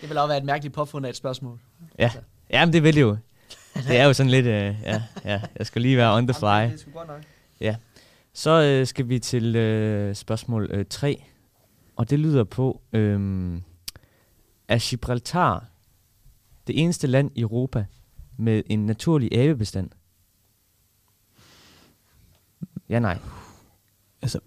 det 0.00 0.08
vil 0.08 0.18
også 0.18 0.28
være 0.28 0.38
et 0.38 0.44
mærkeligt 0.44 0.74
påfund 0.74 1.06
af 1.06 1.10
et 1.10 1.16
spørgsmål. 1.16 1.58
Ja, 1.98 2.04
altså. 2.04 2.18
Jamen, 2.50 2.72
det 2.72 2.82
vil 2.82 2.94
det 2.94 3.00
jo. 3.00 3.16
Det 3.88 3.96
er 3.96 4.04
jo 4.04 4.12
sådan 4.12 4.30
lidt, 4.30 4.46
uh, 4.46 4.52
ja, 4.52 5.02
ja, 5.24 5.40
jeg 5.58 5.66
skal 5.66 5.82
lige 5.82 5.96
være 5.96 6.16
on 6.16 6.26
the 6.26 6.34
fly. 6.34 6.46
Jamen, 6.46 6.72
det 6.72 6.86
er 6.86 6.90
godt 6.90 7.08
nok. 7.08 7.20
Ja. 7.60 7.76
Så 8.32 8.50
øh, 8.50 8.86
skal 8.86 9.08
vi 9.08 9.18
til 9.18 9.56
øh, 9.56 10.14
spørgsmål 10.14 10.68
øh, 10.70 10.84
3, 10.90 11.24
og 11.96 12.10
det 12.10 12.18
lyder 12.18 12.44
på, 12.44 12.80
øh, 12.92 13.60
er 14.68 14.88
Gibraltar 14.90 15.66
det 16.66 16.82
eneste 16.82 17.06
land 17.06 17.30
i 17.34 17.40
Europa 17.40 17.86
med 18.38 18.62
en 18.66 18.86
naturlig 18.86 19.38
abebestand? 19.38 19.90
Ja, 22.88 22.98
nej. 22.98 23.18
Altså, 24.22 24.40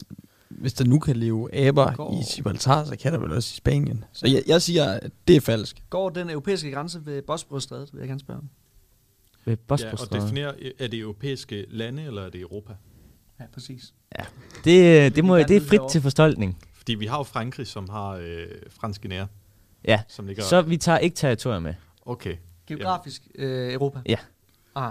hvis 0.50 0.74
der 0.74 0.86
nu 0.86 1.00
kan 1.00 1.16
leve 1.16 1.56
aber 1.56 1.96
Går. 1.96 2.14
i 2.14 2.36
Gibraltar, 2.36 2.84
så 2.84 2.96
kan 2.96 3.14
der 3.14 3.20
vel 3.20 3.32
også 3.32 3.54
i 3.54 3.58
Spanien. 3.58 4.06
Så 4.14 4.28
jeg, 4.28 4.44
jeg 4.48 4.62
siger, 4.62 4.86
at 4.86 5.12
det 5.28 5.36
er 5.36 5.42
falsk. 5.42 5.84
Går 5.90 6.10
den 6.10 6.30
europæiske 6.30 6.72
grænse 6.72 7.06
ved 7.06 7.22
Bosporusstrædet, 7.22 7.94
vil 7.94 8.00
jeg 8.00 8.08
gerne 8.08 8.20
spørge 8.20 8.40
om. 8.40 8.50
Ved 9.46 9.58
ja, 9.80 9.92
og 9.92 10.12
definere, 10.12 10.64
er 10.80 10.88
det 10.88 11.00
europæiske 11.00 11.66
lande, 11.70 12.04
eller 12.04 12.22
er 12.22 12.30
det 12.30 12.42
Europa? 12.42 12.74
Ja, 13.44 13.48
præcis. 13.54 13.94
Ja. 14.20 14.24
Det, 14.66 15.16
det, 15.16 15.26
må, 15.26 15.38
det 15.38 15.52
er 15.52 15.62
frit 15.62 15.82
til 15.90 16.02
forstolkning. 16.02 16.60
Fordi 16.74 16.96
vi 16.96 17.06
har 17.06 17.18
jo 17.18 17.24
Frankrig, 17.24 17.68
som 17.68 17.90
har 17.90 18.10
øh, 18.10 18.48
fransk 18.70 19.02
Guinea. 19.02 19.26
Ja, 19.88 20.02
som 20.08 20.28
ligger 20.28 20.44
så 20.44 20.62
vi 20.62 20.78
tager 20.78 20.98
ikke 20.98 21.16
territorier 21.16 21.60
med. 21.60 21.74
Okay. 22.06 22.36
Geografisk 22.68 23.22
øh, 23.36 23.74
Europa? 23.74 24.00
Ja. 24.06 24.18
Aha. 24.76 24.90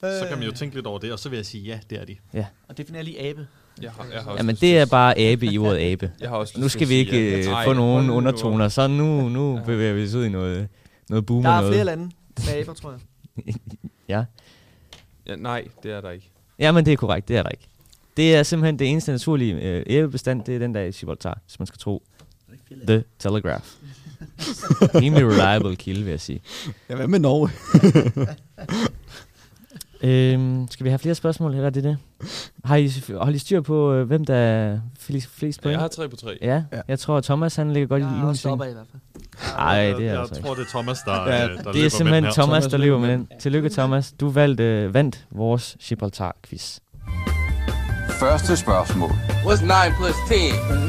Så 0.00 0.26
kan 0.28 0.38
man 0.38 0.46
jo 0.46 0.52
tænke 0.52 0.74
lidt 0.74 0.86
over 0.86 0.98
det, 0.98 1.12
og 1.12 1.18
så 1.18 1.28
vil 1.28 1.36
jeg 1.36 1.46
sige, 1.46 1.64
ja, 1.64 1.80
det 1.90 2.00
er 2.00 2.04
de. 2.04 2.16
Ja. 2.34 2.46
Og 2.68 2.78
definerer 2.78 3.02
lige 3.02 3.20
abe. 3.20 3.46
Jeg 3.82 3.90
har, 3.92 4.06
jeg 4.12 4.22
har 4.22 4.36
Jamen, 4.36 4.56
det 4.56 4.78
er 4.78 4.86
bare 4.86 5.18
abe 5.18 5.46
i 5.46 5.58
ordet 5.58 5.78
abe. 5.78 6.12
jeg 6.20 6.28
har 6.28 6.36
også 6.36 6.60
nu 6.60 6.68
skal 6.68 6.88
vi 6.88 6.94
ikke 6.94 7.38
øh, 7.38 7.44
få 7.64 7.72
nogen 7.72 8.10
undertoner, 8.10 8.68
så 8.68 8.86
nu, 8.86 9.28
nu 9.28 9.56
ja. 9.56 9.64
bevæger 9.64 9.94
vi 9.94 10.04
os 10.04 10.14
ud 10.14 10.24
i 10.24 10.28
noget, 10.28 10.68
noget 11.08 11.26
boomer 11.26 11.50
Der 11.50 11.56
er 11.56 11.60
noget. 11.60 11.72
flere 11.74 11.84
lande 11.84 12.10
med 12.46 12.60
aber, 12.60 12.74
tror 12.74 12.90
jeg. 12.90 13.00
ja. 14.08 14.24
ja. 15.26 15.36
Nej, 15.36 15.68
det 15.82 15.92
er 15.92 16.00
der 16.00 16.10
ikke. 16.10 16.31
Jamen, 16.58 16.86
det 16.86 16.92
er 16.92 16.96
korrekt, 16.96 17.28
det 17.28 17.36
er 17.36 17.42
der 17.42 17.50
ikke. 17.50 17.68
Det 18.16 18.36
er 18.36 18.42
simpelthen 18.42 18.78
det 18.78 18.90
eneste 18.90 19.12
naturlige 19.12 19.54
øh, 19.54 19.82
æblebestand, 19.86 20.44
det 20.44 20.54
er 20.54 20.58
den 20.58 20.74
der 20.74 20.80
i 20.80 20.90
Gibraltar, 20.90 21.38
hvis 21.46 21.58
man 21.58 21.66
skal 21.66 21.78
tro. 21.78 22.02
The 22.86 23.04
Telegraph. 23.18 23.66
Rimelig 25.00 25.26
reliable 25.26 25.76
kilde, 25.76 26.02
vil 26.02 26.10
jeg 26.10 26.20
sige. 26.20 26.40
Ja, 26.88 26.94
hvad 26.94 27.08
med 27.08 27.18
Norge? 27.18 27.50
øhm, 30.32 30.68
skal 30.70 30.84
vi 30.84 30.88
have 30.88 30.98
flere 30.98 31.14
spørgsmål, 31.14 31.50
eller 31.50 31.66
er 31.66 31.70
det 31.70 31.84
det? 31.84 31.98
Har 32.64 32.76
I, 32.76 32.88
har 33.08 33.30
I 33.30 33.38
styr 33.38 33.60
på, 33.60 33.92
øh, 33.92 34.06
hvem 34.06 34.24
der 34.24 34.34
er 34.34 34.80
flest, 34.98 35.28
flest 35.28 35.62
point? 35.62 35.72
Ja, 35.72 35.78
jeg 35.78 35.80
har 35.80 35.88
tre 35.88 36.08
på 36.08 36.16
tre. 36.16 36.38
Ja, 36.40 36.64
ja. 36.72 36.80
jeg 36.88 36.98
tror, 36.98 37.20
Thomas 37.20 37.56
han 37.56 37.72
ligger 37.72 37.86
godt 37.86 38.00
i 38.00 38.04
lunen. 38.04 38.16
Jeg 38.16 38.26
har 38.26 38.64
i 38.64 38.72
hvert 38.72 38.86
fald. 38.90 39.00
Nej, 39.56 39.84
det 39.84 39.94
er 39.94 40.00
jeg, 40.00 40.20
altså 40.20 40.34
jeg 40.34 40.44
tror, 40.44 40.54
det 40.54 40.62
er 40.62 40.70
Thomas, 40.70 40.98
der, 40.98 41.32
ja, 41.32 41.48
der 41.48 41.72
Det 41.72 41.84
er 41.84 41.88
simpelthen 41.88 42.24
Thomas, 42.24 42.34
Thomas, 42.34 42.66
der 42.66 42.76
lever 42.76 42.98
med 42.98 43.08
den. 43.08 43.28
Tillykke, 43.40 43.68
Thomas. 43.68 44.12
Du 44.20 44.30
valgte, 44.30 44.94
vandt 44.94 45.26
vores 45.30 45.76
Gibraltar-quiz. 45.80 46.78
Første 48.20 48.56
spørgsmål. 48.56 49.10
What's 49.10 49.62
9 49.62 49.94
plus 49.96 50.14
10? 50.28 50.34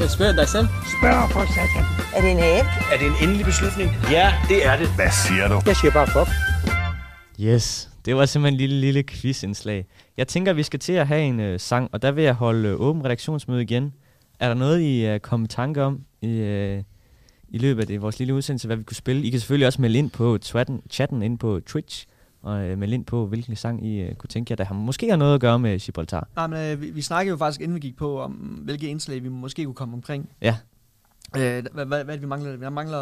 Spørg 0.08 0.36
dig 0.38 0.48
selv. 0.48 0.68
Spørg 0.68 1.30
for 1.32 1.40
satan. 1.40 1.86
Er 2.16 2.22
det 2.22 2.32
en 2.32 2.38
abe? 2.38 2.68
Er 2.94 2.98
det 3.00 3.08
en 3.08 3.14
endelig 3.24 3.46
beslutning? 3.46 3.92
Ja, 4.12 4.34
det 4.50 4.66
er 4.66 4.78
det. 4.78 4.88
Hvad 4.96 5.12
siger 5.28 5.48
du? 5.48 5.62
Jeg 5.66 5.76
siger 5.76 5.92
bare 5.92 6.08
fuck. 6.08 6.30
Yes, 7.40 7.90
det 8.06 8.16
var 8.16 8.26
simpelthen 8.26 8.54
en 8.54 8.58
lille, 8.58 8.82
lille 8.82 9.04
quizindslag. 9.04 9.86
Jeg 10.18 10.28
tænker, 10.28 10.54
vi 10.54 10.64
skal 10.64 10.80
til 10.80 10.94
at 10.94 11.08
have 11.08 11.22
en 11.22 11.40
øh, 11.40 11.60
sang, 11.60 11.90
og 11.94 12.02
der 12.02 12.12
vil 12.12 12.24
jeg 12.24 12.34
holde 12.34 12.70
øh, 12.70 12.76
åben 12.82 13.06
redaktionsmøde 13.06 13.62
igen. 13.62 13.94
Er 14.40 14.48
der 14.48 14.56
noget, 14.56 14.80
I 14.80 15.04
er 15.06 15.14
øh, 15.14 15.20
kommet 15.20 15.52
i 15.52 15.56
tanke 15.56 15.84
om 15.84 16.00
i, 16.22 16.28
øh, 16.30 16.84
i 17.54 17.58
løbet 17.58 17.82
af 17.82 17.88
det, 17.88 18.02
vores 18.02 18.20
lille 18.20 18.34
udsendelse, 18.34 18.68
hvad 18.68 18.78
vi 18.78 18.84
kunne 18.84 18.96
spille? 18.96 19.24
I 19.24 19.30
kan 19.30 19.40
selvfølgelig 19.40 19.68
også 19.68 19.82
melde 19.82 20.00
ind 20.00 20.12
på 20.12 20.38
chatten, 20.42 20.82
chatten 20.90 21.22
ind 21.22 21.38
på 21.40 21.60
Twitch, 21.66 22.06
og 22.42 22.64
øh, 22.64 22.78
melde 22.78 22.94
ind 22.94 23.06
på, 23.06 23.26
hvilken 23.26 23.56
sang 23.56 23.86
I 23.86 24.02
øh, 24.02 24.16
kunne 24.16 24.28
tænke 24.28 24.52
jer, 24.52 24.56
der 24.56 24.64
har 24.64 24.76
måske 24.76 25.10
har 25.10 25.16
noget 25.16 25.36
at 25.36 25.42
gøre 25.42 25.60
med 25.60 25.80
Gibraltar. 25.80 26.28
Nej, 26.36 26.48
men 26.48 26.60
øh, 26.60 26.82
vi, 26.82 26.90
vi 26.90 27.02
snakkede 27.02 27.32
jo 27.32 27.38
faktisk, 27.38 27.62
inden 27.62 27.76
vi 27.76 27.80
gik 27.80 27.98
på, 27.98 28.20
om 28.20 28.32
hvilke 28.64 28.88
indslag 28.88 29.24
vi 29.24 29.30
måske 29.30 29.66
kunne 29.66 29.74
komme 29.74 29.94
omkring. 29.94 30.30
Ja. 30.42 30.56
Øh, 31.38 31.64
hvad, 31.74 31.86
hvad, 31.86 32.04
hvad 32.04 32.18
vi 32.18 32.26
mangler? 32.26 32.58
Vi 32.58 32.70
mangler, 32.70 32.98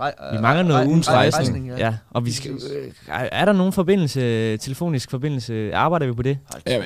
rej, 0.00 0.14
vi 0.32 0.40
mangler 0.40 0.62
noget 0.62 0.80
rej, 0.80 0.86
ugens 0.86 1.10
rejsning. 1.10 1.48
rejsning. 1.48 1.66
Ja. 1.66 1.76
ja. 1.76 1.96
og 2.10 2.26
vi 2.26 2.32
skal, 2.32 2.52
øh, 2.52 2.92
er 3.08 3.44
der 3.44 3.52
nogen 3.52 3.72
forbindelse, 3.72 4.56
telefonisk 4.56 5.10
forbindelse? 5.10 5.74
Arbejder 5.74 6.06
vi 6.06 6.12
på 6.12 6.22
det? 6.22 6.38
Ja, 6.66 6.82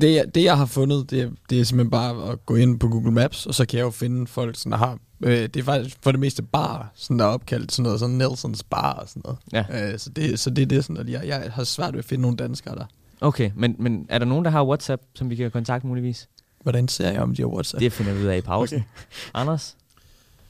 det, 0.00 0.14
jeg, 0.14 0.34
det 0.34 0.44
jeg 0.44 0.56
har 0.56 0.66
fundet, 0.66 1.10
det 1.10 1.20
er, 1.20 1.30
det 1.50 1.60
er 1.60 1.64
simpelthen 1.64 1.90
bare 1.90 2.32
at 2.32 2.46
gå 2.46 2.54
ind 2.54 2.80
på 2.80 2.88
Google 2.88 3.12
Maps, 3.12 3.46
og 3.46 3.54
så 3.54 3.66
kan 3.66 3.78
jeg 3.78 3.84
jo 3.84 3.90
finde 3.90 4.26
folk, 4.26 4.56
der 4.64 4.76
har... 4.76 4.98
Øh, 5.22 5.42
det 5.42 5.56
er 5.56 5.62
faktisk 5.62 5.96
for 6.02 6.10
det 6.10 6.20
meste 6.20 6.42
bar, 6.42 6.92
sådan 6.94 7.18
der 7.18 7.24
er 7.24 7.28
opkaldt 7.28 7.72
sådan 7.72 7.82
noget, 7.82 8.00
sådan 8.00 8.14
Nelsons 8.14 8.62
bar 8.62 8.92
og 8.92 9.08
sådan 9.08 9.22
noget. 9.24 9.38
Ja. 9.52 9.92
Øh, 9.92 9.98
så, 9.98 10.10
det, 10.10 10.38
så 10.38 10.50
det 10.50 10.62
er 10.62 10.66
det 10.66 10.84
sådan, 10.84 10.96
at 10.96 11.08
jeg, 11.08 11.26
jeg 11.26 11.52
har 11.52 11.64
svært 11.64 11.92
ved 11.92 11.98
at 11.98 12.04
finde 12.04 12.22
nogle 12.22 12.36
danskere 12.36 12.74
der. 12.74 12.84
Okay, 13.20 13.50
men, 13.54 13.76
men 13.78 14.06
er 14.08 14.18
der 14.18 14.26
nogen, 14.26 14.44
der 14.44 14.50
har 14.50 14.64
WhatsApp, 14.64 15.02
som 15.14 15.30
vi 15.30 15.36
kan 15.36 15.50
kontakte 15.50 15.86
muligvis? 15.86 16.28
Hvordan 16.62 16.88
ser 16.88 17.10
jeg 17.10 17.22
om 17.22 17.34
de 17.34 17.42
har 17.42 17.48
WhatsApp? 17.48 17.80
Det 17.80 17.92
finder 17.92 18.12
vi 18.12 18.20
ud 18.20 18.26
af 18.26 18.36
i 18.36 18.40
pausen. 18.40 18.76
Okay. 18.78 18.86
Anders? 19.34 19.76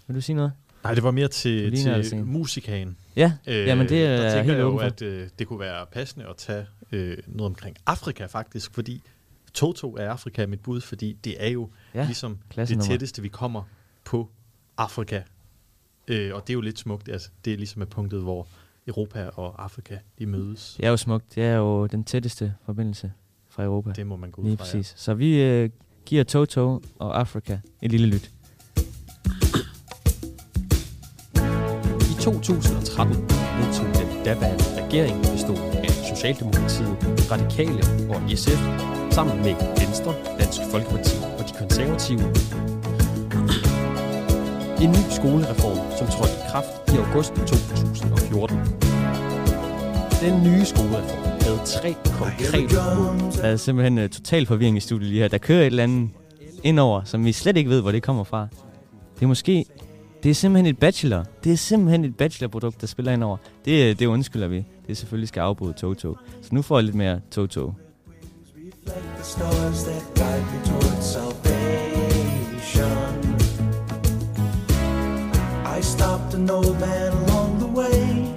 Vil 0.07 0.17
du 0.17 0.21
sige 0.21 0.37
noget? 0.37 0.53
Nej, 0.85 0.95
det 0.95 1.03
var 1.03 1.11
mere 1.11 1.29
til, 1.29 1.77
til 2.05 2.25
musikagen. 2.25 2.97
Ja, 3.17 3.33
øh, 3.47 3.67
jamen 3.67 3.89
det 3.89 4.07
er 4.07 4.17
der 4.17 4.43
helt 4.43 4.57
jeg 4.57 4.61
jo, 4.61 4.77
at 4.77 5.03
øh, 5.03 5.29
det 5.39 5.47
kunne 5.47 5.61
være 5.61 5.87
passende 5.93 6.27
at 6.29 6.37
tage 6.37 6.67
øh, 6.93 7.19
noget 7.27 7.51
omkring 7.51 7.77
Afrika 7.87 8.27
faktisk, 8.27 8.75
fordi 8.75 9.03
Toto 9.55 9.97
er 9.99 10.11
Afrika 10.11 10.47
mit 10.47 10.61
bud, 10.61 10.81
fordi 10.81 11.17
det 11.25 11.45
er 11.45 11.49
jo 11.49 11.69
ja, 11.95 12.05
ligesom 12.05 12.39
det 12.57 12.81
tætteste, 12.81 13.23
vi 13.23 13.29
kommer 13.29 13.63
på 14.05 14.31
Afrika. 14.81 15.23
Øh, 16.09 16.35
og 16.35 16.47
det 16.47 16.51
er 16.51 16.55
jo 16.55 16.61
lidt 16.61 16.79
smukt, 16.79 17.09
altså 17.09 17.31
det 17.45 17.53
er 17.53 17.57
ligesom 17.57 17.83
et 17.83 17.89
punktet, 17.89 18.23
hvor 18.23 18.47
Europa 18.87 19.29
og 19.29 19.65
Afrika, 19.65 19.99
de 20.19 20.27
mødes. 20.27 20.75
Det 20.77 20.87
er 20.87 20.91
jo 20.91 20.97
smukt. 20.97 21.35
Det 21.35 21.45
er 21.45 21.57
jo 21.57 21.87
den 21.87 22.05
tætteste 22.05 22.55
forbindelse 22.67 23.13
fra 23.49 23.65
Europa. 23.65 23.93
Det 23.93 24.07
må 24.07 24.17
man 24.17 24.31
gå 24.31 24.43
ud 24.43 24.51
fra, 24.51 24.57
præcis. 24.57 24.93
Ja. 24.93 24.97
Så 24.97 25.15
vi 25.15 25.43
øh, 25.43 25.71
giver 26.07 26.25
Toto 26.25 26.83
og 26.99 27.21
Afrika 27.21 27.59
et 27.83 27.91
lille 27.91 28.07
lyt. 28.07 28.31
I 32.11 32.15
2013 32.21 33.17
modtog 33.59 33.87
den 33.87 34.25
daværende 34.25 34.85
regering 34.85 35.23
bestående 35.23 35.79
af 35.79 35.91
Socialdemokratiet, 36.17 36.97
Radikale 37.31 37.83
og 38.15 38.31
SF 38.39 38.63
sammen 39.15 39.37
med 39.37 39.55
Venstre, 39.81 40.15
Dansk 40.39 40.61
Folkeparti 40.71 41.17
og 41.39 41.45
de 41.49 41.53
konservative 41.59 42.70
en 44.81 44.91
ny 44.91 45.05
skolereform, 45.11 45.99
som 45.99 46.07
trådte 46.07 46.33
i 46.33 46.43
kraft 46.51 46.93
i 46.93 46.97
august 46.97 47.33
2014. 47.35 48.59
Den 50.21 50.43
nye 50.43 50.65
skolereform 50.65 51.41
havde 51.41 51.61
tre 51.67 51.95
konkrete 52.19 52.75
mål. 52.99 53.33
Der 53.33 53.43
er 53.43 53.57
simpelthen 53.57 53.99
uh, 53.99 54.05
total 54.05 54.47
forvirring 54.47 54.77
i 54.77 54.81
studiet 54.81 55.09
lige 55.09 55.21
her. 55.21 55.29
Der 55.29 55.39
kører 55.39 55.61
et 55.61 55.67
eller 55.67 55.83
andet 55.83 56.11
indover, 56.63 57.05
som 57.05 57.25
vi 57.25 57.33
slet 57.33 57.57
ikke 57.57 57.71
ved, 57.71 57.81
hvor 57.81 57.93
det 57.93 58.03
kommer 58.03 58.25
fra. 58.25 58.49
Det 59.15 59.23
er 59.23 59.27
måske... 59.27 59.65
Det 60.23 60.31
er 60.31 60.35
simpelthen 60.35 60.67
et 60.67 60.79
bachelor. 60.79 61.25
Det 61.45 61.53
er 61.53 61.57
simpelthen 61.57 62.05
et 62.05 62.17
bachelorprodukt, 62.17 62.81
der 62.81 62.87
spiller 62.87 63.13
indover. 63.13 63.37
Det, 63.65 63.99
det 63.99 64.07
undskylder 64.07 64.49
vi. 64.49 64.65
Det 64.87 64.97
selvfølgelig 64.97 65.29
skal 65.29 65.41
afbryde 65.41 65.73
Toto. 65.73 66.17
Så 66.43 66.49
nu 66.53 66.63
får 66.63 66.79
jeg 66.79 66.85
lidt 66.85 66.97
mere 66.97 67.21
Toto. 67.31 67.73
Reflect 68.87 69.07
the 69.17 69.25
stars 69.25 69.83
that 69.85 70.03
guide 70.15 70.45
me 70.45 70.65
towards 70.65 71.05
salvation. 71.05 71.90
Stopped 76.01 76.33
an 76.33 76.49
old 76.49 76.81
man 76.81 77.13
along 77.13 77.59
the 77.59 77.67
way, 77.67 78.35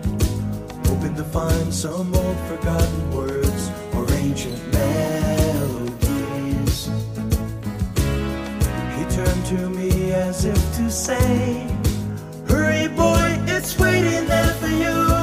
hoping 0.86 1.16
to 1.16 1.24
find 1.24 1.74
some 1.74 2.14
old 2.14 2.38
forgotten 2.49 3.11
words 3.16 3.72
or 3.95 4.03
ancient 4.16 4.61
melodies. 4.74 5.97
He 8.97 9.03
turned 9.16 9.45
to 9.45 9.70
me 9.70 10.11
as 10.11 10.43
if 10.43 10.61
to 10.76 10.91
say, 10.91 11.66
Hurry, 12.49 12.89
boy, 12.89 13.39
it's 13.47 13.80
waiting 13.80 14.28
there 14.28 14.53
for 14.55 14.68
you. 14.68 15.22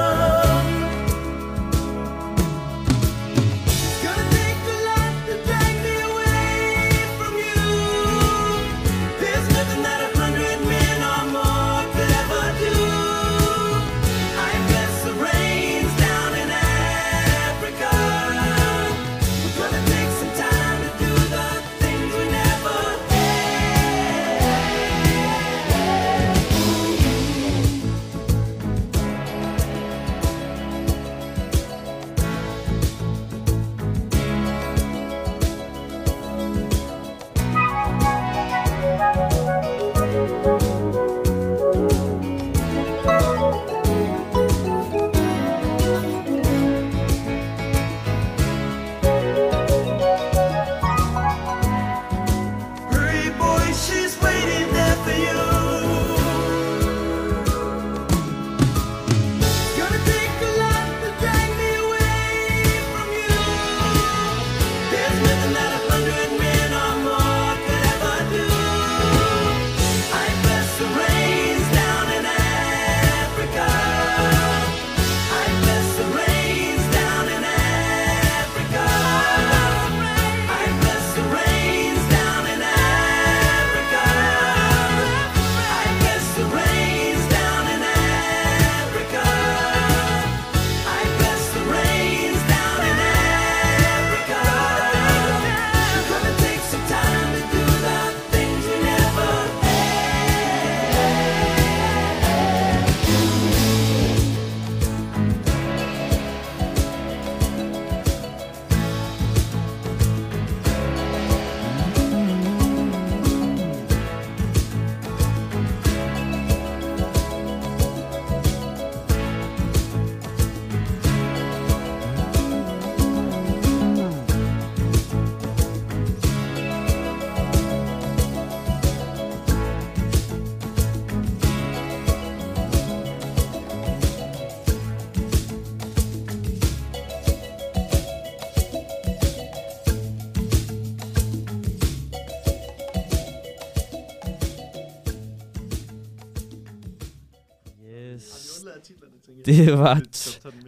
Det 149.45 149.79
var 149.79 150.01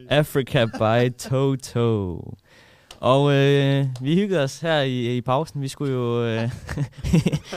Africa 0.09 0.65
by 0.65 1.13
Toto. 1.17 2.33
Og 2.99 3.33
øh, 3.33 3.85
vi 4.01 4.15
hyggede 4.15 4.43
os 4.43 4.59
her 4.59 4.81
i, 4.81 5.17
i 5.17 5.21
pausen. 5.21 5.61
Vi 5.61 5.67
skulle 5.67 5.93
jo, 5.93 6.25
øh, 6.25 6.49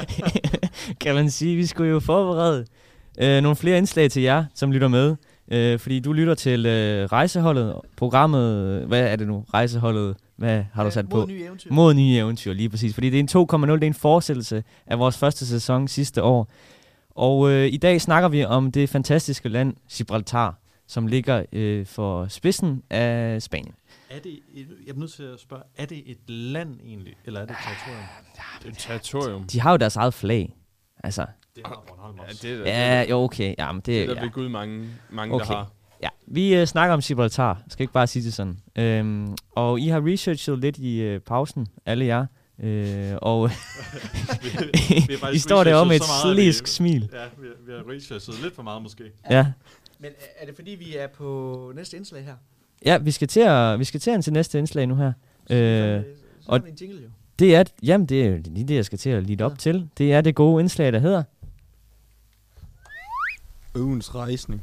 kan 1.01 1.15
man 1.15 1.31
sige, 1.31 1.57
vi 1.57 1.67
skulle 1.67 1.91
jo 1.91 2.01
forberede 2.01 2.65
øh, 3.19 3.43
nogle 3.43 3.57
flere 3.57 3.79
indslag 3.79 4.11
til 4.11 4.23
jer, 4.23 4.45
som 4.55 4.73
lytter 4.73 4.89
med. 4.89 5.17
Øh, 5.51 5.79
fordi 5.79 6.01
du 6.01 6.13
lytter 6.13 6.35
til 6.35 6.67
øh, 6.67 7.05
rejseholdet, 7.05 7.75
programmet, 7.97 8.81
hvad 8.87 9.01
er 9.01 9.17
det 9.17 9.27
nu, 9.27 9.45
rejseholdet, 9.55 10.17
hvad 10.37 10.65
har 10.75 10.85
du 10.85 10.91
sat 10.91 11.13
mod 11.13 11.23
på? 11.23 11.29
Nye 11.31 11.45
eventyr. 11.45 11.73
Mod 11.73 11.95
nye 11.95 12.17
eventyr, 12.17 12.53
lige 12.53 12.69
præcis. 12.69 12.95
Fordi 12.95 13.11
det 13.11 13.17
er 13.35 13.41
en 13.41 13.49
2,0, 13.67 13.73
det 13.73 13.83
er 13.83 13.87
en 13.87 13.95
fortsættelse 13.95 14.65
af 14.87 14.99
vores 14.99 15.19
første 15.19 15.47
sæson 15.47 15.89
sidste 15.89 16.23
år. 16.23 16.49
Og 17.11 17.51
øh, 17.51 17.67
i 17.67 17.77
dag 17.77 18.01
snakker 18.01 18.29
vi 18.29 18.45
om 18.45 18.73
det 18.73 18.89
fantastiske 18.89 19.49
land 19.49 19.75
Gibraltar, 19.93 20.59
som 20.87 21.07
ligger 21.07 21.45
øh, 21.53 21.87
for 21.87 22.27
spidsen 22.29 22.83
af 22.91 23.43
Spanien. 23.43 23.75
Er 24.11 24.19
det, 24.19 24.33
et, 24.55 24.67
jeg 24.87 24.93
er 24.93 24.99
nødt 24.99 25.13
til 25.13 25.23
at 25.23 25.41
spørge, 25.41 25.63
er 25.77 25.87
det 25.87 26.03
et 26.11 26.31
land 26.31 26.81
egentlig, 26.85 27.15
eller 27.25 27.41
er 27.41 27.45
det 27.45 27.53
et 27.53 27.59
territorium? 27.67 28.05
Det 28.63 28.67
er 28.67 28.71
et 28.71 28.79
territorium. 28.79 29.45
De 29.47 29.61
har 29.61 29.71
jo 29.71 29.77
deres 29.77 29.97
eget 29.97 30.15
flag. 30.15 30.57
Altså, 31.05 31.27
Det 31.57 31.67
har 31.67 31.85
Bornholm 31.89 32.17
Ja, 32.17 32.23
også. 32.31 32.39
det 32.49 32.69
er, 32.75 33.01
ja, 33.01 33.11
jo, 33.11 33.17
okay. 33.17 33.55
Jamen, 33.59 33.81
det, 33.81 33.87
det 33.87 34.03
er 34.03 34.07
der 34.07 34.15
ja. 34.15 34.23
ved 34.23 34.31
Gud 34.31 34.49
mange, 34.49 34.89
mange 35.11 35.35
Okay. 35.35 35.47
der 35.47 35.53
har. 35.57 35.71
Ja, 36.03 36.09
vi 36.27 36.55
øh, 36.55 36.67
snakker 36.67 36.95
om 36.95 37.01
Gibraltar. 37.01 37.63
Skal 37.69 37.83
ikke 37.83 37.93
bare 37.93 38.07
sige 38.07 38.25
det 38.25 38.35
sådan. 38.35 38.59
Øhm, 38.77 39.37
og 39.55 39.81
I 39.81 39.89
har 39.89 40.07
researchet 40.07 40.59
lidt 40.59 40.79
i 40.79 41.01
øh, 41.01 41.21
pausen, 41.21 41.67
alle 41.87 42.05
jer. 42.05 42.27
Øh, 42.61 43.13
og 43.23 43.51
Vi- 44.43 44.49
vi 45.09 45.15
I 45.15 45.17
faktisk 45.17 45.45
står 45.45 45.65
deroppe 45.65 45.89
med 45.89 45.97
et 45.97 46.03
slisk 46.23 46.67
smil. 46.67 47.09
Ja, 47.13 47.25
vi, 47.39 47.47
vi 47.67 47.73
har 47.73 47.91
researchet 47.95 48.43
lidt 48.43 48.55
for 48.55 48.63
meget 48.63 48.83
måske. 48.83 49.05
Ja. 49.31 49.47
Men 49.99 50.11
er- 50.41 50.47
det 50.47 50.55
fordi, 50.57 50.71
vi 50.71 50.97
er 50.97 51.07
på 51.07 51.73
næste 51.75 51.97
indslag 51.97 52.25
her? 52.25 52.35
ja, 52.85 52.99
vi 52.99 53.11
skal 53.11 53.29
til 53.29 53.41
at, 53.41 53.79
vi 53.79 53.85
skal 53.85 54.01
til, 54.01 54.11
at 54.11 54.25
til 54.25 54.33
næste 54.33 54.59
indslag 54.59 54.87
nu 54.87 54.95
her. 54.95 55.13
Øh, 55.51 55.57
Så 55.57 56.05
og- 56.47 56.57
en 56.57 56.75
jingle 56.81 57.03
jo. 57.03 57.09
det 57.39 57.57
er, 57.57 57.65
jamen 57.83 58.07
det 58.07 58.23
er 58.23 58.27
jo 58.31 58.41
lige 58.45 58.69
det, 58.69 58.75
jeg 58.75 58.85
skal 58.85 58.99
til 58.99 59.11
at 59.11 59.23
lide 59.23 59.45
op 59.45 59.51
Ja. 59.53 59.57
til. 59.57 59.89
Det 59.99 60.13
er 60.13 60.21
det 60.21 60.35
gode 60.35 60.61
indslag, 60.63 60.93
der 60.93 60.99
hedder 60.99 61.23
Ugens 63.77 64.15
rejsning. 64.15 64.63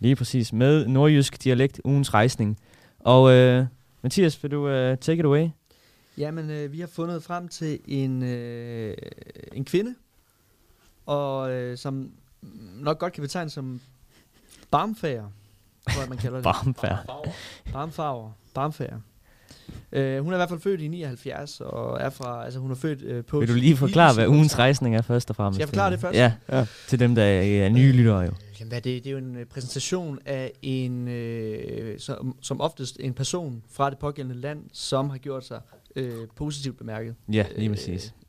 lige 0.00 0.16
præcis 0.16 0.52
med 0.52 0.86
nordjysk 0.86 1.44
dialekt, 1.44 1.80
ugens 1.84 2.14
rejsning. 2.14 2.58
Og 2.98 3.32
øh, 3.32 3.66
Mathias, 4.02 4.42
vil 4.42 4.50
du 4.50 4.68
øh, 4.68 4.96
take 4.98 5.18
it 5.18 5.24
away? 5.24 5.48
Jamen, 6.18 6.50
øh, 6.50 6.72
vi 6.72 6.80
har 6.80 6.86
fundet 6.86 7.22
frem 7.22 7.48
til 7.48 7.78
en, 7.88 8.22
øh, 8.22 8.96
en 9.52 9.64
kvinde, 9.64 9.94
og 11.06 11.50
øh, 11.52 11.78
som 11.78 12.12
nok 12.74 12.98
godt 12.98 13.12
kan 13.12 13.22
betegnes 13.22 13.52
som 13.52 13.80
barmfager, 14.72 15.24
tror 15.90 16.00
jeg, 16.00 16.08
man 16.08 16.18
kalder 16.18 16.36
det. 16.36 16.44
Barmfærd. 16.44 17.32
Barmfarver. 17.72 18.30
Barmfager. 18.54 18.98
Øh, 19.92 20.22
hun 20.22 20.32
er 20.32 20.36
i 20.36 20.38
hvert 20.38 20.48
fald 20.48 20.60
født 20.60 20.80
i 20.80 20.88
79, 20.88 21.60
og 21.60 22.00
er 22.00 22.10
fra, 22.10 22.44
altså 22.44 22.60
hun 22.60 22.70
er 22.70 22.74
født 22.74 23.02
øh, 23.02 23.24
på... 23.24 23.38
Vil 23.40 23.48
du 23.48 23.54
lige 23.54 23.76
forklare, 23.76 24.14
hvad 24.14 24.26
ugens 24.26 24.58
rejsning 24.58 24.96
er 24.96 25.02
først 25.02 25.30
og 25.30 25.36
fremmest? 25.36 25.56
Skal 25.56 25.62
jeg 25.62 25.68
forklare 25.68 25.90
det 25.90 26.00
først? 26.00 26.16
Ja, 26.16 26.32
ja. 26.48 26.66
til 26.88 26.98
dem, 26.98 27.14
der 27.14 27.22
er, 27.22 27.64
er 27.64 27.68
nye 27.68 27.92
lyttere 27.92 28.20
jo. 28.20 28.32
Jamen, 28.60 28.68
hvad 28.68 28.80
det? 28.80 29.04
det 29.04 29.06
er 29.06 29.10
jo 29.10 29.18
en 29.18 29.36
øh, 29.36 29.46
præsentation 29.46 30.18
af 30.26 30.52
en, 30.62 31.08
øh, 31.08 31.98
som, 31.98 32.36
som 32.40 32.60
oftest 32.60 32.96
en 33.00 33.14
person 33.14 33.62
fra 33.70 33.90
det 33.90 33.98
pågældende 33.98 34.40
land, 34.40 34.60
som 34.72 35.10
har 35.10 35.18
gjort 35.18 35.44
sig 35.46 35.60
øh, 35.96 36.14
positivt 36.36 36.78
bemærket. 36.78 37.14
Ja, 37.32 37.46
lige 37.56 37.68
Øh, 37.68 37.74
præcis. 37.76 38.06
Øh, 38.06 38.21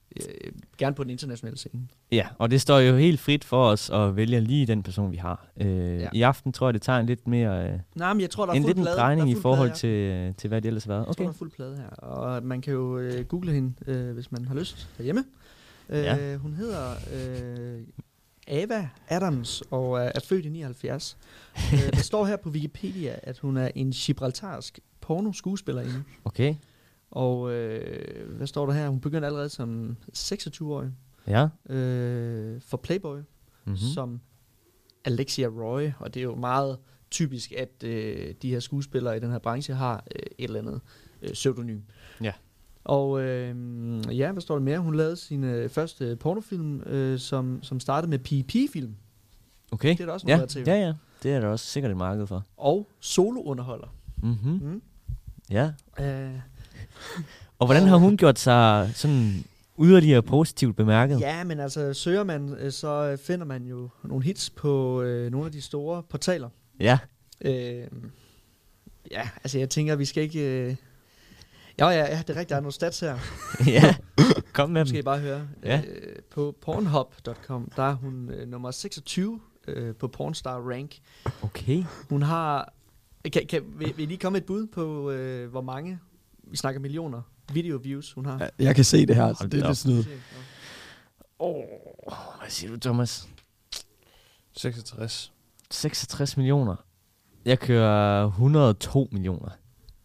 gerne 0.78 0.96
på 0.96 1.04
den 1.04 1.10
internationale 1.12 1.58
scene. 1.58 1.88
Ja, 2.12 2.28
og 2.38 2.52
det 2.52 2.62
står 2.62 2.80
jo 2.80 2.96
helt 2.98 3.20
frit 3.20 3.44
for 3.44 3.66
os 3.68 3.90
at 3.90 4.16
vælge 4.16 4.40
lige 4.42 4.66
den 4.68 4.84
person, 4.84 5.12
vi 5.12 5.18
har. 5.18 5.48
Øh, 5.62 6.00
Ja. 6.00 6.10
I 6.14 6.22
aften 6.22 6.52
tror 6.52 6.68
jeg, 6.68 6.74
det 6.74 6.82
tager 6.82 7.00
en 7.00 7.06
lidt 7.06 7.28
mere... 7.28 7.70
Øh, 7.74 7.80
Nej, 7.96 8.14
men 8.14 8.22
jeg 8.22 8.30
tror, 8.30 8.46
der 8.46 8.54
er 8.54 8.58
en 8.58 8.64
lidt 8.64 8.78
en 8.78 8.84
plade. 8.84 8.96
drejning 8.98 9.28
der 9.32 9.38
i 9.38 9.42
forhold 9.42 9.70
plade 9.70 9.80
til, 9.80 9.90
øh, 9.90 10.36
til, 10.36 10.48
hvad 10.48 10.62
det 10.62 10.68
ellers 10.68 10.84
har 10.84 10.90
været. 10.94 11.00
Jeg 11.00 11.06
tror, 11.06 11.12
Okay. 11.12 11.24
der 11.24 11.30
er 11.30 11.34
fuld 11.34 11.52
plade 11.52 11.78
her. 11.78 11.88
Og 11.90 12.44
man 12.44 12.62
kan 12.62 12.74
jo 12.74 12.98
øh, 12.98 13.26
google 13.26 13.52
hende, 13.52 13.74
øh, 13.88 14.14
hvis 14.14 14.32
man 14.32 14.46
har 14.46 14.56
lyst 14.56 14.90
derhjemme. 14.98 15.24
Øh, 15.90 16.04
Ja. 16.04 16.36
Hun 16.36 16.54
hedder 16.54 16.92
øh, 17.14 17.82
Ava 18.48 18.90
Adams 19.08 19.64
og 19.72 19.98
er, 20.00 20.12
er 20.16 20.20
født 20.20 20.46
i 20.46 20.50
79. 20.50 21.18
øh, 21.74 21.80
der 21.94 22.02
står 22.02 22.26
her 22.26 22.38
på 22.38 22.50
Wikipedia, 22.50 23.16
at 23.24 23.38
hun 23.40 23.58
er 23.58 23.70
en 23.76 23.92
gibraltarsk 23.92 24.80
porno-skuespillerinde. 25.02 26.04
Okay, 26.26 26.56
Og 27.14 27.52
øh, 27.54 28.36
hvad 28.38 28.48
står 28.48 28.66
der 28.66 28.74
her? 28.74 28.90
Hun 28.90 29.00
begyndte 29.00 29.26
allerede 29.26 29.50
som 29.50 29.98
26-årig 30.18 30.92
ja. 31.28 31.48
øh, 31.76 32.62
for 32.62 32.78
Playboy, 32.78 33.18
Mm-hmm. 33.66 33.78
som 33.94 34.20
Alexia 35.06 35.48
Roy. 35.48 35.90
Og 36.00 36.14
det 36.14 36.20
er 36.20 36.24
jo 36.24 36.36
meget 36.36 36.78
typisk, 37.12 37.52
at 37.52 37.84
øh, 37.84 38.34
de 38.42 38.50
her 38.50 38.60
skuespillere 38.60 39.18
i 39.18 39.20
den 39.20 39.32
her 39.32 39.40
branche 39.40 39.74
har 39.74 40.04
øh, 40.16 40.22
et 40.38 40.44
eller 40.44 40.60
andet 40.60 40.82
øh, 41.22 41.30
pseudonym. 41.34 41.80
Ja. 42.22 42.34
Og 42.84 43.22
øh, 43.22 43.56
ja, 44.18 44.32
hvad 44.32 44.42
står 44.42 44.56
der 44.56 44.62
mere? 44.62 44.80
Hun 44.80 44.96
lavede 44.96 45.16
sin 45.16 45.44
øh, 45.44 45.70
første 45.70 46.16
pornofilm, 46.16 46.82
øh, 46.82 47.20
som, 47.20 47.64
som 47.64 47.80
startede 47.80 48.10
med 48.10 48.20
PP-film. 48.20 48.96
Okay. 49.72 49.90
Det 49.90 50.00
er 50.00 50.06
der 50.06 50.14
også 50.14 50.28
noget 50.28 50.42
ja. 50.42 50.46
til. 50.46 50.64
ja, 50.68 50.76
ja. 50.76 50.94
Det 51.24 51.32
er 51.32 51.40
der 51.40 51.48
også 51.48 51.66
sikkert 51.66 51.92
et 51.92 51.98
marked 51.98 52.28
for. 52.28 52.44
Og 52.58 52.90
solounderholder. 53.00 53.96
Mm-hmm. 54.24 54.60
Mm. 54.62 54.82
Ja. 55.50 55.72
Øh, 56.00 56.40
Og 57.60 57.66
hvordan 57.68 57.88
har 57.88 57.98
hun 57.98 58.18
gjort 58.18 58.40
sig 58.40 58.92
sådan 58.96 59.44
yderligere 59.82 60.22
positivt 60.22 60.76
bemærket? 60.76 61.20
ja, 61.20 61.44
men 61.44 61.60
altså 61.60 61.94
søger 61.94 62.24
man, 62.24 62.56
øh, 62.60 62.72
så 62.72 62.88
øh, 62.88 63.18
finder 63.18 63.46
man 63.46 63.64
jo 63.66 63.90
nogle 64.04 64.26
hits 64.26 64.50
på 64.50 65.02
øh, 65.02 65.32
nogle 65.32 65.46
af 65.46 65.52
de 65.52 65.62
store 65.62 66.04
portaler. 66.04 66.50
Ja. 66.80 67.00
Øh, 67.42 67.88
ja, 69.12 69.30
altså 69.44 69.60
jeg 69.60 69.70
tænker, 69.70 69.96
vi 69.96 70.06
skal 70.06 70.24
ikke... 70.24 70.40
Øh... 70.40 70.76
Ja, 71.80 71.88
ja, 71.88 72.00
ja, 72.00 72.18
det 72.18 72.30
er 72.30 72.34
rigtigt, 72.34 72.50
der 72.50 72.56
er 72.56 72.60
nogle 72.60 72.74
stats 72.74 73.00
her. 73.00 73.18
ja. 73.68 73.96
Kom 74.54 74.70
med 74.70 74.82
Nu 74.82 74.86
skal 74.86 74.96
I 74.96 74.98
dem. 74.98 75.06
bare 75.06 75.20
høre. 75.20 75.48
Ja. 75.64 75.82
Øh, 75.88 76.16
på 76.32 76.56
pornhub.com, 76.62 77.72
der 77.76 77.84
er 77.84 77.94
hun 77.94 78.30
øh, 78.30 78.48
nummer 78.48 78.72
26 78.72 79.40
øh, 79.68 79.96
på 79.96 80.08
Pornstar 80.08 80.60
Rank. 80.60 80.96
Okay. 81.42 81.84
Hun 82.10 82.22
har... 82.22 82.74
Kan, 83.34 83.46
kan, 83.50 83.62
vil, 83.78 83.94
vil 83.98 84.04
I 84.04 84.06
lige 84.06 84.18
komme 84.18 84.38
et 84.38 84.46
bud 84.46 84.68
på, 84.68 85.12
øh, 85.12 85.52
hvor 85.52 85.62
mange, 85.62 86.00
vi 86.54 86.58
snakker 86.58 86.82
millioner, 86.82 87.22
video 87.54 87.78
views 87.78 88.14
hun 88.14 88.26
har? 88.26 88.38
Ja, 88.40 88.48
Jeg 88.66 88.76
kan 88.76 88.84
se 88.84 89.06
det 89.06 89.16
her, 89.16 89.34
så 89.34 89.40
Hold 89.40 89.50
det 89.52 89.58
er 89.58 89.62
da 89.62 89.68
lidt 89.70 89.78
snyd. 89.78 90.04
Oh, 91.40 91.64
hvad 92.40 92.50
siger 92.50 92.72
du, 92.72 92.80
Thomas? 92.80 93.30
66. 94.58 95.32
66 95.72 96.38
millioner. 96.38 96.76
Jeg 97.46 97.60
kører 97.60 98.26
102 98.28 99.10
millioner. 99.12 99.50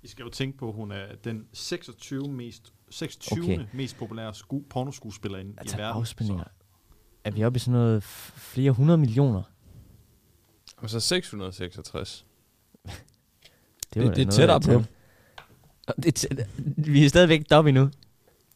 I 0.03 0.09
skal 0.09 0.22
jo 0.22 0.28
tænke 0.30 0.59
på, 0.59 0.68
at 0.68 0.74
hun 0.74 0.92
er 0.92 1.07
den 1.24 1.46
26. 1.53 2.32
mest, 2.32 2.72
26. 2.90 3.42
Okay. 3.44 3.66
Mest 3.72 3.96
populære 3.96 4.34
sku, 4.34 4.61
pornoskuespillerinde 4.70 5.53
i 5.53 5.55
Altså 5.59 5.76
verden. 5.76 6.01
afspændinger. 6.01 6.44
Er 7.24 7.30
vi 7.30 7.44
oppe 7.44 7.57
i 7.57 7.61
sådan 7.61 7.72
noget 7.72 8.01
f- 8.01 8.38
flere 8.38 8.70
hundrede 8.70 8.99
millioner? 8.99 9.42
Og 10.76 10.90
så 10.90 11.01
666. 11.01 12.24
var 12.84 14.03
Det, 14.03 14.16
det 14.16 14.26
er 14.26 14.30
tættere 14.30 14.61
på. 14.61 14.82
Og 15.89 15.95
Det 16.03 16.24
er 16.30 16.45
vi 16.76 17.05
er 17.05 17.09
stadigvæk 17.09 17.51
deroppe 17.51 17.68
endnu. 17.68 17.91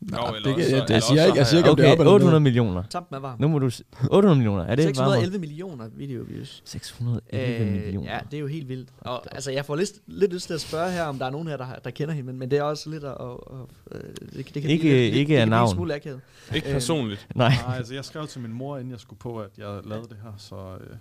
Nå, 0.01 0.17
Nå, 0.17 0.35
det, 0.35 0.43
kan, 0.45 0.59
jeg, 0.59 0.59
det, 0.59 0.73
eller 0.73 0.85
jeg 0.89 1.03
siger 1.03 1.27
ikke, 1.27 1.39
jeg 1.39 1.47
siger 1.47 1.59
ikke, 1.59 1.71
om 1.71 1.77
det 1.77 1.83
er 1.87 1.89
Okay, 1.89 1.93
op 1.93 2.01
eller 2.01 2.13
800 2.13 2.41
ned. 2.41 2.41
millioner. 2.41 2.83
Tampen 2.91 3.17
er 3.17 3.21
varm. 3.21 3.41
Nu 3.41 3.49
må 3.49 3.59
du... 3.59 3.71
s- 3.71 3.83
800 4.11 4.37
millioner, 4.37 4.63
er 4.65 4.75
det 4.75 4.85
varmere? 4.85 5.15
611 5.15 5.39
millioner 5.39 5.89
video 5.97 6.23
views. 6.29 6.63
611 6.65 7.71
millioner. 7.71 8.13
Ja, 8.13 8.19
det 8.31 8.37
er 8.37 8.41
jo 8.41 8.47
helt 8.47 8.69
vildt. 8.69 8.89
Og, 9.01 9.35
altså, 9.35 9.51
jeg 9.51 9.65
får 9.67 9.77
lidt, 9.77 9.91
lidt 10.07 10.33
lyst 10.33 10.47
til 10.47 10.55
at 10.55 10.61
spørge 10.61 10.91
her, 10.93 11.03
om 11.05 11.19
der 11.19 11.27
er 11.27 11.31
nogen 11.31 11.49
her, 11.49 11.57
der, 11.57 11.65
har- 11.65 11.81
der 11.85 11.91
kender 11.91 12.15
hende, 12.15 12.27
men, 12.27 12.39
men 12.39 12.51
det 12.51 12.59
er 12.59 12.63
også 12.63 12.91
lidt 12.91 13.05
at... 13.05 13.11
at 13.21 13.27
øh, 13.93 14.01
det, 14.01 14.55
det 14.55 14.63
kan 14.63 14.71
Ikke- 14.71 14.81
blive 14.83 14.95
lidt, 14.95 15.15
ikke 15.15 15.35
det 15.35 15.39
af 15.41 15.41
kan 15.41 15.47
blive 15.49 15.51
navn. 15.51 15.69
en 15.69 15.75
smule 15.75 15.95
akavet. 15.95 16.21
Ikke 16.55 16.67
Øh, 16.69 16.73
personligt. 16.73 17.29
Nej. 17.35 17.53
Nej, 17.67 17.77
altså 17.77 17.95
jeg 17.95 18.05
skrev 18.05 18.27
til 18.27 18.41
min 18.41 18.53
mor, 18.53 18.77
inden 18.79 18.91
jeg 18.93 19.01
skulle 19.01 19.19
på, 19.21 19.39
at 19.41 19.51
jeg 19.59 19.81
lavede 19.85 20.09
det 20.09 20.17
her, 20.23 20.33
så... 20.37 20.57
Øh, 20.57 20.97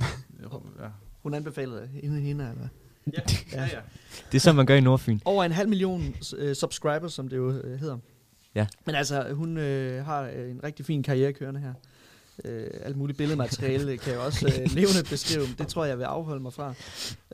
ja. 0.80 0.86
Hun 1.22 1.34
anbefalede 1.34 1.88
hende, 2.02 2.20
hende 2.20 2.44
eller 2.44 2.56
hvad? 2.56 2.68
Ja, 3.06 3.20
ja, 3.52 3.62
ja. 3.62 3.78
Det 4.32 4.38
er 4.38 4.40
sådan, 4.40 4.56
man 4.56 4.66
gør 4.66 4.74
i 4.74 4.80
Nordfyn. 4.80 5.18
Over 5.24 5.44
en 5.44 5.52
halv 5.52 5.68
million 5.68 6.14
øh, 6.36 6.54
subscribers, 6.54 7.12
som 7.12 7.28
det 7.28 7.36
jo 7.36 7.50
øh, 7.50 7.80
hedder. 7.80 7.98
Ja. 8.54 8.66
Men 8.86 8.94
altså, 8.94 9.32
hun 9.32 9.56
øh, 9.56 10.04
har 10.04 10.22
øh, 10.22 10.50
en 10.50 10.64
rigtig 10.64 10.86
fin 10.86 11.02
karriere 11.02 11.32
kørende 11.32 11.60
her. 11.60 11.72
Øh, 12.44 12.66
alt 12.82 12.96
muligt 12.96 13.18
billedmateriale 13.18 13.96
kan 14.04 14.12
jeg 14.12 14.20
også 14.20 14.46
øh, 14.46 14.70
levende 14.74 15.04
beskrive. 15.10 15.46
Det 15.58 15.68
tror 15.68 15.84
jeg, 15.84 15.90
jeg 15.90 15.98
vil 15.98 16.04
afholde 16.04 16.42
mig 16.42 16.52
fra. 16.52 16.74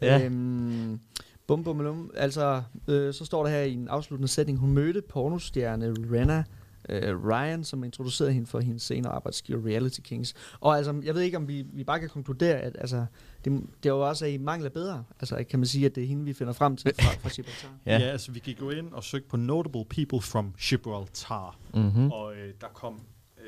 Ja. 0.03 0.25
Øhm, 0.25 1.01
bum, 1.47 1.65
bum, 1.65 1.79
bum. 1.79 2.11
Altså, 2.17 2.63
øh, 2.89 3.15
så 3.15 3.25
står 3.25 3.43
der 3.43 3.51
her 3.51 3.61
i 3.61 3.73
en 3.73 3.89
afsluttende 3.89 4.29
sætning, 4.29 4.59
hun 4.59 4.71
mødte 4.71 5.03
pornostjerne 5.03 5.95
Renna 6.13 6.45
øh, 6.89 7.25
Ryan, 7.25 7.65
som 7.65 7.85
introducerede 7.85 8.33
hende 8.33 8.47
for 8.47 8.61
hendes 8.61 8.83
senere 8.83 9.13
arbejdsgiver 9.13 9.67
Reality 9.67 10.01
Kings. 10.01 10.35
Og 10.61 10.77
altså, 10.77 11.01
jeg 11.05 11.15
ved 11.15 11.23
ikke, 11.23 11.37
om 11.37 11.49
vi, 11.49 11.63
vi 11.73 11.85
bare 11.85 12.01
kan 12.01 12.09
konkludere, 12.09 12.57
at 12.59 12.77
altså, 12.81 13.07
det, 13.45 13.53
det 13.83 13.89
er 13.89 13.95
jo 13.95 14.09
også, 14.09 14.25
at 14.25 14.31
I 14.33 14.37
mangler 14.37 14.71
bedre. 14.71 15.05
Altså, 15.21 15.45
kan 15.51 15.59
man 15.59 15.67
sige, 15.67 15.87
at 15.87 15.95
det 15.95 16.03
er 16.03 16.07
hende, 16.09 16.25
vi 16.25 16.33
finder 16.33 16.53
frem 16.53 16.77
til 16.77 16.93
fra, 17.01 17.11
fra 17.13 17.29
Gibraltar. 17.29 17.69
Ja. 17.87 17.99
Ja. 17.99 18.05
altså 18.05 18.33
vi 18.33 18.39
gik 18.39 18.61
jo 18.61 18.71
ind 18.71 18.93
og 18.93 19.05
søgte 19.05 19.29
på 19.29 19.37
Notable 19.37 19.85
People 19.85 20.21
from 20.21 20.55
Gibraltar, 20.61 21.59
Mm-hmm. 21.75 22.11
og 22.13 22.37
øh, 22.37 22.55
der 22.61 22.67
kom... 22.75 23.01
Øh, 23.39 23.45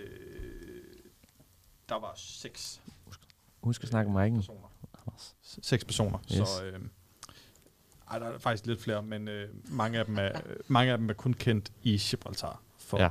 der 1.88 1.94
var 1.94 2.12
seks 2.16 2.80
Husk 3.60 3.82
at 3.82 3.88
snakke 3.88 4.10
om 4.10 4.16
Mike'en. 4.16 4.34
personer. 4.36 4.68
Seks 5.62 5.84
personer, 5.84 6.18
Yes. 6.18 6.48
så... 6.48 6.64
Øh, 6.64 6.80
Ej, 8.10 8.18
der 8.18 8.26
er 8.26 8.38
faktisk 8.38 8.66
lidt 8.66 8.82
flere, 8.82 9.02
men 9.02 9.28
øh, 9.28 9.48
mange, 9.70 9.98
af 9.98 10.04
dem 10.04 10.16
er, 10.18 10.30
mange 10.68 10.92
af 10.92 10.98
dem 10.98 11.08
er 11.10 11.14
kun 11.14 11.34
kendt 11.34 11.72
i 11.82 11.96
Gibraltar 11.96 12.60
for 12.78 12.98
ja. 13.02 13.08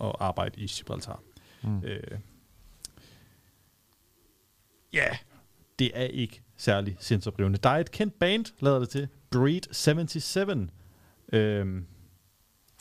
At 0.00 0.12
arbejde 0.20 0.60
i 0.60 0.66
Gibraltar. 0.66 1.22
Mm. 1.62 1.84
Øh, 1.84 2.18
ja, 4.92 5.08
det 5.78 5.90
er 5.94 6.04
ikke 6.04 6.42
særlig 6.56 6.96
sindsoprivende. 7.00 7.58
Der 7.58 7.70
er 7.70 7.78
et 7.78 7.90
kendt 7.90 8.18
band, 8.18 8.44
lader 8.60 8.78
det 8.78 8.88
til, 8.88 9.08
Breed 9.30 9.62
77. 9.72 10.70
Øhm, 11.32 11.86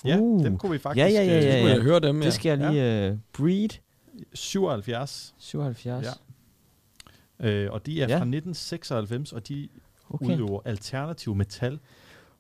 ja, 0.06 0.18
uh. 0.18 0.44
dem 0.44 0.58
kunne 0.58 0.72
vi 0.72 0.78
faktisk... 0.78 1.04
Ja, 1.04 1.08
ja, 1.08 1.24
ja. 1.24 1.40
ja, 1.40 1.58
ja. 1.58 1.68
Jeg 1.68 1.82
høre 1.82 2.00
dem, 2.00 2.20
ja. 2.20 2.26
Det 2.26 2.34
skal 2.34 2.60
jeg 2.60 2.72
lige... 2.72 3.12
Uh, 3.12 3.18
Breed. 3.34 3.70
77. 4.34 5.36
77. 5.38 6.06
Ja. 6.06 6.12
Øh, 7.40 7.72
og 7.72 7.86
de 7.86 8.02
er 8.02 8.08
ja. 8.08 8.14
fra 8.14 8.26
1996, 8.26 9.34
og 9.34 9.48
de 9.48 9.70
okay. 10.10 10.26
udøver 10.26 10.62
alternativ 10.66 11.36
metal, 11.36 11.80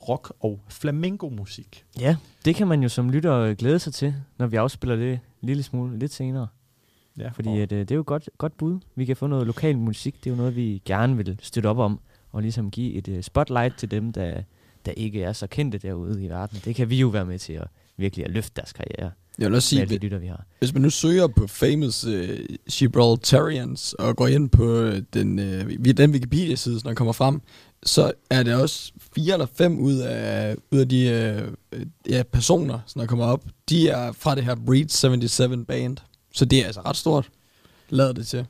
rock 0.09 0.33
og 0.39 0.59
flamenco-musik. 0.69 1.85
Ja, 1.99 2.15
det 2.45 2.55
kan 2.55 2.67
man 2.67 2.83
jo 2.83 2.89
som 2.89 3.09
lytter 3.09 3.53
glæde 3.53 3.79
sig 3.79 3.93
til, 3.93 4.15
når 4.37 4.47
vi 4.47 4.55
afspiller 4.55 4.95
det 4.95 5.19
lille 5.41 5.63
smule 5.63 5.99
lidt 5.99 6.13
senere. 6.13 6.47
Ja, 7.17 7.29
Fordi 7.29 7.59
at, 7.59 7.71
uh, 7.71 7.79
det 7.79 7.91
er 7.91 7.95
jo 7.95 8.01
et 8.01 8.07
godt, 8.07 8.29
godt 8.37 8.57
bud. 8.57 8.79
Vi 8.95 9.05
kan 9.05 9.15
få 9.15 9.27
noget 9.27 9.47
lokal 9.47 9.77
musik. 9.77 10.15
Det 10.23 10.29
er 10.29 10.31
jo 10.31 10.37
noget, 10.37 10.55
vi 10.55 10.81
gerne 10.85 11.17
vil 11.17 11.39
støtte 11.41 11.67
op 11.67 11.77
om. 11.77 11.99
Og 12.31 12.41
ligesom 12.41 12.71
give 12.71 12.93
et 12.93 13.07
uh, 13.07 13.21
spotlight 13.21 13.77
til 13.77 13.91
dem, 13.91 14.13
der, 14.13 14.41
der 14.85 14.91
ikke 14.91 15.23
er 15.23 15.33
så 15.33 15.47
kendte 15.47 15.77
derude 15.77 16.23
i 16.23 16.29
verden. 16.29 16.59
Det 16.65 16.75
kan 16.75 16.89
vi 16.89 16.99
jo 16.99 17.07
være 17.07 17.25
med 17.25 17.39
til 17.39 17.53
at 17.53 17.67
virkelig 17.97 18.25
at 18.25 18.31
løfte 18.31 18.51
deres 18.55 18.73
karriere. 18.73 19.11
Jeg 19.39 19.47
vil 19.47 19.55
også 19.55 19.69
sige, 19.69 19.85
de 19.85 19.97
lytter, 19.97 20.17
vi 20.17 20.27
har. 20.27 20.45
hvis 20.59 20.73
man 20.73 20.81
nu 20.81 20.89
søger 20.89 21.27
på 21.27 21.47
famous 21.47 22.05
uh, 22.05 22.13
Gibraltarians 22.71 23.93
og 23.93 24.15
går 24.15 24.27
ind 24.27 24.49
på 24.49 24.91
den, 25.13 25.39
uh, 25.39 25.95
den 25.97 26.11
Wikipedia-side, 26.11 26.79
når 26.83 26.93
kommer 26.93 27.13
frem, 27.13 27.41
så 27.83 28.11
er 28.29 28.43
det 28.43 28.55
også 28.55 28.93
fire 29.15 29.33
eller 29.33 29.45
fem 29.45 29.79
ud 29.79 29.97
af, 29.97 30.55
ud 30.71 30.79
af 30.79 30.89
de 30.89 31.43
uh, 31.73 31.81
ja, 32.09 32.23
personer, 32.23 32.79
som 32.85 32.99
der 32.99 33.07
kommer 33.07 33.25
op, 33.25 33.43
de 33.69 33.89
er 33.89 34.11
fra 34.11 34.35
det 34.35 34.43
her 34.43 34.55
Breed 34.65 34.89
77 34.89 35.65
band. 35.67 35.97
Så 36.33 36.45
det 36.45 36.61
er 36.61 36.65
altså 36.65 36.81
ret 36.81 36.95
stort, 36.95 37.29
lader 37.89 38.13
det 38.13 38.27
til. 38.27 38.45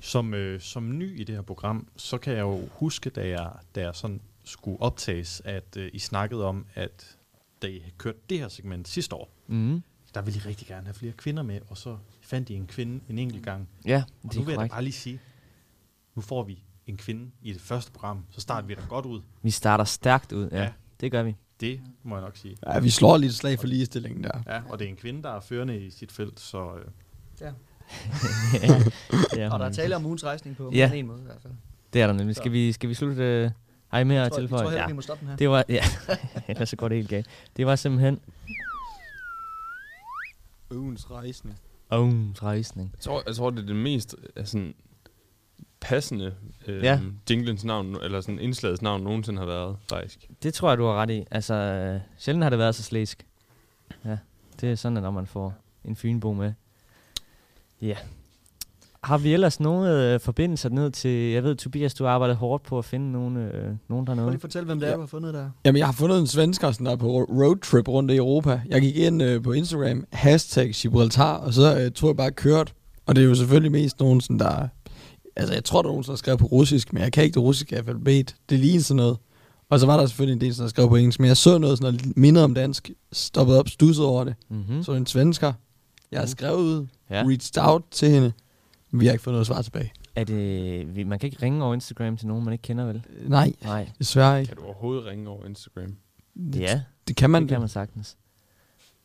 Som, 0.00 0.34
øh, 0.34 0.60
som 0.60 0.98
ny 0.98 1.20
i 1.20 1.24
det 1.24 1.34
her 1.34 1.42
program, 1.42 1.88
så 1.96 2.18
kan 2.18 2.32
jeg 2.32 2.40
jo 2.40 2.68
huske, 2.72 3.10
da 3.10 3.28
jeg, 3.28 3.50
da 3.74 3.80
jeg 3.80 3.94
sådan 3.94 4.20
skulle 4.44 4.82
optages, 4.82 5.42
at 5.44 5.76
øh, 5.76 5.90
I 5.92 5.98
snakkede 5.98 6.44
om, 6.44 6.66
at 6.74 7.15
da 7.62 7.66
I 7.66 7.82
kørte 7.98 8.18
det 8.30 8.38
her 8.38 8.48
segment 8.48 8.88
sidste 8.88 9.14
år, 9.14 9.30
mm. 9.46 9.82
der 10.14 10.22
ville 10.22 10.38
I 10.38 10.42
rigtig 10.48 10.66
gerne 10.66 10.86
have 10.86 10.94
flere 10.94 11.12
kvinder 11.12 11.42
med, 11.42 11.60
og 11.68 11.76
så 11.76 11.96
fandt 12.20 12.50
I 12.50 12.54
en 12.54 12.66
kvinde 12.66 13.00
en 13.08 13.18
enkelt 13.18 13.44
gang. 13.44 13.68
Ja, 13.84 14.04
og 14.24 14.30
nu 14.34 14.42
vil 14.42 14.52
jeg 14.52 14.60
da 14.60 14.66
bare 14.66 14.82
lige 14.82 14.92
sige, 14.92 15.20
nu 16.14 16.22
får 16.22 16.42
vi 16.42 16.62
en 16.86 16.96
kvinde 16.96 17.30
i 17.42 17.52
det 17.52 17.60
første 17.60 17.92
program, 17.92 18.24
så 18.30 18.40
starter 18.40 18.68
vi 18.68 18.74
da 18.74 18.80
godt 18.88 19.06
ud. 19.06 19.20
Vi 19.42 19.50
starter 19.50 19.84
stærkt 19.84 20.32
ud, 20.32 20.48
ja. 20.52 20.62
ja. 20.62 20.72
Det 21.00 21.10
gør 21.10 21.22
vi. 21.22 21.36
Det 21.60 21.80
må 22.02 22.16
jeg 22.16 22.24
nok 22.24 22.36
sige. 22.36 22.56
Ja, 22.66 22.78
vi 22.78 22.90
slår 22.90 23.16
lidt 23.16 23.34
slag 23.34 23.58
for 23.58 23.66
ligestillingen 23.66 24.24
der. 24.24 24.42
Ja, 24.46 24.62
og 24.68 24.78
det 24.78 24.84
er 24.84 24.88
en 24.88 24.96
kvinde, 24.96 25.22
der 25.22 25.30
er 25.30 25.40
førende 25.40 25.86
i 25.86 25.90
sit 25.90 26.12
felt, 26.12 26.40
så... 26.40 26.74
Øh. 26.74 26.84
Ja. 27.40 27.52
ja. 29.42 29.52
Og 29.52 29.58
der 29.58 29.66
er 29.66 29.72
tale 29.72 29.96
om 29.96 30.06
ugens 30.06 30.24
rejsning 30.24 30.56
på 30.56 30.70
ja. 30.74 30.92
en 30.92 31.06
måde 31.06 31.20
i 31.20 31.24
hvert 31.24 31.42
fald. 31.42 31.52
Det 31.92 32.02
er 32.02 32.06
der 32.06 32.14
nemlig. 32.14 32.36
Skal 32.36 32.52
vi, 32.52 32.72
skal 32.72 32.88
vi 32.88 32.94
slutte... 32.94 33.22
Øh, 33.22 33.50
I 33.98 34.04
mere 34.04 34.26
at 34.26 34.32
tilføje? 34.32 34.62
Jeg 34.62 34.70
tror 34.70 34.78
ja. 34.78 34.86
vi 34.86 34.92
må 34.92 35.00
stoppe 35.00 35.20
den 35.20 35.28
her. 35.28 35.36
Det 35.36 35.50
var, 35.50 35.64
ja, 35.68 35.84
ellers 36.48 36.68
så 36.68 36.76
går 36.76 36.88
det 36.88 36.96
helt 36.96 37.08
galt. 37.08 37.26
Det 37.56 37.66
var 37.66 37.76
simpelthen... 37.76 38.20
Ugens 40.70 41.10
rejsning. 41.10 41.58
Ugens 41.92 42.42
rejsning. 42.42 42.90
Jeg 42.94 43.00
tror, 43.00 43.22
jeg 43.26 43.36
tror, 43.36 43.50
det 43.50 43.58
er 43.58 43.66
det 43.66 43.76
mest 43.76 44.16
sådan, 44.44 44.74
passende 45.80 46.34
øh, 46.66 46.82
ja. 46.82 47.00
jinglens 47.30 47.64
navn, 47.64 47.96
eller 48.02 48.20
sådan 48.20 48.38
indslagets 48.38 48.82
navn 48.82 49.02
nogensinde 49.02 49.38
har 49.38 49.46
været, 49.46 49.76
faktisk. 49.90 50.30
Det 50.42 50.54
tror 50.54 50.68
jeg, 50.68 50.78
du 50.78 50.84
har 50.84 50.94
ret 50.94 51.10
i. 51.10 51.24
Altså, 51.30 51.54
øh, 51.54 52.00
sjældent 52.18 52.42
har 52.42 52.50
det 52.50 52.58
været 52.58 52.74
så 52.74 52.82
slæsk. 52.82 53.26
Ja, 54.04 54.18
det 54.60 54.70
er 54.70 54.74
sådan, 54.74 54.96
at 54.96 55.02
når 55.02 55.10
man 55.10 55.26
får 55.26 55.54
en 55.84 55.96
fynbo 55.96 56.32
med. 56.32 56.52
Ja. 57.80 57.96
Har 59.06 59.18
vi 59.18 59.32
ellers 59.32 59.60
nogle 59.60 60.14
øh, 60.14 60.20
forbindelser 60.20 60.68
ned 60.68 60.90
til, 60.90 61.10
jeg 61.10 61.44
ved, 61.44 61.54
Tobias, 61.54 61.94
du 61.94 62.04
har 62.04 62.10
arbejdet 62.10 62.36
hårdt 62.36 62.62
på 62.62 62.78
at 62.78 62.84
finde 62.84 63.12
nogle, 63.12 63.40
øh, 63.40 63.70
nogen 63.88 64.06
dernede. 64.06 64.26
Kan 64.26 64.34
du 64.34 64.40
fortælle, 64.40 64.66
hvem 64.66 64.80
det 64.80 64.86
er, 64.86 64.90
ja. 64.90 64.96
du 64.96 65.00
har 65.00 65.06
fundet 65.06 65.34
der? 65.34 65.50
Jamen, 65.64 65.78
jeg 65.78 65.86
har 65.86 65.92
fundet 65.92 66.20
en 66.20 66.26
svensker, 66.26 66.70
sådan 66.70 66.86
der 66.86 66.96
på 66.96 67.06
roadtrip 67.06 67.88
rundt 67.88 68.10
i 68.10 68.16
Europa. 68.16 68.60
Jeg 68.68 68.80
gik 68.80 68.96
ind 68.96 69.22
øh, 69.22 69.42
på 69.42 69.52
Instagram, 69.52 70.04
hashtag 70.12 70.70
Gibraltar, 70.70 71.36
og 71.36 71.54
så 71.54 71.78
øh, 71.80 71.90
tror 71.92 72.08
jeg 72.08 72.16
bare 72.16 72.30
kørt. 72.30 72.74
Og 73.06 73.16
det 73.16 73.24
er 73.24 73.28
jo 73.28 73.34
selvfølgelig 73.34 73.72
mest 73.72 74.00
nogen, 74.00 74.20
sådan, 74.20 74.38
der 74.38 74.68
Altså, 75.36 75.54
jeg 75.54 75.64
tror, 75.64 75.82
der 75.82 75.88
er 75.88 75.92
nogen, 75.92 76.04
der 76.04 76.16
skrev 76.16 76.38
på 76.38 76.46
russisk, 76.46 76.92
men 76.92 77.02
jeg 77.02 77.12
kan 77.12 77.24
ikke 77.24 77.34
det 77.34 77.42
russiske 77.42 77.76
alfabet. 77.76 78.34
Det 78.50 78.58
ligner 78.58 78.82
sådan 78.82 78.96
noget. 78.96 79.16
Og 79.70 79.80
så 79.80 79.86
var 79.86 79.96
der 79.96 80.06
selvfølgelig 80.06 80.32
en 80.32 80.40
del, 80.40 80.58
der 80.58 80.68
skrev 80.68 80.88
på 80.88 80.96
engelsk, 80.96 81.20
men 81.20 81.28
jeg 81.28 81.36
så 81.36 81.58
noget 81.58 81.78
sådan 81.78 81.94
noget 81.94 82.16
mindre 82.16 82.42
om 82.42 82.54
dansk, 82.54 82.90
stoppede 83.12 83.58
op, 83.58 83.68
stussede 83.68 84.08
over 84.08 84.24
det. 84.24 84.34
Mm-hmm. 84.50 84.82
Så 84.82 84.92
en 84.92 85.06
svensker. 85.06 85.52
Jeg 86.10 86.20
har 86.20 86.24
mhm. 86.24 86.30
skrevet 86.30 86.58
ud, 86.58 86.86
ja. 87.10 87.22
reached 87.22 87.62
out 87.62 87.82
til 87.90 88.10
hende, 88.10 88.32
men 88.96 89.00
vi 89.00 89.06
har 89.06 89.12
ikke 89.12 89.22
fået 89.24 89.34
noget 89.34 89.46
svar 89.46 89.62
tilbage. 89.62 89.92
Er 90.14 90.24
det, 90.24 91.06
man 91.06 91.18
kan 91.18 91.26
ikke 91.26 91.42
ringe 91.42 91.64
over 91.64 91.74
Instagram 91.74 92.16
til 92.16 92.26
nogen, 92.26 92.44
man 92.44 92.52
ikke 92.52 92.62
kender, 92.62 92.84
vel? 92.84 93.02
Nej, 93.26 93.52
Nej. 93.62 93.88
desværre 93.98 94.40
ikke. 94.40 94.48
Kan 94.48 94.56
du 94.56 94.64
overhovedet 94.64 95.06
ringe 95.06 95.28
over 95.28 95.46
Instagram? 95.46 95.96
Det, 96.34 96.60
ja, 96.60 96.82
det 97.08 97.16
kan 97.16 97.30
man. 97.30 97.42
Det 97.42 97.50
kan 97.50 97.60
man 97.60 97.68
sagtens. 97.68 98.16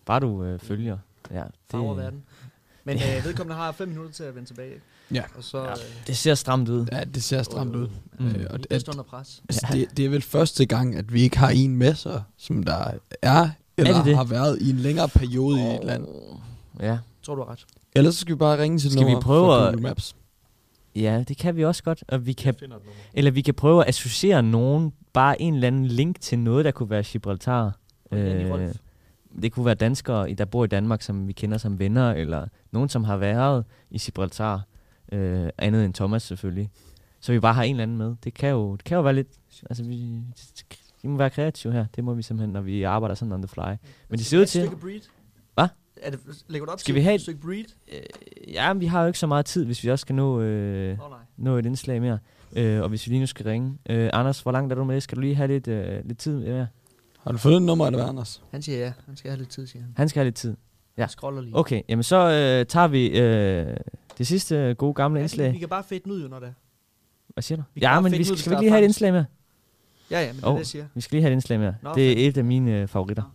Bare 0.05 0.19
du 0.19 0.43
øh, 0.43 0.59
følger. 0.59 0.97
Ja, 1.31 1.43
det, 1.71 1.79
verden. 1.79 2.23
Men 2.83 2.97
øh, 2.97 3.25
vedkommende 3.25 3.55
har 3.55 3.71
fem 3.71 3.87
minutter 3.87 4.11
til 4.11 4.23
at 4.23 4.35
vende 4.35 4.49
tilbage. 4.49 4.73
Ja. 5.13 5.23
Og 5.35 5.43
så, 5.43 5.63
ja. 5.63 5.71
Øh, 5.71 5.77
det 6.07 6.17
ser 6.17 6.35
stramt 6.35 6.69
ud. 6.69 6.85
Ja, 6.91 7.03
det 7.03 7.23
ser 7.23 7.43
stramt 7.43 7.75
ud. 7.75 7.89
Mm. 8.19 8.27
Øh, 8.27 8.47
og 8.49 8.63
det, 8.63 8.87
under 8.89 9.03
pres. 9.03 9.43
Altså, 9.49 9.67
ja. 9.69 9.77
det, 9.77 9.97
det 9.97 10.05
er 10.05 10.09
vel 10.09 10.21
første 10.21 10.65
gang, 10.65 10.95
at 10.95 11.13
vi 11.13 11.21
ikke 11.21 11.37
har 11.37 11.49
en 11.49 11.75
med 11.75 11.95
sig, 11.95 12.23
som 12.37 12.63
der 12.63 12.73
er, 13.21 13.49
eller 13.77 13.93
er 13.93 13.97
det 13.97 14.05
det? 14.05 14.15
har 14.15 14.23
været 14.23 14.61
i 14.61 14.69
en 14.69 14.77
længere 14.77 15.07
periode 15.07 15.55
oh. 15.55 15.73
i 15.73 15.75
et 15.75 15.83
land. 15.83 16.07
Ja. 16.79 16.97
Tror 17.23 17.35
du 17.35 17.43
har 17.43 17.51
ret. 17.51 17.65
Ellers 17.95 18.15
skal 18.15 18.35
vi 18.35 18.37
bare 18.37 18.61
ringe 18.61 18.77
til 18.77 18.91
skal 18.91 19.07
vi 19.07 19.15
prøve 19.21 19.67
at, 19.67 19.79
Maps. 19.79 20.15
Ja, 20.95 21.23
det 21.27 21.37
kan 21.37 21.55
vi 21.55 21.65
også 21.65 21.83
godt. 21.83 22.03
Og 22.07 22.25
vi 22.25 22.33
kan, 22.33 22.55
eller 23.13 23.31
vi 23.31 23.41
kan 23.41 23.53
prøve 23.53 23.81
at 23.81 23.89
associere 23.89 24.43
nogen, 24.43 24.93
bare 25.13 25.41
en 25.41 25.53
eller 25.53 25.67
anden 25.67 25.85
link 25.85 26.21
til 26.21 26.39
noget, 26.39 26.65
der 26.65 26.71
kunne 26.71 26.89
være 26.89 27.03
Gibraltar. 27.03 27.77
Øh, 28.11 28.69
det 29.41 29.51
kunne 29.51 29.65
være 29.65 29.75
danskere, 29.75 30.33
der 30.33 30.45
bor 30.45 30.63
i 30.63 30.67
Danmark, 30.67 31.01
som 31.01 31.27
vi 31.27 31.33
kender 31.33 31.57
som 31.57 31.79
venner, 31.79 32.11
eller 32.11 32.47
nogen, 32.71 32.89
som 32.89 33.03
har 33.03 33.17
været 33.17 33.65
i 33.89 33.97
Gibraltar, 33.97 34.61
øh, 35.11 35.49
andet 35.57 35.85
end 35.85 35.93
Thomas 35.93 36.23
selvfølgelig. 36.23 36.69
Så 37.19 37.31
vi 37.31 37.39
bare 37.39 37.53
har 37.53 37.63
en 37.63 37.71
eller 37.75 37.83
anden 37.83 37.97
med. 37.97 38.15
Det 38.23 38.33
kan 38.33 38.49
jo, 38.49 38.75
det 38.75 38.83
kan 38.83 38.95
jo 38.95 39.01
være 39.01 39.13
lidt... 39.13 39.27
Altså, 39.69 39.83
vi, 39.83 40.19
vi 41.01 41.07
må 41.09 41.17
være 41.17 41.29
kreative 41.29 41.73
her. 41.73 41.85
Det 41.95 42.03
må 42.03 42.13
vi 42.13 42.21
simpelthen, 42.21 42.53
når 42.53 42.61
vi 42.61 42.83
arbejder 42.83 43.15
sådan 43.15 43.31
on 43.31 43.41
the 43.41 43.47
fly. 43.47 43.75
Men 44.09 44.17
det 44.17 44.25
ser 44.25 44.39
ud 44.39 44.45
til... 44.45 44.69
Er 46.01 46.09
det, 46.09 46.19
lægger 46.47 46.65
du 46.65 46.71
op 46.71 46.79
skal 46.79 46.95
vi 46.95 47.01
have 47.01 47.15
et 47.15 47.21
stykke 47.21 47.41
breed? 47.41 47.65
Øh, 47.93 47.99
ja, 48.53 48.73
men 48.73 48.81
vi 48.81 48.85
har 48.85 49.01
jo 49.01 49.07
ikke 49.07 49.19
så 49.19 49.27
meget 49.27 49.45
tid, 49.45 49.65
hvis 49.65 49.83
vi 49.83 49.89
også 49.89 50.01
skal 50.01 50.15
nå, 50.15 50.41
øh, 50.41 50.99
oh, 50.99 51.11
nå 51.37 51.57
et 51.57 51.65
indslag 51.65 52.01
mere. 52.01 52.19
Øh, 52.55 52.81
og 52.81 52.89
hvis 52.89 53.07
vi 53.07 53.11
lige 53.11 53.19
nu 53.19 53.25
skal 53.25 53.45
ringe. 53.45 53.77
Øh, 53.89 54.09
Anders, 54.13 54.41
hvor 54.41 54.51
langt 54.51 54.71
er 54.71 54.75
du 54.75 54.83
med? 54.83 55.01
Skal 55.01 55.15
du 55.15 55.21
lige 55.21 55.35
have 55.35 55.47
lidt, 55.47 55.67
øh, 55.67 56.05
lidt 56.05 56.17
tid 56.17 56.39
mere? 56.39 56.67
Har 57.19 57.31
du 57.31 57.37
fundet 57.37 57.57
et 57.57 57.63
nummer, 57.63 57.85
eller 57.85 57.99
hvad, 57.99 58.09
Anders? 58.09 58.43
Han 58.51 58.61
siger 58.61 58.77
ja. 58.77 58.93
Han 59.05 59.17
skal 59.17 59.31
have 59.31 59.37
lidt 59.37 59.49
tid, 59.49 59.67
siger 59.67 59.83
han. 59.83 59.93
Han 59.97 60.09
skal 60.09 60.19
have 60.19 60.25
lidt 60.25 60.35
tid. 60.35 60.55
Ja. 60.97 61.07
scroller 61.07 61.41
lige. 61.41 61.57
Okay, 61.57 61.81
jamen 61.89 62.03
så 62.03 62.17
øh, 62.17 62.65
tager 62.65 62.87
vi 62.87 63.19
øh, 63.19 63.77
det 64.17 64.27
sidste 64.27 64.73
gode 64.73 64.93
gamle 64.93 65.19
ja, 65.19 65.23
indslag. 65.23 65.53
Vi 65.53 65.57
kan 65.57 65.69
bare 65.69 65.83
fedt 65.83 66.07
ud, 66.07 66.29
når 66.29 66.39
det 66.39 66.47
er. 66.47 66.53
Hvad 67.27 67.41
siger 67.41 67.57
du? 67.57 67.63
Vi 67.73 67.81
ja, 67.81 67.99
men 67.99 68.11
vi 68.11 68.23
skal, 68.23 68.37
skal 68.37 68.51
vi 68.51 68.55
lige 68.59 68.69
have 68.69 68.81
et 68.81 68.85
indslag 68.85 69.13
med? 69.13 69.25
Ja, 70.11 70.21
ja, 70.21 70.33
men 70.33 70.41
det 70.41 70.47
er 70.47 70.51
det, 70.51 70.57
jeg 70.57 70.65
siger. 70.67 70.85
Vi 70.93 71.01
skal 71.01 71.15
lige 71.15 71.21
have 71.21 71.31
et 71.31 71.35
indslag 71.35 71.59
med. 71.59 71.73
Nå, 71.81 71.95
det 71.95 72.11
er 72.25 72.29
et 72.29 72.37
af 72.37 72.43
mine 72.43 72.81
øh, 72.81 72.87
favoritter. 72.87 73.23
Nå. 73.23 73.29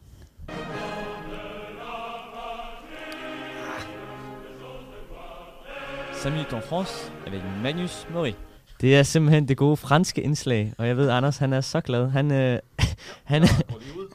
Minutes 6.30 6.52
en 6.52 6.62
France 6.62 7.12
avec 7.26 7.42
Magnus 7.62 8.06
Mori. 8.14 8.34
Det 8.80 8.96
er 8.96 9.02
simpelthen 9.02 9.48
det 9.48 9.56
gode 9.56 9.76
franske 9.76 10.22
indslag, 10.22 10.72
og 10.78 10.86
jeg 10.88 10.96
ved, 10.96 11.08
Anders 11.10 11.36
han 11.36 11.52
er 11.52 11.60
så 11.60 11.80
glad. 11.80 12.08
Han, 12.08 12.32
øh, 12.32 12.58
han, 13.24 13.42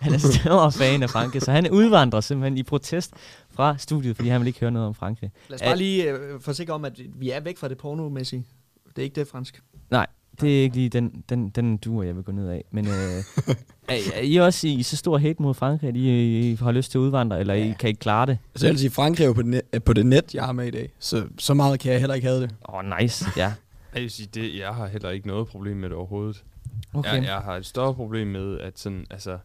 han 0.02 0.14
er 0.14 0.18
stor 0.18 0.70
fan 0.70 1.04
af 1.04 1.10
Frankrig, 1.10 1.42
så 1.42 1.52
han 1.52 1.72
udvandrer 1.72 2.22
simpelthen 2.22 2.58
i 2.58 2.64
protest 2.64 3.14
fra 3.50 3.78
studiet, 3.78 4.16
fordi 4.16 4.30
han 4.30 4.42
vil 4.42 4.48
ikke 4.48 4.60
høre 4.60 4.72
noget 4.72 4.88
om 4.88 4.94
Frankrig. 4.94 5.32
Lad 5.50 5.56
os 5.56 5.62
bare 5.62 5.78
lige 5.78 6.12
øh, 6.12 6.42
forsikre 6.42 6.74
om, 6.74 6.86
at 6.86 7.00
vi 7.16 7.30
er 7.30 7.40
væk 7.40 7.58
fra 7.58 7.68
det 7.68 7.78
pornomæssige. 7.78 8.46
Det 8.90 8.98
er 8.98 9.04
ikke 9.04 9.16
det 9.16 9.28
fransk. 9.28 9.64
Nej, 9.90 10.08
det 10.42 10.60
er 10.60 10.64
ikke 10.64 10.76
lige 10.76 10.90
den, 10.90 11.24
den, 11.30 11.50
den 11.50 11.78
duer, 11.78 12.04
jeg 12.04 12.16
vil 12.16 12.24
gå 12.24 12.32
ned 12.32 12.50
af. 12.50 12.64
Men 12.72 12.88
øh, 12.88 12.94
er, 12.94 13.54
er 14.16 14.22
I 14.22 14.36
også 14.36 14.68
i, 14.68 14.72
i 14.72 14.84
så 14.84 14.98
stor 14.98 15.18
hate 15.18 15.42
mod 15.42 15.54
Frankrig, 15.54 15.90
at 15.90 15.96
I, 15.96 16.52
I 16.52 16.56
har 16.56 16.72
lyst 16.72 16.92
til 16.92 16.98
at 16.98 17.02
udvandre, 17.02 17.40
eller 17.40 17.54
ja. 17.54 17.66
I 17.66 17.76
kan 17.80 17.88
ikke 17.88 18.00
klare 18.00 18.26
det? 18.26 18.38
Altså 18.54 18.66
jeg 18.66 18.72
vil 18.72 18.80
sige, 18.80 18.92
Frankrig 18.92 19.24
er 19.24 19.28
jo 19.28 19.34
på 19.34 19.42
det, 19.42 19.50
net, 19.50 19.84
på 19.84 19.94
det 19.94 20.06
net, 20.06 20.36
jeg 20.36 20.44
har 20.44 20.52
med 20.52 20.68
i 20.68 20.72
dag. 20.72 20.92
Så, 21.00 21.28
så 21.38 21.54
meget 21.54 21.80
kan 21.80 21.92
jeg 21.92 22.00
heller 22.00 22.16
ikke 22.16 22.28
have 22.28 22.42
det. 22.42 22.56
Åh, 22.70 22.76
oh, 22.76 22.84
nice, 23.00 23.26
ja. 23.38 23.54
Jeg 23.94 24.02
vil 24.02 24.12
sige, 24.12 24.30
det, 24.34 24.60
jeg 24.60 24.76
har 24.76 24.88
heller 24.88 25.10
ikke 25.10 25.28
noget 25.28 25.48
problem 25.48 25.78
med 25.78 25.90
det 25.90 25.98
overhovedet. 25.98 26.44
Okay. 26.94 27.14
Jeg, 27.14 27.24
jeg 27.24 27.36
har 27.36 27.56
et 27.56 27.66
større 27.66 27.94
problem 27.94 28.28
med, 28.28 28.60
at 28.60 28.80
sådan, 28.80 29.06
altså, 29.10 29.38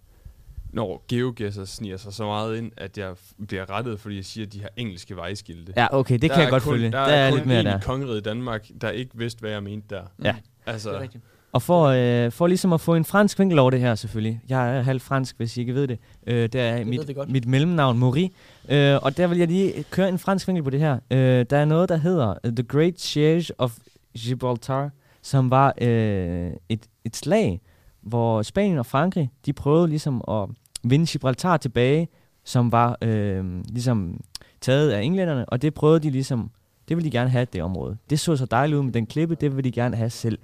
når 0.77 1.05
geogesser 1.09 1.65
sniger 1.65 1.97
sig 1.97 2.13
så 2.13 2.25
meget 2.25 2.57
ind, 2.59 2.73
at 2.77 2.99
jeg 2.99 3.15
bliver 3.49 3.71
rettet, 3.71 4.01
fordi 4.01 4.17
jeg 4.17 4.25
siger, 4.25 4.47
at 4.47 4.53
de 4.53 4.61
har 4.61 4.69
engelske 4.77 5.17
vejskilte. 5.17 5.73
Ja, 5.77 5.87
okay, 5.91 6.15
det 6.15 6.23
der 6.23 6.29
kan 6.29 6.43
jeg 6.43 6.51
godt 6.51 6.63
kun, 6.63 6.73
følge. 6.73 6.91
Der, 6.91 6.99
der 6.99 7.15
er, 7.15 7.27
er 7.27 7.31
kun 7.31 7.37
lidt 7.39 7.47
mere 7.49 7.63
der. 7.63 7.81
kongeriget 7.81 8.25
Danmark, 8.25 8.67
der 8.81 8.91
ikke 8.91 9.11
vidste, 9.15 9.41
hvad 9.41 9.51
jeg 9.51 9.63
mente 9.63 9.95
der. 9.95 10.03
Ja. 10.25 10.35
Altså, 10.67 10.91
det 10.91 10.97
er 10.97 11.03
rigtigt. 11.03 11.25
Og 11.53 11.63
for, 11.63 11.85
øh, 11.87 12.33
for 12.33 12.47
ligesom 12.47 12.73
at 12.73 12.81
få 12.81 12.95
en 12.95 13.05
fransk 13.05 13.39
vinkel 13.39 13.59
over 13.59 13.71
det 13.71 13.81
her 13.81 13.95
selvfølgelig. 13.95 14.41
Jeg 14.49 14.77
er 14.77 14.83
halv 14.83 15.01
fransk, 15.01 15.37
hvis 15.37 15.57
I 15.57 15.61
ikke 15.61 15.75
ved 15.75 15.89
det. 15.89 15.99
Øh, 16.27 16.43
det 16.43 16.55
er 16.61 16.77
Det 16.77 16.87
mit, 16.87 17.15
godt. 17.15 17.31
mit 17.31 17.47
mellemnavn, 17.47 17.99
Mori. 17.99 18.35
Øh, 18.69 18.99
og 19.03 19.17
der 19.17 19.27
vil 19.27 19.39
jeg 19.39 19.49
lige 19.49 19.85
køre 19.91 20.09
en 20.09 20.19
fransk 20.19 20.47
vinkel 20.49 20.65
på 20.65 20.71
det 20.71 20.81
her. 20.81 20.99
Øh, 21.11 21.47
der 21.51 21.57
er 21.57 21.65
noget, 21.65 21.89
der 21.89 21.97
hedder 21.97 22.35
øh, 22.45 22.53
The 22.53 22.63
Great 22.63 23.01
Siege 23.01 23.45
of 23.59 23.77
Gibraltar, 24.19 24.91
som 25.23 25.51
var 25.51 25.75
øh, 25.81 26.51
et, 26.69 26.87
et 27.05 27.17
slag, 27.17 27.61
hvor 28.03 28.43
Spanien 28.43 28.79
og 28.79 28.87
Frankrig, 28.87 29.31
de 29.47 29.53
prøvede 29.53 29.89
ligesom 29.89 30.25
at 30.29 30.49
vinde 30.85 31.07
Gibraltar 31.07 31.57
tilbage, 31.57 32.09
som 32.45 32.73
var 32.73 32.97
øh, 33.03 33.45
ligesom 33.69 34.21
taget 34.61 34.91
af 34.91 35.03
englænderne, 35.03 35.49
og 35.49 35.63
det 35.63 35.75
prøvede 35.75 36.01
de 36.01 36.11
ligesom, 36.11 36.51
det 36.89 36.97
ville 36.97 37.11
de 37.11 37.17
gerne 37.17 37.31
have, 37.31 37.47
det 37.53 37.63
område. 37.63 37.97
Det 38.11 38.21
så 38.21 38.37
så 38.37 38.47
dejligt 38.47 38.79
ud 38.79 38.83
med 38.83 38.93
den 38.93 39.07
klippe, 39.07 39.35
det 39.35 39.57
ville 39.57 39.71
de 39.71 39.75
gerne 39.75 39.97
have 39.97 40.11
selv. 40.11 40.39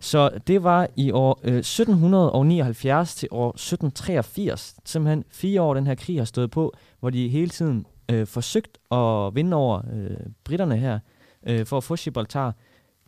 Så 0.00 0.30
det 0.46 0.62
var 0.62 0.88
i 0.96 1.10
år 1.10 1.40
øh, 1.44 1.56
1779 1.56 3.14
til 3.14 3.28
år 3.30 3.48
1783, 3.48 4.76
simpelthen 4.84 5.24
fire 5.30 5.62
år, 5.62 5.74
den 5.74 5.86
her 5.86 5.94
krig 5.94 6.18
har 6.18 6.24
stået 6.24 6.50
på, 6.50 6.74
hvor 7.00 7.10
de 7.10 7.28
hele 7.28 7.50
tiden 7.50 7.86
øh, 8.10 8.26
forsøgt 8.26 8.78
at 8.92 9.34
vinde 9.34 9.56
over 9.56 9.82
øh, 9.92 10.16
britterne 10.44 10.76
her, 10.76 10.98
øh, 11.46 11.66
for 11.66 11.76
at 11.76 11.84
få 11.84 11.96
Gibraltar. 11.96 12.54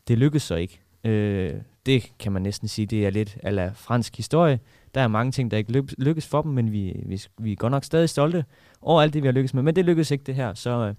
Det 0.08 0.18
lykkedes 0.18 0.42
så 0.42 0.54
ikke. 0.54 0.80
Øh, 1.04 1.54
det 1.86 2.12
kan 2.18 2.32
man 2.32 2.42
næsten 2.42 2.68
sige, 2.68 2.86
det 2.86 3.06
er 3.06 3.10
lidt 3.10 3.38
ala 3.42 3.72
fransk 3.74 4.16
historie. 4.16 4.60
Der 4.94 5.00
er 5.00 5.08
mange 5.08 5.32
ting, 5.32 5.50
der 5.50 5.56
ikke 5.56 5.84
lykkes 5.98 6.26
for 6.26 6.42
dem, 6.42 6.52
men 6.52 6.72
vi, 6.72 7.02
vi, 7.06 7.22
vi 7.38 7.52
er 7.52 7.56
godt 7.56 7.70
nok 7.70 7.84
stadig 7.84 8.08
stolte 8.08 8.44
over 8.82 9.02
alt 9.02 9.14
det, 9.14 9.22
vi 9.22 9.26
har 9.28 9.32
lykkes 9.32 9.54
med. 9.54 9.62
Men 9.62 9.76
det 9.76 9.84
lykkedes 9.84 10.10
ikke 10.10 10.24
det 10.24 10.34
her, 10.34 10.54
så 10.54 10.70
øh, 10.70 10.94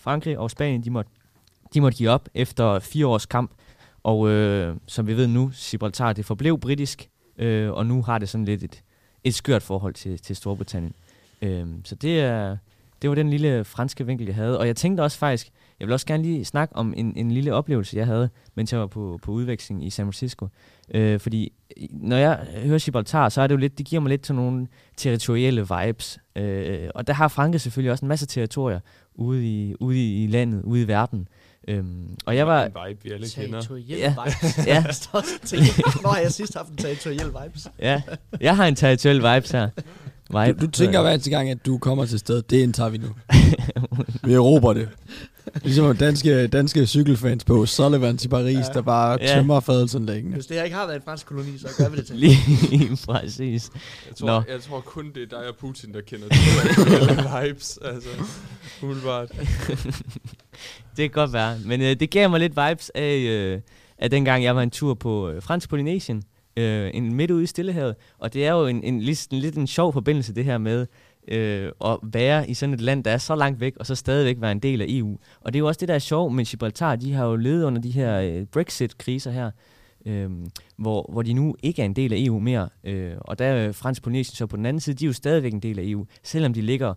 Frankrig 0.00 0.38
og 0.38 0.50
Spanien, 0.50 0.84
de 0.84 0.90
måtte, 0.90 1.10
de 1.74 1.80
måtte 1.80 1.98
give 1.98 2.10
op 2.10 2.28
efter 2.34 2.78
fire 2.78 3.06
års 3.06 3.26
kamp. 3.26 3.50
Og 4.02 4.28
øh, 4.28 4.76
som 4.86 5.06
vi 5.06 5.16
ved 5.16 5.26
nu, 5.26 5.52
Gibraltar, 5.70 6.12
det 6.12 6.24
forblev 6.24 6.58
britisk, 6.58 7.08
øh, 7.38 7.72
og 7.72 7.86
nu 7.86 8.02
har 8.02 8.18
det 8.18 8.28
sådan 8.28 8.44
lidt 8.44 8.62
et, 8.62 8.82
et 9.24 9.34
skørt 9.34 9.62
forhold 9.62 9.94
til, 9.94 10.18
til 10.18 10.36
Storbritannien. 10.36 10.94
Øh, 11.42 11.66
så 11.84 11.94
det, 11.94 12.20
er, 12.20 12.56
det 13.02 13.10
var 13.10 13.16
den 13.16 13.30
lille 13.30 13.64
franske 13.64 14.06
vinkel, 14.06 14.26
jeg 14.26 14.34
havde. 14.34 14.58
Og 14.58 14.66
jeg 14.66 14.76
tænkte 14.76 15.02
også 15.02 15.18
faktisk, 15.18 15.50
jeg 15.80 15.88
vil 15.88 15.92
også 15.92 16.06
gerne 16.06 16.22
lige 16.22 16.44
snakke 16.44 16.76
om 16.76 16.94
en, 16.96 17.12
en 17.16 17.30
lille 17.30 17.54
oplevelse, 17.54 17.96
jeg 17.96 18.06
havde, 18.06 18.30
mens 18.54 18.72
jeg 18.72 18.80
var 18.80 18.86
på, 18.86 19.18
på 19.22 19.32
udveksling 19.32 19.86
i 19.86 19.90
San 19.90 20.06
Francisco. 20.06 20.48
Øh, 20.94 21.20
fordi 21.20 21.52
når 21.90 22.16
jeg 22.16 22.46
hører 22.64 22.78
Gibraltar, 22.78 23.28
så 23.28 23.40
er 23.42 23.46
det 23.46 23.54
jo 23.54 23.58
lidt, 23.58 23.78
det 23.78 23.86
giver 23.86 24.00
mig 24.00 24.10
lidt 24.10 24.22
til 24.22 24.34
nogle 24.34 24.66
territorielle 24.96 25.66
vibes. 25.68 26.18
Øh, 26.36 26.88
og 26.94 27.06
der 27.06 27.12
har 27.12 27.28
Frankrig 27.28 27.60
selvfølgelig 27.60 27.92
også 27.92 28.04
en 28.04 28.08
masse 28.08 28.26
territorier 28.26 28.80
ude 29.14 29.46
i, 29.46 29.74
ude 29.80 30.24
i 30.24 30.26
landet, 30.26 30.62
ude 30.62 30.82
i 30.82 30.88
verden. 30.88 31.28
Øhm, 31.68 32.16
og 32.26 32.36
jeg 32.36 32.46
var... 32.46 32.64
En 32.64 32.72
vibe, 32.88 33.00
vi 33.02 33.10
alle 33.10 33.28
kender. 33.28 33.62
Ja. 33.88 34.14
vibes. 34.24 34.58
Ja. 34.66 34.84
Nå, 36.02 36.08
har 36.08 36.18
jeg 36.18 36.32
sidst 36.32 36.54
haft 36.54 36.68
en 36.68 36.76
territorielle 36.76 37.32
vibes? 37.44 37.68
Ja, 37.78 38.02
jeg 38.40 38.56
har 38.56 38.66
en 38.66 38.76
territorial 38.76 39.34
vibes 39.34 39.50
her. 39.50 39.68
Vibe. 40.30 40.60
Du, 40.60 40.66
du 40.66 40.70
tænker 40.70 41.02
hver 41.02 41.10
eneste 41.10 41.30
gang, 41.30 41.50
at 41.50 41.66
du 41.66 41.78
kommer 41.78 42.06
til 42.06 42.18
sted, 42.18 42.42
det 42.42 42.56
indtager 42.56 42.90
vi 42.90 42.98
nu. 42.98 43.08
vi 44.28 44.32
erobrer 44.32 44.72
det. 44.72 44.88
Ligesom 45.62 45.96
danske, 45.96 46.46
danske 46.46 46.86
cykelfans 46.86 47.44
på 47.44 47.66
Sullivans 47.66 48.24
i 48.24 48.28
Paris, 48.28 48.56
Ja. 48.56 48.62
der 48.74 48.82
bare 48.82 49.18
Ja. 49.20 49.34
tømmer 49.34 49.60
fadelsanlæggene. 49.60 50.34
Hvis 50.34 50.46
det 50.46 50.56
her 50.56 50.64
ikke 50.64 50.76
har 50.76 50.86
været 50.86 50.96
en 50.96 51.02
fransk 51.04 51.26
koloni, 51.26 51.58
så 51.58 51.68
gør 51.78 51.88
vi 51.88 51.96
det 51.96 52.06
til. 52.06 52.16
Lige 52.22 52.98
præcis. 53.08 53.70
Jeg 54.08 54.16
tror, 54.16 54.26
Nå. 54.26 54.42
jeg 54.52 54.60
tror 54.60 54.80
kun, 54.80 55.06
det 55.14 55.22
er 55.22 55.26
dig 55.26 55.48
og 55.48 55.56
Putin, 55.60 55.94
der 55.94 56.00
kender 56.00 56.28
de 56.28 57.46
vibes. 57.46 57.78
Altså, 57.84 58.08
umiddelbart. 58.82 59.28
det 60.96 60.96
kan 60.96 61.10
godt 61.10 61.32
være. 61.32 61.58
Men 61.64 61.80
øh, 61.80 61.96
det 62.00 62.10
gav 62.10 62.30
mig 62.30 62.40
lidt 62.40 62.52
vibes 62.56 62.90
af, 62.94 63.16
øh, 63.16 63.60
af 63.98 64.10
dengang 64.10 64.44
jeg 64.44 64.56
var 64.56 64.62
en 64.62 64.70
tur 64.70 64.94
på 64.94 65.30
øh, 65.30 65.42
Fransk 65.42 65.68
Polynesien, 65.70 66.22
øh, 66.56 66.90
en 66.94 67.14
midt 67.14 67.30
ude 67.30 67.42
i 67.42 67.46
Stillehavet. 67.46 67.94
Og 68.18 68.34
det 68.34 68.46
er 68.46 68.52
jo 68.52 68.66
en, 68.66 68.82
en, 68.84 69.00
lidt, 69.00 69.26
en, 69.30 69.38
lidt 69.38 69.54
en 69.54 69.66
sjov 69.66 69.92
forbindelse, 69.92 70.34
det 70.34 70.44
her 70.44 70.58
med 70.58 70.86
øh, 71.30 71.72
at 71.84 71.98
være 72.02 72.50
i 72.50 72.54
sådan 72.54 72.74
et 72.74 72.80
land, 72.80 73.04
der 73.04 73.10
er 73.10 73.18
så 73.18 73.34
langt 73.34 73.60
væk, 73.60 73.76
og 73.76 73.86
så 73.86 73.94
stadigvæk 73.94 74.36
være 74.40 74.52
en 74.52 74.58
del 74.58 74.82
af 74.82 74.86
EU. 74.88 75.18
Og 75.40 75.52
det 75.52 75.58
er 75.58 75.60
jo 75.60 75.66
også 75.66 75.78
det, 75.78 75.88
der 75.88 75.94
er 75.94 75.98
sjovt 75.98 76.34
med 76.34 76.44
Gibraltar. 76.44 76.96
De 76.96 77.12
har 77.12 77.26
jo 77.26 77.36
levet 77.36 77.64
under 77.64 77.80
de 77.80 77.90
her 77.90 78.20
øh, 78.20 78.46
Brexit-kriser 78.46 79.30
her, 79.30 79.50
øh, 80.06 80.30
hvor, 80.76 81.10
hvor 81.12 81.22
de 81.22 81.32
nu 81.32 81.56
ikke 81.62 81.82
er 81.82 81.86
en 81.86 81.96
del 81.96 82.12
af 82.12 82.16
EU 82.18 82.38
mere. 82.38 82.68
Øh, 82.84 83.12
og 83.20 83.38
der 83.38 83.44
er 83.44 83.72
Fransk 83.72 84.02
Polynesien 84.02 84.36
så 84.36 84.46
på 84.46 84.56
den 84.56 84.66
anden 84.66 84.80
side, 84.80 84.96
de 84.96 85.04
er 85.04 85.06
jo 85.06 85.12
stadigvæk 85.12 85.52
en 85.52 85.60
del 85.60 85.78
af 85.78 85.82
EU, 85.86 86.06
selvom 86.22 86.54
de 86.54 86.62
ligger 86.62 86.94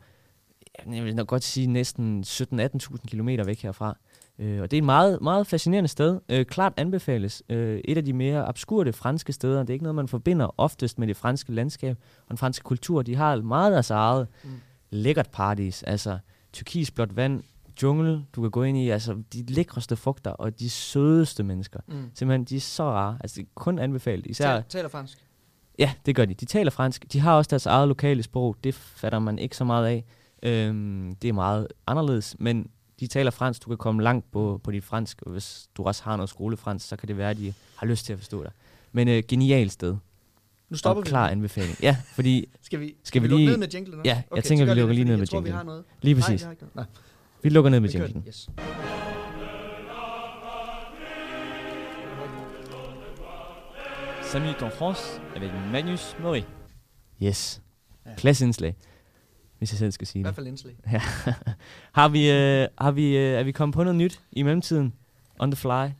jeg 0.92 1.04
vil 1.04 1.16
nok 1.16 1.28
godt 1.28 1.44
sige 1.44 1.68
næsten 1.68 2.24
17-18.000 2.28 2.98
km 3.08 3.28
væk 3.46 3.62
herfra. 3.62 3.90
Øh, 3.90 4.13
og 4.40 4.72
det 4.72 4.74
er 4.74 4.78
et 4.78 4.84
meget, 4.84 5.22
meget 5.22 5.48
fascinerende 5.48 5.88
sted. 5.88 6.20
Øh, 6.30 6.46
klart 6.46 6.74
anbefales. 6.78 7.44
Øh, 7.50 7.82
et 7.86 7.98
af 7.98 8.06
de 8.06 8.14
mere 8.14 8.46
obskure 8.46 8.94
franske 8.94 9.34
steder. 9.34 9.60
Det 9.60 9.70
er 9.70 9.74
ikke 9.74 9.84
noget, 9.84 9.96
man 9.96 10.08
forbinder 10.08 10.56
oftest 10.58 11.00
med 11.00 11.08
det 11.08 11.18
franske 11.18 11.52
landskab 11.52 11.98
og 12.22 12.30
den 12.30 12.38
franske 12.38 12.64
kultur. 12.64 13.02
De 13.02 13.16
har 13.16 13.36
meget 13.36 13.66
af 13.66 13.72
deres 13.72 13.90
eget 13.90 14.28
Mm. 14.44 14.50
lækkert 14.90 15.30
parties. 15.32 15.84
Altså 15.84 16.18
turkisblåt 16.54 17.16
vand, 17.16 17.44
jungle, 17.84 18.26
du 18.36 18.42
kan 18.42 18.52
gå 18.52 18.64
ind 18.64 18.78
i. 18.78 18.90
Altså 18.90 19.24
de 19.34 19.46
lækreste 19.48 19.96
frugter 19.96 20.32
og 20.32 20.60
de 20.60 20.70
sødeste 20.70 21.44
mennesker. 21.44 21.80
Mm. 21.88 22.10
Simpelthen, 22.16 22.44
de 22.46 22.56
er 22.56 22.60
så 22.60 22.84
rare. 22.84 23.18
Altså 23.20 23.36
det 23.36 23.44
er 23.44 23.50
kun 23.56 23.80
anbefalet. 23.80 24.26
Især, 24.26 24.46
Tal, 24.54 24.64
taler 24.70 24.90
fransk. 24.90 25.18
Ja, 25.80 25.92
det 26.06 26.16
gør 26.16 26.26
de. 26.26 26.34
De 26.34 26.46
taler 26.46 26.72
fransk. 26.72 27.14
De 27.14 27.20
har 27.20 27.34
også 27.38 27.50
deres 27.50 27.66
eget 27.66 27.88
lokale 27.88 28.24
sprog. 28.24 28.56
Det 28.64 28.76
fatter 28.76 29.20
man 29.20 29.40
ikke 29.40 29.58
så 29.58 29.64
meget 29.64 29.86
af. 29.88 30.06
Øhm, 30.44 31.16
det 31.22 31.28
er 31.30 31.34
meget 31.34 31.68
anderledes, 31.88 32.36
men 32.40 32.68
de 33.04 33.08
taler 33.08 33.32
fransk. 33.32 33.64
Du 33.66 33.70
kan 33.70 33.78
komme 33.78 34.04
langt 34.04 34.32
på, 34.32 34.62
på 34.64 34.72
dit 34.72 34.84
fransk, 34.84 35.22
og 35.22 35.32
hvis 35.32 35.70
du 35.78 35.84
også 35.84 36.04
har 36.04 36.16
noget 36.16 36.30
skolefransk, 36.30 36.88
så 36.88 36.96
kan 36.96 37.08
det 37.08 37.18
være, 37.18 37.30
at 37.30 37.38
de 37.38 37.54
har 37.76 37.88
lyst 37.88 38.06
til 38.06 38.14
at 38.14 38.20
forstå 38.20 38.44
dig. 38.44 38.52
Men 38.92 39.08
øh, 39.08 39.24
genialt 39.28 39.72
sted. 39.72 39.96
Nu 40.70 40.78
stopper 40.78 41.02
og 41.02 41.06
vi. 41.06 41.10
klar 41.10 41.30
anbefaling. 41.30 41.78
Ja, 41.82 41.98
fordi... 42.14 42.46
Skal 42.62 42.80
vi, 42.80 42.96
skal 43.04 43.22
vi, 43.22 43.28
lukke 43.28 43.46
lige... 43.46 43.50
ned 43.50 43.58
med 43.58 43.68
jinglen 43.68 44.00
også? 44.00 44.10
Ja, 44.10 44.16
jeg 44.16 44.24
Okay, 44.32 44.42
tænker, 44.42 44.66
så 44.66 44.68
gør 44.68 44.74
vi 44.74 44.80
lukker 44.80 44.96
lige 44.96 45.06
ned 45.06 45.14
jeg 45.14 45.20
med 45.20 45.28
tror, 45.28 45.40
vi 45.40 45.48
jinglen. 45.48 45.58
har 45.58 45.64
noget. 45.64 45.84
Lige 46.02 46.14
Nej, 46.14 46.22
præcis. 46.22 46.42
vi 46.42 46.44
har 46.44 46.52
ikke 46.52 46.64
noget. 46.64 46.76
Nej. 46.76 46.86
Vi 47.44 47.50
lukker 47.50 47.72
ned 47.72 47.80
med 47.80 47.90
Vi 47.90 47.98
jinglen. 47.98 48.24
Yes. 48.28 48.50
Minutes 54.34 54.64
en 54.64 54.72
France 54.72 55.22
avec 55.36 55.52
Magnus 55.72 56.16
Maury. 56.20 56.42
Yes. 57.24 57.62
Ja. 58.06 58.12
Klasseindslag, 58.18 58.76
hvis 59.64 59.72
jeg 59.72 59.78
selv 59.80 59.92
skal 59.92 60.04
I 60.04 60.06
sige 60.06 60.22
hvert 60.24 60.32
det. 60.32 60.36
fald 60.36 60.48
indslag. 60.48 60.76
Ja. 60.92 61.02
har 62.00 62.10
vi, 62.10 62.32
øh, 62.32 62.68
har 62.78 62.92
vi, 62.92 63.18
øh, 63.18 63.24
er 63.40 63.44
vi 63.44 63.52
kommet 63.52 63.74
på 63.76 63.84
noget 63.84 63.96
nyt 63.96 64.22
i 64.32 64.44
mellemtiden? 64.44 64.94
On 65.40 65.52
the 65.52 65.56
fly? 65.58 65.70
Ah, 65.70 65.92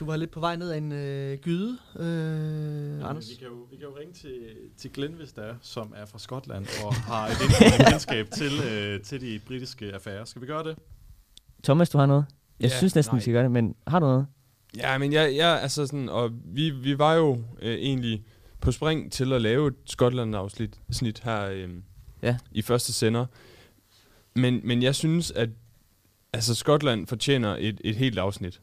du 0.00 0.04
var 0.04 0.16
lidt 0.16 0.30
på 0.30 0.40
vej 0.40 0.56
ned 0.56 0.70
ad 0.70 0.78
en 0.78 0.92
øh, 0.92 1.38
gyde, 1.38 1.78
øh, 1.98 3.08
Anders. 3.08 3.30
Vi 3.30 3.34
kan, 3.34 3.46
jo, 3.46 3.54
vi 3.70 3.76
kan 3.76 3.84
jo 3.86 3.94
ringe 3.98 4.12
til, 4.14 4.38
til 4.76 4.92
Glenn, 4.92 5.14
hvis 5.14 5.32
der 5.32 5.42
er, 5.42 5.54
som 5.62 5.92
er 5.96 6.06
fra 6.06 6.18
Skotland 6.18 6.66
og 6.84 6.94
har 6.94 7.26
et 7.26 7.32
indgående 7.42 7.90
kendskab 7.90 8.30
til, 8.30 8.52
øh, 8.72 9.00
til 9.00 9.20
de 9.20 9.40
britiske 9.46 9.92
affærer. 9.94 10.24
Skal 10.24 10.42
vi 10.42 10.46
gøre 10.46 10.64
det? 10.64 10.76
Thomas, 11.64 11.90
du 11.90 11.98
har 11.98 12.06
noget? 12.06 12.24
Jeg 12.60 12.70
Ja, 12.70 12.76
synes 12.78 12.94
næsten, 12.94 13.14
nej. 13.14 13.18
vi 13.18 13.22
skal 13.22 13.32
gøre 13.34 13.42
det, 13.42 13.50
men 13.50 13.74
har 13.86 13.98
du 14.00 14.06
noget? 14.06 14.26
Ja, 14.76 14.98
men 14.98 15.12
jeg, 15.12 15.36
jeg 15.36 15.60
altså 15.62 15.86
sådan, 15.86 16.08
og 16.08 16.30
vi, 16.44 16.70
vi 16.70 16.98
var 16.98 17.14
jo 17.14 17.42
øh, 17.62 17.74
egentlig 17.74 18.24
på 18.60 18.72
spring 18.72 19.12
til 19.12 19.32
at 19.32 19.42
lave 19.42 19.68
et 19.68 19.74
Skotland-afsnit 19.86 20.80
snit 20.90 21.20
her 21.24 21.48
øh, 21.50 21.68
Ja. 22.22 22.36
i 22.52 22.62
første 22.62 22.92
sender. 22.92 23.26
Men, 24.34 24.60
men 24.64 24.82
jeg 24.82 24.94
synes, 24.94 25.30
at 25.30 25.48
altså, 26.32 26.54
Skotland 26.54 27.06
fortjener 27.06 27.56
et, 27.58 27.80
et 27.84 27.96
helt 27.96 28.18
afsnit. 28.18 28.60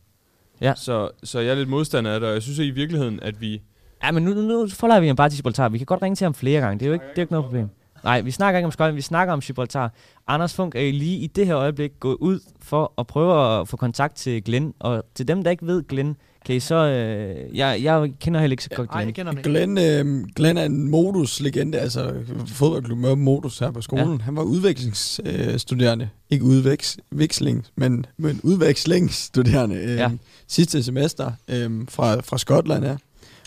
Ja. 0.62 0.74
Så, 0.76 1.10
så 1.24 1.39
jeg 1.39 1.51
er 1.51 1.56
lidt 1.56 1.70
modstander 1.70 2.12
af 2.12 2.20
det, 2.20 2.30
og 2.30 2.34
jeg 2.36 2.43
synes 2.43 2.60
at 2.60 2.66
i 2.66 2.70
virkeligheden, 2.70 3.20
at 3.20 3.41
vi... 3.41 3.62
Ja, 4.03 4.12
men 4.12 4.24
nu, 4.24 4.34
nu, 4.34 4.68
forlader 4.68 4.99
vi 4.99 5.08
ham 5.08 5.16
bare 5.16 5.30
til 5.30 5.38
Gibraltar. 5.38 5.70
Vi 5.70 5.78
kan 5.78 5.86
godt 5.86 6.01
ringe 6.01 6.16
til 6.16 6.26
ham 6.26 6.34
flere 6.34 6.62
gange. 6.62 6.80
Det 6.80 6.86
er 6.86 6.88
jo 6.88 6.93
ikke, 6.93 7.06
det 7.10 7.18
er 7.18 7.22
ikke 7.22 7.34
noget 7.34 7.45
problem. 7.45 7.70
Nej, 8.03 8.22
vi 8.22 8.32
snakker 8.32 8.58
ikke 8.58 8.66
om 8.66 8.72
Skotland, 8.72 8.95
vi 8.95 9.01
snakker 9.01 9.34
om 9.34 9.41
Gibraltar. 9.41 9.93
Anders 10.28 10.53
Funk 10.53 10.76
er 10.76 10.91
lige 10.91 11.18
i 11.18 11.28
det 11.28 11.45
her 11.45 11.58
øjeblik 11.58 11.91
gået 11.99 12.16
ud 12.16 12.39
for 12.62 12.93
at 12.97 13.08
prøve 13.08 13.60
at 13.60 13.68
få 13.68 13.78
kontakt 13.78 14.16
til 14.16 14.43
Glenn. 14.43 14.74
Og 14.80 15.03
til 15.16 15.28
dem, 15.28 15.43
der 15.43 15.51
ikke 15.51 15.66
ved 15.66 15.88
Glenn, 15.88 16.18
kan 16.45 16.55
I 16.55 16.59
så... 16.59 16.75
Øh, 16.75 17.57
jeg, 17.57 17.83
jeg 17.83 18.11
kender 18.19 18.39
heller 18.39 18.53
ikke 18.53 18.63
så 18.63 18.69
godt 18.75 18.89
Glenn. 18.89 19.05
jeg 19.05 19.15
kender 19.15 19.31
ikke. 19.31 19.43
Glenn, 19.43 19.77
øh, 19.77 20.25
Glenn 20.35 20.57
er 20.57 20.63
en 20.65 20.89
modus-legende, 20.91 21.77
altså 21.79 22.13
fodboldklub 22.47 22.97
med 22.97 23.15
modus 23.15 23.59
her 23.59 23.71
på 23.71 23.81
skolen. 23.81 24.17
Ja. 24.17 24.23
Han 24.23 24.35
var 24.35 24.41
udvekslingsstuderende. 24.43 26.05
Øh, 26.05 26.09
ikke 26.29 26.45
udveksling, 26.45 27.65
men, 27.75 28.05
men 28.17 28.39
udvekslingsstuderende 28.43 29.75
øh, 29.75 29.95
Ja. 29.95 30.11
sidste 30.47 30.83
semester 30.83 31.31
øh, 31.47 31.71
fra, 31.89 32.21
fra 32.21 32.37
Skotland 32.37 32.83
her. 32.83 32.97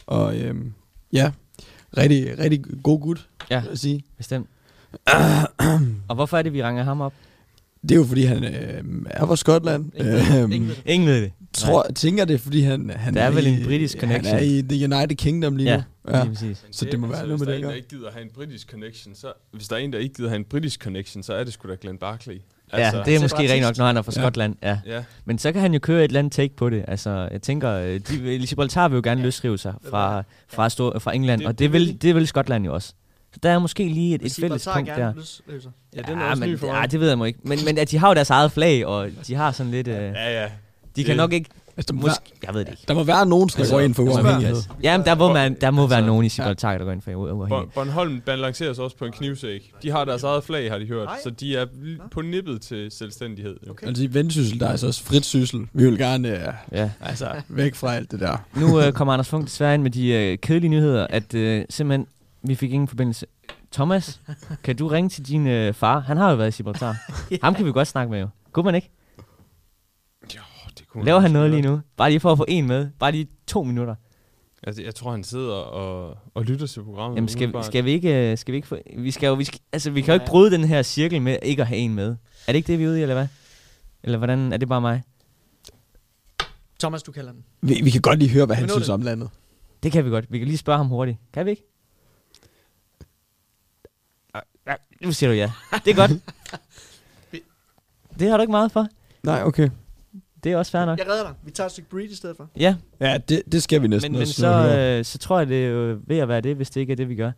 Og 0.07 0.37
øh, 0.39 0.55
ja, 1.13 1.31
rigtig, 1.97 2.39
rigtig 2.39 2.65
god 2.83 3.01
gut, 3.01 3.29
Ja. 3.51 3.61
vil 3.61 3.69
jeg 3.71 3.79
sige. 3.79 4.05
Bestemt. 4.17 4.47
og 6.09 6.15
hvorfor 6.15 6.39
er 6.39 6.43
det, 6.43 6.53
vi 6.53 6.63
ringer 6.63 6.83
ham 6.85 7.01
op? 7.01 7.13
Det 7.83 7.91
er 7.91 7.97
jo 7.97 8.05
fordi, 8.05 8.23
han 8.23 8.45
øh, 8.45 8.83
er 9.11 9.27
fra 9.27 9.37
Skotland. 9.37 9.91
Ingen. 9.95 10.63
Øhm, 10.69 10.71
Ingen 10.87 11.09
ved 11.09 11.23
det. 11.23 11.33
Det. 11.51 11.65
tror, 11.65 11.87
tænker 11.95 12.25
det, 12.25 12.35
er, 12.35 12.39
fordi 12.39 12.61
han, 12.61 12.91
han 12.91 13.15
Der 13.15 13.23
er 13.23 13.31
vel 13.31 13.47
i, 13.47 13.51
en 13.51 13.65
britisk 13.65 14.01
Han 14.01 14.09
connection. 14.09 14.37
er 14.37 14.43
i 14.43 14.63
The 14.63 14.95
United 14.95 15.17
Kingdom 15.17 15.57
lige 15.57 15.71
Ja, 15.71 15.77
nu. 15.77 16.17
Ja. 16.17 16.23
lige 16.23 16.35
præcis. 16.35 16.65
Så 16.71 16.85
det 16.85 17.01
må 17.01 17.07
være 17.07 17.17
noget 17.27 17.39
hvis 17.39 17.47
med 17.47 17.47
der 17.47 17.53
det, 17.53 17.53
er 17.53 17.57
en, 17.57 17.59
ikke? 17.59 17.69
der 17.69 17.75
ikke 17.77 17.89
gider 17.89 18.11
have 18.13 18.23
en 18.23 18.31
britisk 18.35 18.71
connection, 18.71 19.15
så... 19.15 19.33
Hvis 19.53 19.69
der 19.69 19.77
er 19.77 19.81
en, 19.81 19.93
der 19.93 19.99
ikke 19.99 20.15
gider 20.15 20.29
have 20.29 20.39
en 20.39 20.45
britisk 20.45 20.83
connection, 20.83 21.23
så 21.23 21.33
er 21.33 21.45
det 21.45 21.53
sgu 21.53 21.69
da 21.69 21.77
Glenn 21.81 21.99
Barkley. 21.99 22.41
Altså, 22.73 22.97
ja, 22.99 23.05
det 23.05 23.17
er 23.17 23.21
måske 23.21 23.53
rent 23.53 23.63
nok, 23.63 23.79
når 23.79 23.87
han 23.87 23.97
er 23.97 24.03
fra 24.03 24.13
ja. 24.17 24.21
Skotland. 24.21 24.57
Ja. 24.63 24.79
ja. 24.87 25.05
Men 25.25 25.39
så 25.39 25.53
kan 25.53 25.61
han 25.61 25.73
jo 25.73 25.79
køre 25.79 26.05
et 26.05 26.09
eller 26.09 26.19
andet 26.19 26.33
take 26.33 26.57
på 26.57 26.71
det. 26.71 26.85
Altså, 26.89 27.29
jeg 27.33 27.43
tænker, 27.43 27.71
øh, 27.71 28.01
de, 28.09 28.47
Gibraltar 28.47 28.89
vil 28.89 28.97
jo 28.97 29.03
gerne 29.05 29.23
løsrive 29.23 29.59
sig 29.59 29.75
fra, 29.91 30.23
fra, 30.49 30.69
Stor, 30.69 30.99
fra 30.99 31.15
England, 31.15 31.41
det, 31.41 31.49
og 31.49 31.59
det 31.59 31.73
vil, 31.73 32.03
det 32.03 32.15
vil 32.15 32.27
Skotland 32.27 32.65
jo 32.65 32.75
også. 32.75 32.95
Så 33.33 33.41
der 33.43 33.51
er 33.51 33.59
måske 33.59 33.89
lige 33.89 34.15
et, 34.15 34.23
et 34.23 34.33
fælles 34.41 34.69
punkt 34.75 34.89
der. 34.89 35.13
Ja, 35.97 36.03
den 36.03 36.19
er 36.19 36.25
ja, 36.25 36.31
også 36.31 36.41
men, 36.41 36.51
ny 36.51 36.59
for 36.59 36.67
ja, 36.67 36.87
det 36.87 37.01
ved 37.01 37.09
jeg 37.09 37.27
ikke. 37.27 37.39
Men, 37.43 37.59
men 37.65 37.79
at 37.79 37.91
de 37.91 37.99
har 37.99 38.09
jo 38.09 38.15
deres 38.15 38.31
eget 38.31 38.53
flag, 38.53 38.87
og 38.87 39.11
de 39.27 39.35
har 39.35 39.53
sådan 39.53 39.73
lidt... 39.73 39.89
Øh, 39.89 39.95
ja, 39.95 40.43
ja. 40.43 40.49
De 40.99 41.05
kan 41.05 41.17
nok 41.17 41.33
ikke 41.33 41.51
Altså, 41.79 41.93
der, 41.93 42.01
Måske, 42.01 42.33
jeg 42.47 42.55
ved 42.55 42.61
det 42.61 42.71
ikke. 42.71 42.85
Der 42.89 42.95
må 42.95 43.05
være 43.05 43.27
nogen, 43.27 43.49
der 43.49 43.59
altså, 43.59 43.75
går 43.75 43.81
ind 43.81 43.95
for 43.95 44.03
uafhængighed. 44.03 44.57
Jamen, 44.83 45.07
der 45.07 45.15
må, 45.15 45.33
man, 45.33 45.57
der 45.61 45.71
må 45.71 45.83
altså, 45.83 45.97
være 45.97 46.07
nogen 46.07 46.25
i 46.25 46.29
Gibraltar, 46.29 46.79
der 46.79 46.85
går 46.85 46.93
ind 46.93 47.03
for 47.03 47.15
uafhængighed. 47.15 47.67
Bornholm 47.75 48.21
balanceres 48.21 48.79
også 48.79 48.97
på 48.97 49.05
en 49.05 49.13
knivsæk. 49.13 49.73
De 49.83 49.91
har 49.91 50.05
deres 50.05 50.23
eget 50.23 50.45
flag, 50.45 50.71
har 50.71 50.79
de 50.79 50.87
hørt. 50.87 51.09
Så 51.23 51.31
de 51.31 51.57
er 51.57 51.67
på 52.11 52.21
nippet 52.21 52.61
til 52.61 52.91
selvstændighed. 52.91 53.57
Okay. 53.71 53.87
Altså 53.87 54.05
i 54.05 54.15
vendsyssel, 54.15 54.61
der 54.61 54.67
er 54.67 54.71
altså 54.71 54.87
også 54.87 55.05
frit 55.05 55.25
syssel. 55.25 55.67
Vi 55.73 55.85
vil 55.85 55.99
gerne 55.99 56.29
uh, 56.33 56.79
ja. 56.79 56.91
altså, 57.01 57.33
væk 57.49 57.75
fra 57.75 57.95
alt 57.95 58.11
det 58.11 58.21
der. 58.21 58.37
Nu 58.57 58.87
uh, 58.87 58.93
kommer 58.93 59.15
Anders 59.15 59.29
Funk 59.29 59.45
desværre 59.45 59.75
ind 59.75 59.83
med 59.83 59.91
de 59.91 60.33
uh, 60.33 60.39
kedelige 60.39 60.71
nyheder, 60.71 61.07
at 61.11 61.35
uh, 61.35 61.41
simpelthen, 61.71 62.07
vi 62.43 62.55
fik 62.55 62.73
ingen 62.73 62.89
forbindelse. 62.89 63.27
Thomas, 63.73 64.21
kan 64.65 64.77
du 64.77 64.89
ringe 64.89 65.11
til 65.11 65.29
din 65.29 65.69
uh, 65.69 65.75
far? 65.75 66.01
Han 66.01 66.17
har 66.17 66.31
jo 66.31 66.37
været 66.37 66.55
i 66.55 66.57
Gibraltar. 66.57 66.97
ja. 67.31 67.37
Ham 67.43 67.55
kan 67.55 67.67
vi 67.67 67.73
godt 67.73 67.89
snakke 67.89 68.11
med 68.11 68.21
jo. 68.21 68.29
Kunne 68.53 68.65
man 68.65 68.75
ikke? 68.75 68.91
Kunne 70.89 71.05
Laver 71.05 71.21
han 71.21 71.31
noget 71.31 71.51
lige 71.51 71.63
nu? 71.63 71.81
Bare 71.97 72.11
lige 72.11 72.21
for 72.21 72.33
at 72.33 72.39
få 72.39 72.45
en 72.49 72.67
med. 72.67 72.91
Bare 72.99 73.13
lige 73.13 73.29
to 73.47 73.63
minutter. 73.63 73.95
Altså, 74.63 74.83
jeg 74.83 74.95
tror, 74.95 75.11
han 75.11 75.25
sidder 75.25 75.55
og, 75.55 76.19
og 76.35 76.45
lytter 76.45 76.67
til 76.67 76.83
programmet. 76.83 77.17
Jamen, 77.17 77.29
skal, 77.29 77.65
skal 77.65 77.85
vi 77.85 77.91
ikke... 77.91 78.37
Skal 78.37 78.53
vi 78.53 78.57
ikke 78.57 78.69
få, 78.69 78.79
vi 78.97 79.11
skal 79.11 79.27
jo, 79.27 79.35
vi 79.35 79.45
skal, 79.45 79.61
altså, 79.73 79.91
vi 79.91 80.01
kan 80.01 80.15
jo 80.15 80.21
ikke 80.21 80.27
bryde 80.27 80.51
den 80.51 80.65
her 80.65 80.83
cirkel 80.83 81.23
med 81.23 81.39
ikke 81.43 81.63
at 81.63 81.69
have 81.69 81.79
en 81.79 81.95
med. 81.95 82.17
Er 82.47 82.53
det 82.53 82.55
ikke 82.55 82.67
det, 82.67 82.79
vi 82.79 82.85
er 82.85 82.89
ude 82.89 82.99
i, 82.99 83.03
eller 83.03 83.15
hvad? 83.15 83.27
Eller 84.03 84.19
hvordan? 84.19 84.53
Er 84.53 84.57
det 84.57 84.69
bare 84.69 84.81
mig? 84.81 85.03
Thomas, 86.81 87.03
du 87.03 87.13
kalder 87.13 87.33
den. 87.33 87.45
Vi, 87.61 87.81
vi 87.85 87.91
kan 87.91 88.01
godt 88.01 88.19
lige 88.19 88.31
høre, 88.31 88.47
hvad 88.47 88.57
han 88.57 88.69
synes 88.69 88.89
om 88.89 89.03
landet. 89.03 89.31
Det 89.83 89.93
kan 89.93 90.05
vi 90.05 90.11
godt. 90.11 90.33
Vi 90.33 90.39
kan 90.39 90.47
lige 90.47 90.59
spørge 90.59 90.77
ham 90.77 90.87
hurtigt. 90.87 91.19
Kan 91.33 91.47
vi 91.47 91.51
ikke? 91.51 91.63
Nu 95.01 95.13
siger 95.13 95.31
du 95.31 95.37
ja. 95.37 95.53
Det 95.85 95.91
er 95.91 95.95
godt. 95.95 96.11
det 98.19 98.29
har 98.29 98.37
du 98.37 98.41
ikke 98.41 98.51
meget 98.51 98.73
for. 98.73 98.87
Nej, 99.23 99.43
okay. 99.43 99.71
Det 100.45 100.53
er 100.53 100.57
også 100.57 100.73
fair 100.73 100.85
nok. 100.85 100.99
Jeg 100.99 101.09
redder 101.09 101.23
dig. 101.23 101.35
Vi 101.45 101.51
tager 101.51 101.67
et 101.67 101.73
stykke 101.73 101.91
breed 101.91 102.11
i 102.11 102.17
stedet 102.17 102.37
for. 102.37 102.49
Ja. 102.57 102.75
Ja, 103.01 103.19
det, 103.29 103.43
det 103.53 103.63
skal 103.63 103.83
vi 103.83 103.89
næsten 103.89 104.13
Men, 104.13 104.19
men 104.19 104.27
så, 104.27 104.77
øh, 104.99 105.05
så 105.05 105.19
tror 105.19 105.39
jeg, 105.39 105.49
det 105.49 105.65
er 105.65 105.69
jo 105.69 105.99
ved 106.07 106.19
at 106.19 106.29
være 106.29 106.41
det, 106.41 106.57
hvis 106.57 106.71
det 106.71 106.81
ikke 106.81 106.93
er 106.93 106.97
det, 106.97 107.09
vi 107.09 107.15
gør. 107.15 107.31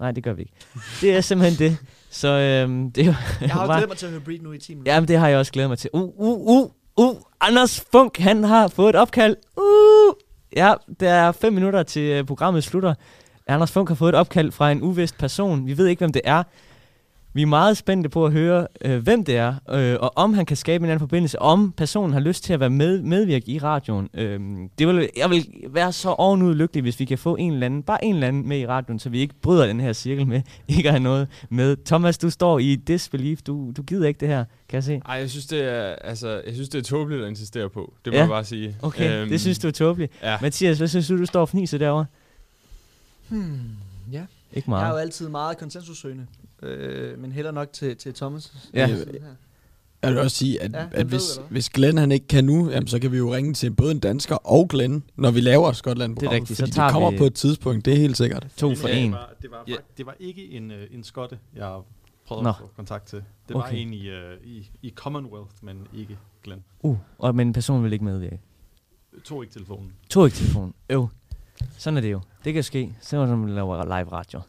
Nej, 0.00 0.10
det 0.10 0.24
gør 0.24 0.32
vi 0.32 0.42
ikke. 0.42 0.52
Det 1.00 1.16
er 1.16 1.20
simpelthen 1.20 1.68
det. 1.68 1.78
Så 2.10 2.28
øhm, 2.28 2.92
det 2.92 3.02
er 3.02 3.06
jo 3.06 3.14
Jeg 3.40 3.50
har 3.50 3.66
jo 3.66 3.72
glædet 3.72 3.88
mig 3.88 3.96
til 3.96 4.06
at 4.06 4.12
høre 4.12 4.20
Breed 4.20 4.40
nu 4.40 4.52
i 4.52 4.58
10 4.58 4.74
minutter. 4.74 4.92
Jamen, 4.92 5.08
det 5.08 5.18
har 5.18 5.28
jeg 5.28 5.38
også 5.38 5.52
glædet 5.52 5.70
mig 5.70 5.78
til. 5.78 5.90
Uh, 5.92 6.02
uh, 6.02 6.38
uh, 6.38 6.70
uh. 6.96 7.16
Anders 7.40 7.84
Funk, 7.92 8.18
han 8.18 8.44
har 8.44 8.68
fået 8.68 8.88
et 8.88 8.96
opkald. 8.96 9.36
Uh. 9.56 10.14
Ja, 10.56 10.74
der 11.00 11.10
er 11.10 11.32
fem 11.32 11.52
minutter 11.52 11.82
til 11.82 12.02
øh, 12.02 12.24
programmet 12.24 12.64
slutter. 12.64 12.94
Anders 13.46 13.72
Funk 13.72 13.88
har 13.88 13.94
fået 13.94 14.08
et 14.08 14.14
opkald 14.14 14.52
fra 14.52 14.72
en 14.72 14.82
uvist 14.82 15.18
person. 15.18 15.66
Vi 15.66 15.78
ved 15.78 15.86
ikke, 15.86 16.00
hvem 16.00 16.12
det 16.12 16.22
er. 16.24 16.42
Vi 17.34 17.42
er 17.42 17.46
meget 17.46 17.76
spændte 17.76 18.08
på 18.08 18.26
at 18.26 18.32
høre, 18.32 18.66
øh, 18.84 19.02
hvem 19.02 19.24
det 19.24 19.36
er, 19.36 19.54
øh, 19.70 19.96
og 20.00 20.12
om 20.16 20.34
han 20.34 20.46
kan 20.46 20.56
skabe 20.56 20.84
en 20.84 20.90
anden 20.90 21.00
forbindelse, 21.00 21.38
om 21.38 21.72
personen 21.76 22.12
har 22.12 22.20
lyst 22.20 22.44
til 22.44 22.52
at 22.52 22.60
være 22.60 22.70
med, 22.70 23.02
medvirke 23.02 23.50
i 23.50 23.58
radioen. 23.58 24.08
Øh, 24.14 24.40
det 24.78 24.88
vil, 24.88 25.08
jeg 25.16 25.30
vil 25.30 25.46
være 25.68 25.92
så 25.92 26.08
ovenud 26.08 26.54
lykkelig, 26.54 26.82
hvis 26.82 27.00
vi 27.00 27.04
kan 27.04 27.18
få 27.18 27.36
en 27.36 27.52
eller 27.52 27.66
anden, 27.66 27.82
bare 27.82 28.04
en 28.04 28.14
eller 28.14 28.28
anden 28.28 28.48
med 28.48 28.58
i 28.58 28.66
radioen, 28.66 28.98
så 28.98 29.08
vi 29.08 29.20
ikke 29.20 29.34
bryder 29.42 29.66
den 29.66 29.80
her 29.80 29.92
cirkel 29.92 30.26
med 30.26 30.42
ikke 30.68 30.88
at 30.88 30.92
have 30.92 31.02
noget 31.02 31.28
med. 31.50 31.76
Thomas, 31.84 32.18
du 32.18 32.30
står 32.30 32.58
i 32.58 32.76
disbelief. 32.76 33.42
Du, 33.42 33.72
du 33.76 33.82
gider 33.82 34.08
ikke 34.08 34.20
det 34.20 34.28
her, 34.28 34.44
kan 34.68 34.76
jeg 34.76 34.84
se. 34.84 34.98
Nej, 34.98 35.16
jeg 35.16 35.30
synes, 35.30 35.46
det 35.46 35.64
er, 35.64 35.94
altså, 35.94 36.42
jeg 36.46 36.54
synes, 36.54 36.68
det 36.68 36.78
er 36.78 36.82
tåbeligt 36.82 37.22
at 37.22 37.28
insistere 37.28 37.68
på. 37.68 37.94
Det 38.04 38.12
må 38.12 38.16
ja. 38.16 38.20
jeg 38.20 38.28
bare 38.28 38.44
sige. 38.44 38.76
Okay, 38.82 39.20
øhm, 39.20 39.28
det 39.28 39.40
synes 39.40 39.58
du 39.58 39.68
er 39.68 39.72
tåbeligt. 39.72 40.12
Ja. 40.22 40.38
Mathias, 40.42 40.78
hvad 40.78 40.88
synes 40.88 41.08
du, 41.08 41.18
du 41.18 41.26
står 41.26 41.40
og 41.40 41.48
fniser 41.48 41.78
derovre? 41.78 42.06
Hmm, 43.28 43.60
ja. 44.12 44.22
Ikke 44.52 44.70
meget. 44.70 44.82
Jeg 44.82 44.88
er 44.88 44.92
jo 44.92 44.98
altid 44.98 45.28
meget 45.28 45.58
konsensussøgende 45.58 46.26
øh, 46.62 47.18
men 47.18 47.32
heller 47.32 47.50
nok 47.50 47.72
til, 47.72 47.96
til 47.96 48.14
Thomas. 48.14 48.68
Ja. 48.74 48.88
Jeg 50.02 50.10
vil 50.10 50.18
også 50.18 50.36
sige, 50.36 50.62
at, 50.62 50.72
ja, 50.72 50.86
at 50.92 51.06
hvis, 51.06 51.38
ved, 51.38 51.44
hvis 51.50 51.70
Glenn 51.70 51.98
han 51.98 52.12
ikke 52.12 52.26
kan 52.26 52.44
nu, 52.44 52.70
jamen, 52.70 52.86
så 52.86 52.98
kan 52.98 53.12
vi 53.12 53.16
jo 53.16 53.34
ringe 53.34 53.54
til 53.54 53.70
både 53.70 53.90
en 53.90 53.98
dansker 53.98 54.36
og 54.36 54.68
Glenn, 54.68 55.04
når 55.16 55.30
vi 55.30 55.40
laver 55.40 55.72
skotland 55.72 56.16
Det 56.16 56.26
er 56.26 56.30
rigtigt, 56.30 56.58
så 56.58 56.66
tager 56.66 56.86
det 56.86 56.92
kommer 56.92 57.10
vi 57.10 57.18
på 57.18 57.24
et 57.24 57.34
tidspunkt, 57.34 57.84
det 57.84 57.92
er 57.92 57.96
helt 57.96 58.16
sikkert. 58.16 58.46
To 58.56 58.74
for 58.74 58.88
en. 58.88 59.04
Det 59.04 59.12
var, 59.12 59.32
det 59.42 59.50
var, 59.50 59.64
ja. 59.68 59.76
det 59.96 60.06
var 60.06 60.16
ikke 60.20 60.50
en, 60.50 60.70
uh, 60.70 60.76
en 60.90 61.04
skotte, 61.04 61.38
jeg 61.56 61.80
prøvede 62.26 62.44
Nå. 62.44 62.48
at 62.48 62.56
få 62.58 62.70
kontakt 62.76 63.06
til. 63.06 63.22
Det 63.48 63.56
okay. 63.56 63.68
var 63.68 63.78
en 63.78 63.92
i, 63.92 64.10
uh, 64.10 64.16
i, 64.44 64.70
i 64.82 64.92
Commonwealth, 64.96 65.52
men 65.62 65.86
ikke 65.94 66.18
Glenn. 66.44 66.64
Uh, 66.80 66.98
og, 67.18 67.34
men 67.34 67.46
en 67.46 67.52
person 67.52 67.84
vil 67.84 67.92
ikke 67.92 68.04
medvirke? 68.04 68.40
To 69.24 69.42
ikke 69.42 69.52
telefonen. 69.52 69.92
To 70.10 70.24
ikke 70.24 70.36
telefonen. 70.36 70.74
Øv. 70.88 71.08
Sådan 71.78 71.96
er 71.96 72.00
det 72.00 72.12
jo. 72.12 72.20
Det 72.44 72.54
kan 72.54 72.62
ske. 72.62 72.94
Så 73.00 73.16
er 73.16 73.36
man 73.36 73.54
laver 73.54 73.84
live 73.84 74.12
radio. 74.12 74.40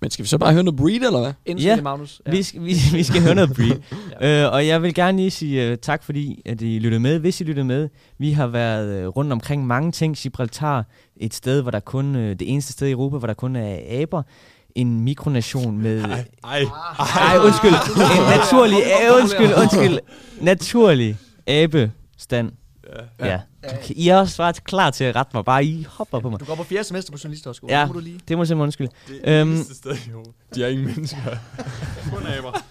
Men 0.00 0.10
skal 0.10 0.22
vi 0.22 0.28
så 0.28 0.38
bare 0.38 0.52
høre 0.52 0.62
noget 0.62 0.80
Breed, 0.80 0.94
eller 0.94 1.20
hvad? 1.20 1.32
Indtil 1.46 1.66
ja, 1.66 1.80
Magnus. 1.80 2.22
Ja. 2.26 2.30
Vi, 2.30 2.42
skal, 2.42 2.64
vi, 2.64 2.74
vi 2.92 3.02
skal 3.02 3.22
høre 3.22 3.34
noget 3.34 3.54
Breed. 3.54 3.76
ja. 4.20 4.44
øh, 4.44 4.52
og 4.52 4.66
jeg 4.66 4.82
vil 4.82 4.94
gerne 4.94 5.18
lige 5.18 5.30
sige 5.30 5.72
uh, 5.72 5.78
tak, 5.82 6.04
fordi 6.04 6.42
at 6.46 6.60
I 6.62 6.78
lyttede 6.78 7.00
med. 7.00 7.18
Hvis 7.18 7.40
I 7.40 7.44
lyttede 7.44 7.64
med, 7.66 7.88
vi 8.18 8.32
har 8.32 8.46
været 8.46 9.06
uh, 9.06 9.16
rundt 9.16 9.32
omkring 9.32 9.66
mange 9.66 9.92
ting. 9.92 10.16
Gibraltar, 10.16 10.84
et 11.16 11.34
sted, 11.34 11.62
hvor 11.62 11.70
der 11.70 11.80
kun, 11.80 12.16
uh, 12.16 12.22
det 12.22 12.52
eneste 12.52 12.72
sted 12.72 12.88
i 12.88 12.90
Europa, 12.90 13.16
hvor 13.16 13.26
der 13.26 13.34
kun 13.34 13.56
er 13.56 14.00
aber 14.00 14.22
en 14.74 15.00
mikronation 15.00 15.78
med... 15.78 16.02
Ej, 16.04 16.24
ej, 16.44 16.62
ej, 16.98 17.38
undskyld. 17.44 17.72
En 17.96 18.38
naturlig, 18.38 18.78
undskyld, 19.20 19.52
undskyld. 19.62 19.98
Naturlig 20.40 21.16
abestand. 21.46 22.52
Ja. 23.20 23.26
ja. 23.26 23.40
Okay. 23.64 23.94
I 23.94 24.08
er 24.08 24.16
også 24.16 24.36
bare 24.36 24.52
klar 24.52 24.90
til 24.90 25.04
at 25.04 25.16
rette 25.16 25.30
mig. 25.34 25.44
Bare 25.44 25.64
I 25.64 25.86
hopper 25.88 26.20
på 26.20 26.30
mig. 26.30 26.40
Du 26.40 26.44
går 26.44 26.54
på 26.54 26.62
fjerde 26.62 26.84
semester 26.84 27.12
på 27.12 27.18
journalisthøjskole. 27.24 27.78
Ja, 27.78 27.86
må 27.86 27.92
du 27.92 27.98
lige. 27.98 28.20
det 28.28 28.36
må 28.36 28.42
jeg 28.42 28.48
simpelthen 28.48 28.62
undskylde. 28.62 28.90
Det 29.08 29.20
er 29.24 29.44
det 29.44 29.58
um, 29.58 29.64
sted 29.74 29.96
jo. 30.12 30.24
De 30.54 30.64
er 30.64 30.68
ingen 30.68 30.86
mennesker. 30.86 31.18
Kun 32.12 32.26
aber. 32.26 32.64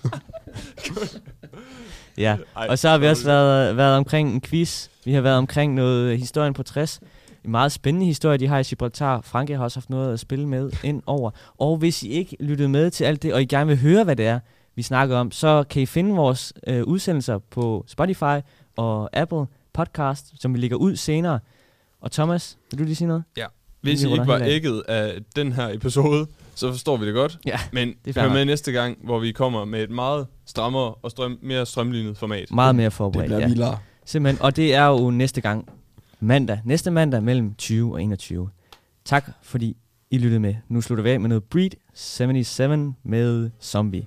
ja, 2.17 2.37
og 2.53 2.79
så 2.79 2.89
har 2.89 2.97
vi 2.97 3.07
også 3.07 3.25
været, 3.25 3.77
været 3.77 3.97
omkring 3.97 4.33
en 4.33 4.41
quiz. 4.41 4.87
Vi 5.05 5.13
har 5.13 5.21
været 5.21 5.37
omkring 5.37 5.73
noget 5.73 6.19
historien 6.19 6.53
på 6.53 6.63
60. 6.63 6.99
En 7.45 7.51
meget 7.51 7.71
spændende 7.71 8.05
historie, 8.05 8.37
de 8.37 8.47
har 8.47 8.59
i 8.59 8.63
Gibraltar. 8.63 9.21
Frankrig 9.21 9.57
har 9.57 9.63
også 9.63 9.79
haft 9.79 9.89
noget 9.89 10.13
at 10.13 10.19
spille 10.19 10.47
med 10.47 10.71
ind 10.83 11.01
over. 11.05 11.31
Og 11.57 11.77
hvis 11.77 12.03
I 12.03 12.09
ikke 12.09 12.37
lyttede 12.39 12.69
med 12.69 12.91
til 12.91 13.03
alt 13.03 13.23
det, 13.23 13.33
og 13.33 13.41
I 13.41 13.45
gerne 13.45 13.67
vil 13.67 13.77
høre, 13.77 14.03
hvad 14.03 14.15
det 14.15 14.25
er, 14.25 14.39
vi 14.75 14.81
snakker 14.81 15.17
om, 15.17 15.31
så 15.31 15.63
kan 15.69 15.81
I 15.81 15.85
finde 15.85 16.15
vores 16.15 16.53
øh, 16.67 16.83
udsendelser 16.83 17.39
på 17.51 17.85
Spotify 17.87 18.39
og 18.75 19.09
Apple 19.13 19.45
podcast, 19.77 20.41
som 20.41 20.53
vi 20.53 20.59
lægger 20.59 20.77
ud 20.77 20.95
senere. 20.95 21.39
Og 22.01 22.11
Thomas, 22.11 22.57
vil 22.71 22.79
du 22.79 22.83
lige 22.83 22.95
sige 22.95 23.07
noget? 23.07 23.23
Ja. 23.37 23.45
Hvis 23.81 24.03
I 24.03 24.11
ikke 24.11 24.27
var 24.27 24.41
ægget 24.43 24.83
af 24.87 25.19
den 25.35 25.51
her 25.51 25.69
episode, 25.69 26.27
så 26.55 26.71
forstår 26.71 26.97
vi 26.97 27.05
det 27.05 27.13
godt. 27.13 27.39
Ja, 27.45 27.59
Men 27.71 27.93
hør 28.15 28.33
med 28.33 28.45
næste 28.45 28.71
gang, 28.71 28.97
hvor 29.03 29.19
vi 29.19 29.31
kommer 29.31 29.65
med 29.65 29.83
et 29.83 29.89
meget 29.89 30.27
strammere 30.45 30.93
og 30.93 31.11
strøm, 31.11 31.39
mere 31.41 31.65
strømlignet 31.65 32.17
format. 32.17 32.51
Meget 32.51 32.75
mere 32.75 32.91
forberedt, 32.91 33.31
Det 33.31 33.51
bliver 33.51 33.67
ja. 33.67 33.73
Simpelthen, 34.05 34.41
og 34.41 34.55
det 34.55 34.75
er 34.75 34.85
jo 34.85 35.09
næste 35.09 35.41
gang, 35.41 35.69
mandag. 36.19 36.59
Næste 36.65 36.91
mandag 36.91 37.23
mellem 37.23 37.55
20 37.55 37.93
og 37.93 38.03
21. 38.03 38.49
Tak 39.05 39.31
fordi 39.41 39.77
I 40.11 40.17
lyttede 40.17 40.39
med. 40.39 40.55
Nu 40.67 40.81
slutter 40.81 41.03
vi 41.03 41.09
af 41.09 41.19
med 41.19 41.29
noget 41.29 41.43
Breed 41.43 41.71
77 41.93 42.93
med 43.03 43.49
Zombie. 43.61 44.05